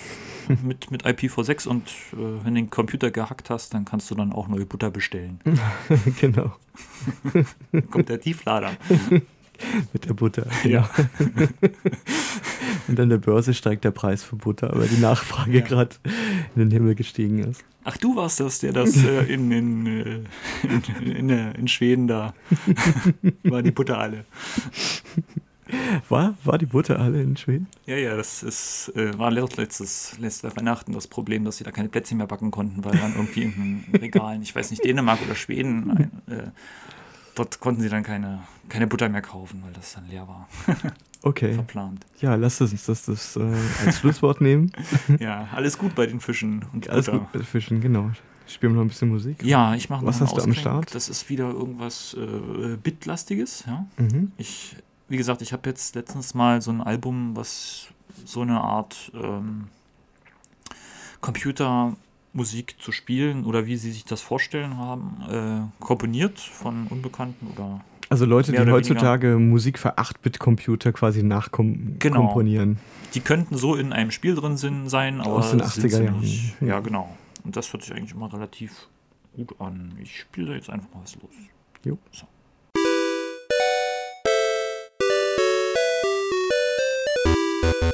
mit, 0.64 0.91
mit 0.91 1.07
IPv6 1.07 1.68
und 1.68 1.87
äh, 2.12 2.16
wenn 2.45 2.55
du 2.55 2.61
den 2.62 2.70
Computer 2.70 3.11
gehackt 3.11 3.51
hast, 3.51 3.74
dann 3.74 3.85
kannst 3.85 4.11
du 4.11 4.14
dann 4.14 4.33
auch 4.33 4.49
neue 4.49 4.66
Butter 4.66 4.91
bestellen. 4.91 5.41
genau, 6.20 6.53
Kommt 7.91 8.09
der 8.09 8.20
Tieflader. 8.20 8.72
mit 9.93 10.05
der 10.09 10.14
Butter. 10.14 10.47
Ja. 10.64 10.89
Und 12.89 12.99
an 12.99 13.09
der 13.11 13.18
Börse 13.18 13.55
steigt 13.55 13.85
der 13.85 13.93
Preis 13.93 14.24
für 14.24 14.35
Butter, 14.37 14.72
weil 14.74 14.89
die 14.89 15.01
Nachfrage 15.01 15.59
Ja. 15.59 15.64
gerade 15.64 15.95
in 16.57 16.62
den 16.62 16.70
Himmel 16.72 16.97
gestiegen 16.97 17.39
ist. 17.39 17.62
Ach, 17.85 17.97
du 17.97 18.16
warst 18.16 18.41
das, 18.41 18.59
der 18.61 18.72
das 18.72 18.97
äh, 19.05 19.24
in, 19.33 19.51
in, 19.53 19.87
äh, 19.87 20.20
in, 20.62 21.05
in, 21.16 21.30
äh, 21.30 21.53
in 21.53 21.68
Schweden 21.68 22.09
da 22.09 22.33
war 23.45 23.62
die 23.62 23.70
Butter 23.72 23.99
alle. 23.99 24.24
War, 26.09 26.35
war 26.45 26.59
die 26.59 26.66
Butter 26.66 26.99
alle 27.01 27.23
in 27.23 27.37
Schweden? 27.37 27.66
Ja, 27.87 27.97
ja, 27.97 28.16
das 28.16 28.43
ist, 28.43 28.93
äh, 28.95 29.16
war 29.18 29.31
letztes, 29.31 30.16
letztes 30.18 30.57
Weihnachten 30.57 30.93
das 30.93 31.07
Problem, 31.07 31.45
dass 31.45 31.57
sie 31.57 31.64
da 31.64 31.70
keine 31.70 31.89
Plätzchen 31.89 32.18
mehr 32.18 32.27
backen 32.27 32.51
konnten, 32.51 32.85
weil 32.85 32.93
dann 32.99 33.14
irgendwie 33.14 33.43
in 33.43 33.85
den 33.87 33.97
Regalen, 33.97 34.43
ich 34.43 34.55
weiß 34.55 34.70
nicht, 34.70 34.85
Dänemark 34.85 35.20
oder 35.23 35.35
Schweden, 35.35 35.91
ein, 35.91 36.33
äh, 36.33 36.51
dort 37.35 37.61
konnten 37.61 37.81
sie 37.81 37.89
dann 37.89 38.03
keine, 38.03 38.41
keine 38.68 38.87
Butter 38.87 39.09
mehr 39.09 39.23
kaufen, 39.23 39.62
weil 39.64 39.73
das 39.73 39.95
dann 39.95 40.07
leer 40.09 40.29
war, 40.29 40.49
Okay. 41.23 41.53
verplant. 41.55 42.05
Ja, 42.20 42.35
lass 42.35 42.61
uns 42.61 42.85
das, 42.85 43.05
das 43.05 43.37
äh, 43.37 43.41
als 43.85 43.99
Schlusswort 44.01 44.41
nehmen. 44.41 44.73
Ja, 45.20 45.49
alles 45.53 45.79
gut 45.79 45.95
bei 45.95 46.07
den 46.07 46.20
Fischen 46.20 46.64
und 46.73 46.89
Alles 46.91 47.07
Butter. 47.07 47.18
gut 47.20 47.35
mit 47.35 47.45
Fischen, 47.45 47.81
genau. 47.81 48.11
Spielen 48.49 48.73
wir 48.73 48.79
noch 48.79 48.85
ein 48.85 48.89
bisschen 48.89 49.09
Musik? 49.09 49.43
Ja, 49.45 49.75
ich 49.75 49.89
mache 49.89 50.05
Was 50.05 50.16
noch 50.20 50.29
einen 50.29 50.37
hast 50.37 50.47
du 50.47 50.51
am. 50.51 50.55
Start? 50.55 50.95
Das 50.95 51.09
ist 51.09 51.31
wieder 51.31 51.49
irgendwas 51.51 52.14
äh, 52.18 52.77
Bitlastiges, 52.77 53.64
ja. 53.66 53.87
Mhm. 53.99 54.33
Ich, 54.37 54.77
wie 55.09 55.16
gesagt, 55.16 55.42
ich 55.42 55.53
habe 55.53 55.68
jetzt 55.68 55.94
letztens 55.94 56.34
mal 56.34 56.62
so 56.62 56.70
ein 56.70 56.80
Album, 56.80 57.36
was 57.36 57.88
so 58.24 58.40
eine 58.42 58.61
Art 58.61 59.12
ähm, 59.14 59.68
Computermusik 61.20 62.76
zu 62.78 62.92
spielen 62.92 63.44
oder 63.44 63.66
wie 63.66 63.76
sie 63.76 63.92
sich 63.92 64.05
das 64.05 64.20
vorstellen 64.20 64.76
haben, 64.76 65.70
äh, 65.80 65.84
komponiert 65.84 66.38
von 66.38 66.86
Unbekannten 66.88 67.46
oder 67.48 67.80
Also 68.09 68.24
Leute, 68.24 68.53
die 68.53 68.70
heutzutage 68.70 69.38
Musik 69.38 69.78
für 69.78 69.98
8-Bit-Computer 69.98 70.92
quasi 70.92 71.22
nachkomponieren. 71.22 71.98
Genau. 71.98 72.80
die 73.14 73.20
könnten 73.20 73.57
so 73.57 73.74
in 73.76 73.92
einem 73.92 74.11
Spiel 74.11 74.34
drin 74.34 74.57
sein, 74.88 75.20
aber 75.20 75.36
Aus 75.36 75.50
den 75.50 75.61
sind 75.61 75.90
sie 75.90 75.96
80er 75.96 76.05
Jahren. 76.05 76.22
Hm. 76.22 76.68
Ja, 76.68 76.80
genau. 76.80 77.16
Und 77.44 77.57
das 77.57 77.72
hört 77.72 77.82
sich 77.82 77.92
eigentlich 77.94 78.12
immer 78.12 78.32
relativ 78.32 78.88
gut 79.34 79.55
an. 79.61 79.94
Ich 80.00 80.20
spiele 80.20 80.48
da 80.48 80.55
jetzt 80.55 80.70
einfach 80.70 80.88
mal 80.94 81.03
was 81.03 81.16
los. 81.16 81.34
Jo. 81.84 81.98
So. 82.11 82.26
you 87.63 87.93